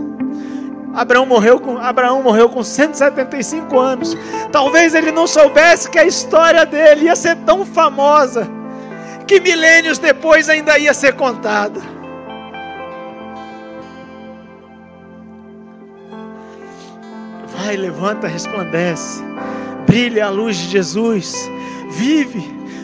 Abraão 0.93 1.25
morreu 1.25 1.59
com, 1.59 1.77
Abraão 1.77 2.21
morreu 2.21 2.47
com 2.47 2.63
175 2.63 3.79
anos. 3.79 4.15
Talvez 4.51 4.93
ele 4.93 5.11
não 5.11 5.25
soubesse 5.25 5.89
que 5.89 5.97
a 5.97 6.05
história 6.05 6.65
dele 6.65 7.05
ia 7.05 7.15
ser 7.15 7.35
tão 7.37 7.65
famosa 7.65 8.47
que 9.27 9.39
milênios 9.39 9.97
depois 9.97 10.49
ainda 10.49 10.77
ia 10.77 10.93
ser 10.93 11.13
contada. 11.13 11.81
Vai, 17.47 17.75
levanta, 17.75 18.27
resplandece. 18.27 19.23
Brilha 19.87 20.25
a 20.25 20.29
luz 20.29 20.57
de 20.57 20.67
Jesus. 20.67 21.49
Vive, 21.89 22.41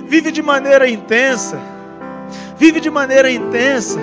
vive 0.07 0.31
de 0.31 0.41
maneira 0.41 0.89
intensa. 0.89 1.59
Vive 2.57 2.79
de 2.79 2.89
maneira 2.89 3.29
intensa. 3.29 3.99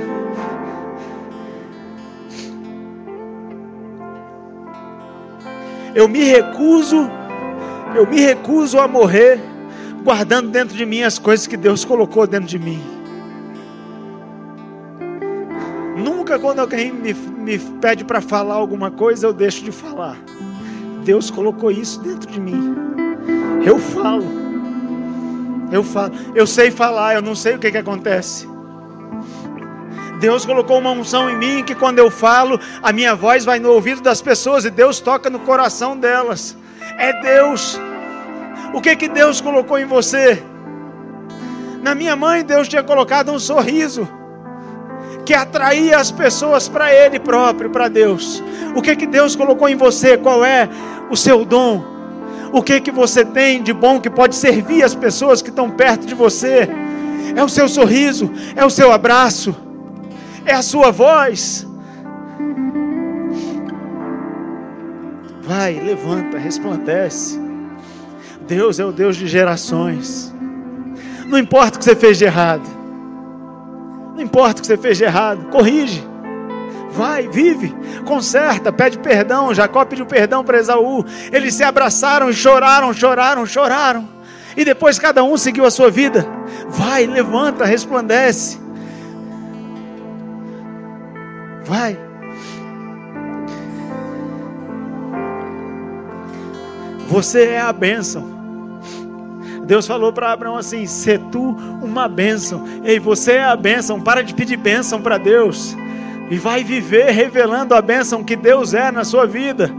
Eu 5.96 6.06
me 6.06 6.22
recuso, 6.24 7.10
eu 7.94 8.06
me 8.06 8.20
recuso 8.20 8.78
a 8.78 8.86
morrer 8.86 9.40
guardando 10.04 10.50
dentro 10.50 10.76
de 10.76 10.84
mim 10.84 11.00
as 11.00 11.18
coisas 11.18 11.46
que 11.46 11.56
Deus 11.56 11.86
colocou 11.86 12.26
dentro 12.26 12.46
de 12.46 12.58
mim. 12.58 12.82
Nunca 15.96 16.38
quando 16.38 16.58
alguém 16.58 16.92
me, 16.92 17.14
me 17.14 17.58
pede 17.80 18.04
para 18.04 18.20
falar 18.20 18.56
alguma 18.56 18.90
coisa, 18.90 19.26
eu 19.26 19.32
deixo 19.32 19.64
de 19.64 19.72
falar. 19.72 20.18
Deus 21.02 21.30
colocou 21.30 21.70
isso 21.70 21.98
dentro 22.02 22.30
de 22.30 22.38
mim. 22.38 22.76
Eu 23.64 23.78
falo. 23.78 24.26
Eu 25.72 25.82
falo. 25.82 26.12
Eu 26.34 26.46
sei 26.46 26.70
falar, 26.70 27.14
eu 27.14 27.22
não 27.22 27.34
sei 27.34 27.54
o 27.54 27.58
que, 27.58 27.70
que 27.70 27.78
acontece. 27.78 28.46
Deus 30.18 30.46
colocou 30.46 30.78
uma 30.78 30.90
unção 30.90 31.28
em 31.28 31.36
mim 31.36 31.62
que 31.62 31.74
quando 31.74 31.98
eu 31.98 32.10
falo, 32.10 32.58
a 32.82 32.92
minha 32.92 33.14
voz 33.14 33.44
vai 33.44 33.58
no 33.58 33.70
ouvido 33.70 34.00
das 34.00 34.22
pessoas 34.22 34.64
e 34.64 34.70
Deus 34.70 34.98
toca 34.98 35.28
no 35.28 35.40
coração 35.40 35.96
delas. 35.96 36.56
É 36.98 37.12
Deus. 37.20 37.78
O 38.72 38.80
que 38.80 38.96
que 38.96 39.08
Deus 39.08 39.40
colocou 39.40 39.78
em 39.78 39.84
você? 39.84 40.42
Na 41.82 41.94
minha 41.94 42.16
mãe, 42.16 42.44
Deus 42.44 42.66
tinha 42.66 42.82
colocado 42.82 43.30
um 43.30 43.38
sorriso 43.38 44.08
que 45.24 45.34
atraía 45.34 45.98
as 45.98 46.10
pessoas 46.10 46.68
para 46.68 46.92
Ele 46.92 47.18
próprio, 47.18 47.68
para 47.68 47.88
Deus. 47.88 48.42
O 48.74 48.80
que 48.80 48.96
que 48.96 49.06
Deus 49.06 49.36
colocou 49.36 49.68
em 49.68 49.76
você? 49.76 50.16
Qual 50.16 50.44
é 50.44 50.68
o 51.10 51.16
seu 51.16 51.44
dom? 51.44 51.84
O 52.52 52.62
que 52.62 52.80
que 52.80 52.90
você 52.90 53.24
tem 53.24 53.62
de 53.62 53.72
bom 53.72 54.00
que 54.00 54.08
pode 54.08 54.34
servir 54.34 54.82
as 54.82 54.94
pessoas 54.94 55.42
que 55.42 55.50
estão 55.50 55.70
perto 55.70 56.06
de 56.06 56.14
você? 56.14 56.68
É 57.36 57.44
o 57.44 57.48
seu 57.48 57.68
sorriso, 57.68 58.30
é 58.54 58.64
o 58.64 58.70
seu 58.70 58.92
abraço 58.92 59.65
é 60.46 60.54
a 60.54 60.62
sua 60.62 60.90
voz. 60.90 61.66
Vai, 65.42 65.74
levanta, 65.74 66.38
resplandece. 66.38 67.38
Deus 68.46 68.78
é 68.78 68.84
o 68.84 68.92
Deus 68.92 69.16
de 69.16 69.26
gerações. 69.26 70.34
Não 71.26 71.38
importa 71.38 71.76
o 71.76 71.78
que 71.78 71.84
você 71.84 71.96
fez 71.96 72.16
de 72.18 72.24
errado. 72.24 72.66
Não 74.14 74.22
importa 74.22 74.58
o 74.58 74.60
que 74.62 74.66
você 74.66 74.76
fez 74.76 74.96
de 74.96 75.04
errado, 75.04 75.48
corrige. 75.50 76.06
Vai, 76.90 77.28
vive, 77.28 77.74
conserta, 78.06 78.72
pede 78.72 78.98
perdão. 78.98 79.52
Jacó 79.52 79.84
pediu 79.84 80.06
perdão 80.06 80.42
para 80.42 80.58
Esaú. 80.58 81.04
Eles 81.30 81.54
se 81.54 81.62
abraçaram 81.62 82.30
e 82.30 82.32
choraram, 82.32 82.92
choraram, 82.94 83.44
choraram. 83.44 84.08
E 84.56 84.64
depois 84.64 84.98
cada 84.98 85.22
um 85.22 85.36
seguiu 85.36 85.66
a 85.66 85.70
sua 85.70 85.90
vida. 85.90 86.26
Vai, 86.68 87.06
levanta, 87.06 87.64
resplandece. 87.64 88.65
Vai. 91.66 91.98
Você 97.08 97.44
é 97.46 97.60
a 97.60 97.72
bênção. 97.72 98.36
Deus 99.64 99.86
falou 99.86 100.12
para 100.12 100.32
Abraão 100.32 100.56
assim: 100.56 100.86
"Se 100.86 101.18
tu 101.18 101.56
uma 101.82 102.08
bênção". 102.08 102.64
Ei, 102.84 102.98
você 103.00 103.32
é 103.32 103.44
a 103.44 103.56
bênção. 103.56 104.00
Para 104.00 104.22
de 104.22 104.32
pedir 104.32 104.56
bênção 104.56 105.00
para 105.00 105.18
Deus 105.18 105.76
e 106.30 106.36
vai 106.38 106.64
viver 106.64 107.10
revelando 107.10 107.74
a 107.74 107.82
bênção 107.82 108.24
que 108.24 108.36
Deus 108.36 108.74
é 108.74 108.90
na 108.90 109.04
sua 109.04 109.26
vida. 109.26 109.70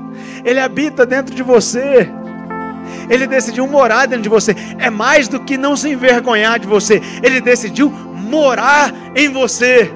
Ele 0.45 0.59
habita 0.59 1.05
dentro 1.05 1.35
de 1.35 1.43
você. 1.43 2.09
Ele 3.09 3.27
decidiu 3.27 3.67
morar 3.67 4.07
dentro 4.07 4.23
de 4.23 4.29
você. 4.29 4.55
É 4.77 4.89
mais 4.89 5.27
do 5.27 5.39
que 5.41 5.57
não 5.57 5.75
se 5.75 5.89
envergonhar 5.89 6.59
de 6.59 6.67
você. 6.67 7.01
Ele 7.21 7.41
decidiu 7.41 7.89
morar 7.89 8.93
em 9.15 9.29
você. 9.29 9.91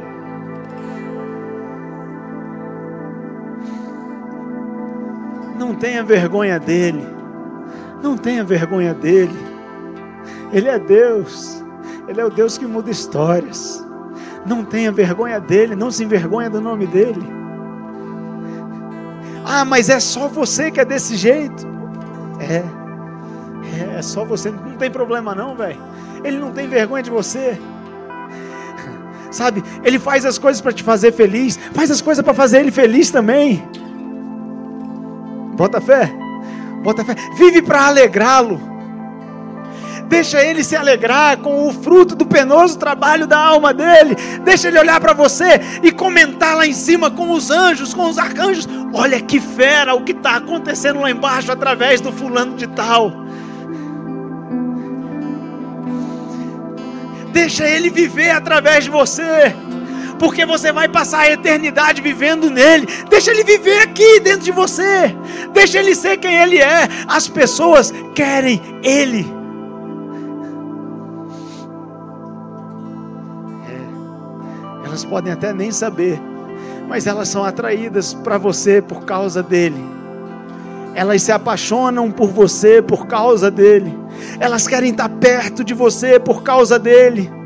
Não 5.72 5.80
tenha 5.80 6.04
vergonha 6.04 6.60
dele. 6.60 7.02
Não 8.04 8.18
tenha 8.18 8.44
vergonha 8.44 8.94
dele. 8.94 9.40
Ele 10.52 10.68
é 10.68 10.78
Deus. 10.78 11.64
Ele 12.10 12.20
é 12.20 12.26
o 12.26 12.30
Deus 12.30 12.58
que 12.58 12.66
muda 12.66 12.92
histórias. 12.92 13.82
Não 14.46 14.66
tenha 14.66 14.92
vergonha 14.92 15.40
dele, 15.40 15.74
não 15.74 15.90
se 15.90 16.04
envergonha 16.04 16.50
do 16.50 16.60
nome 16.60 16.86
dele. 16.88 17.26
Ah, 19.46 19.64
mas 19.64 19.88
é 19.88 19.98
só 20.02 20.28
você 20.28 20.70
que 20.72 20.82
é 20.82 20.84
desse 20.84 21.16
jeito. 21.16 21.66
É. 22.42 22.64
É, 23.80 24.00
é 24.00 24.02
só 24.02 24.26
você, 24.26 24.52
não 24.52 24.74
tem 24.74 24.92
problema 24.92 25.34
não, 25.34 25.56
velho. 25.56 25.80
Ele 26.22 26.38
não 26.38 26.52
tem 26.52 26.68
vergonha 26.68 27.02
de 27.02 27.10
você. 27.10 27.58
Sabe? 29.32 29.64
Ele 29.86 29.98
faz 29.98 30.26
as 30.26 30.38
coisas 30.38 30.60
para 30.62 30.74
te 30.74 30.84
fazer 30.84 31.14
feliz, 31.14 31.58
faz 31.74 31.90
as 31.90 32.02
coisas 32.02 32.22
para 32.22 32.34
fazer 32.34 32.60
ele 32.60 32.72
feliz 32.72 33.10
também. 33.10 33.66
Bota 35.62 35.80
fé. 35.80 36.12
Bota 36.82 37.06
fé. 37.06 37.16
Vive 37.38 37.62
para 37.62 37.86
alegrá-lo. 37.86 38.60
Deixa 40.08 40.44
ele 40.44 40.64
se 40.64 40.76
alegrar 40.76 41.38
com 41.38 41.68
o 41.68 41.72
fruto 41.72 42.16
do 42.16 42.26
penoso 42.26 42.80
trabalho 42.80 43.28
da 43.28 43.38
alma 43.38 43.72
dele. 43.72 44.16
Deixa 44.44 44.70
ele 44.70 44.80
olhar 44.80 45.00
para 45.00 45.14
você 45.14 45.62
e 45.84 45.92
comentar 45.92 46.58
lá 46.58 46.66
em 46.66 46.74
cima 46.74 47.12
com 47.12 47.30
os 47.30 47.52
anjos, 47.52 47.94
com 47.94 48.10
os 48.10 48.18
arcanjos. 48.18 48.68
Olha 48.92 49.22
que 49.22 49.40
fera 49.40 49.94
o 49.94 50.04
que 50.04 50.14
está 50.14 50.38
acontecendo 50.38 51.00
lá 51.00 51.12
embaixo 51.12 51.52
através 51.52 52.02
do 52.02 52.12
fulano 52.12 52.56
de 52.56 52.66
tal. 52.66 53.12
Deixa 57.32 57.68
ele 57.68 57.92
viver 57.92 58.32
através 58.32 58.86
de 58.86 58.90
você 58.90 59.56
porque 60.22 60.46
você 60.46 60.72
vai 60.72 60.88
passar 60.88 61.22
a 61.22 61.32
eternidade 61.32 62.00
vivendo 62.00 62.48
nele. 62.48 62.88
Deixa 63.10 63.32
ele 63.32 63.44
viver 63.44 63.80
aqui 63.80 64.20
dentro 64.20 64.42
de 64.42 64.52
você. 64.52 65.16
Deixa 65.52 65.80
ele 65.80 65.96
ser 65.96 66.18
quem 66.18 66.38
ele 66.38 66.60
é. 66.60 66.88
As 67.08 67.28
pessoas 67.28 67.92
querem 68.14 68.62
ele. 68.84 69.26
Elas 74.86 75.04
podem 75.04 75.34
até 75.34 75.52
nem 75.54 75.72
saber, 75.72 76.22
mas 76.88 77.08
elas 77.08 77.28
são 77.28 77.44
atraídas 77.44 78.14
para 78.14 78.38
você 78.38 78.80
por 78.80 79.04
causa 79.06 79.42
dele. 79.42 79.84
Elas 80.94 81.24
se 81.24 81.32
apaixonam 81.32 82.12
por 82.12 82.30
você 82.30 82.80
por 82.80 83.08
causa 83.08 83.50
dele. 83.50 83.98
Elas 84.40 84.68
querem 84.68 84.92
estar 84.92 85.10
perto 85.10 85.64
de 85.64 85.74
você 85.74 86.20
por 86.20 86.44
causa 86.44 86.78
dele. 86.78 87.41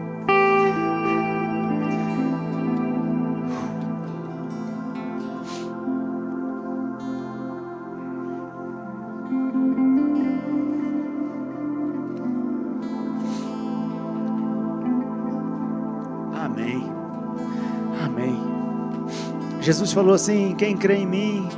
Jesus 19.65 19.91
falou 19.91 20.13
assim: 20.13 20.53
quem 20.55 20.77
crê 20.77 20.97
em 20.97 21.07
mim, 21.07 21.49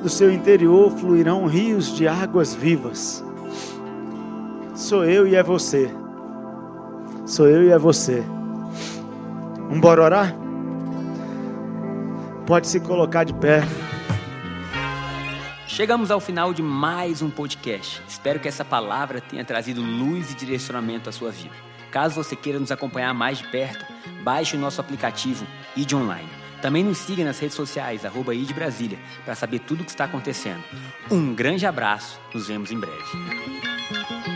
do 0.00 0.08
seu 0.08 0.32
interior 0.32 0.88
fluirão 0.92 1.46
rios 1.46 1.96
de 1.96 2.06
águas 2.06 2.54
vivas. 2.54 3.24
Sou 4.72 5.04
eu 5.04 5.26
e 5.26 5.34
é 5.34 5.42
você. 5.42 5.90
Sou 7.26 7.48
eu 7.48 7.64
e 7.64 7.70
é 7.70 7.78
você. 7.78 8.20
Vamos 9.56 9.78
embora 9.78 10.00
orar? 10.00 10.36
Pode 12.46 12.68
se 12.68 12.78
colocar 12.78 13.24
de 13.24 13.34
pé. 13.34 13.62
Chegamos 15.66 16.12
ao 16.12 16.20
final 16.20 16.54
de 16.54 16.62
mais 16.62 17.20
um 17.20 17.28
podcast. 17.28 18.00
Espero 18.06 18.38
que 18.38 18.46
essa 18.46 18.64
palavra 18.64 19.20
tenha 19.20 19.44
trazido 19.44 19.82
luz 19.82 20.30
e 20.30 20.36
direcionamento 20.36 21.08
à 21.08 21.12
sua 21.12 21.32
vida. 21.32 21.54
Caso 21.90 22.14
você 22.14 22.36
queira 22.36 22.60
nos 22.60 22.70
acompanhar 22.70 23.12
mais 23.12 23.38
de 23.38 23.44
perto, 23.48 23.84
baixe 24.22 24.56
o 24.56 24.60
nosso 24.60 24.80
aplicativo 24.80 25.44
ID 25.76 25.94
Online. 25.94 26.35
Também 26.60 26.82
nos 26.82 26.98
siga 26.98 27.24
nas 27.24 27.38
redes 27.38 27.56
sociais, 27.56 28.04
arroba 28.04 28.32
Brasília, 28.54 28.98
para 29.24 29.34
saber 29.34 29.60
tudo 29.60 29.82
o 29.82 29.84
que 29.84 29.90
está 29.90 30.04
acontecendo. 30.04 30.62
Um 31.10 31.34
grande 31.34 31.66
abraço, 31.66 32.20
nos 32.34 32.48
vemos 32.48 32.70
em 32.70 32.78
breve. 32.78 34.35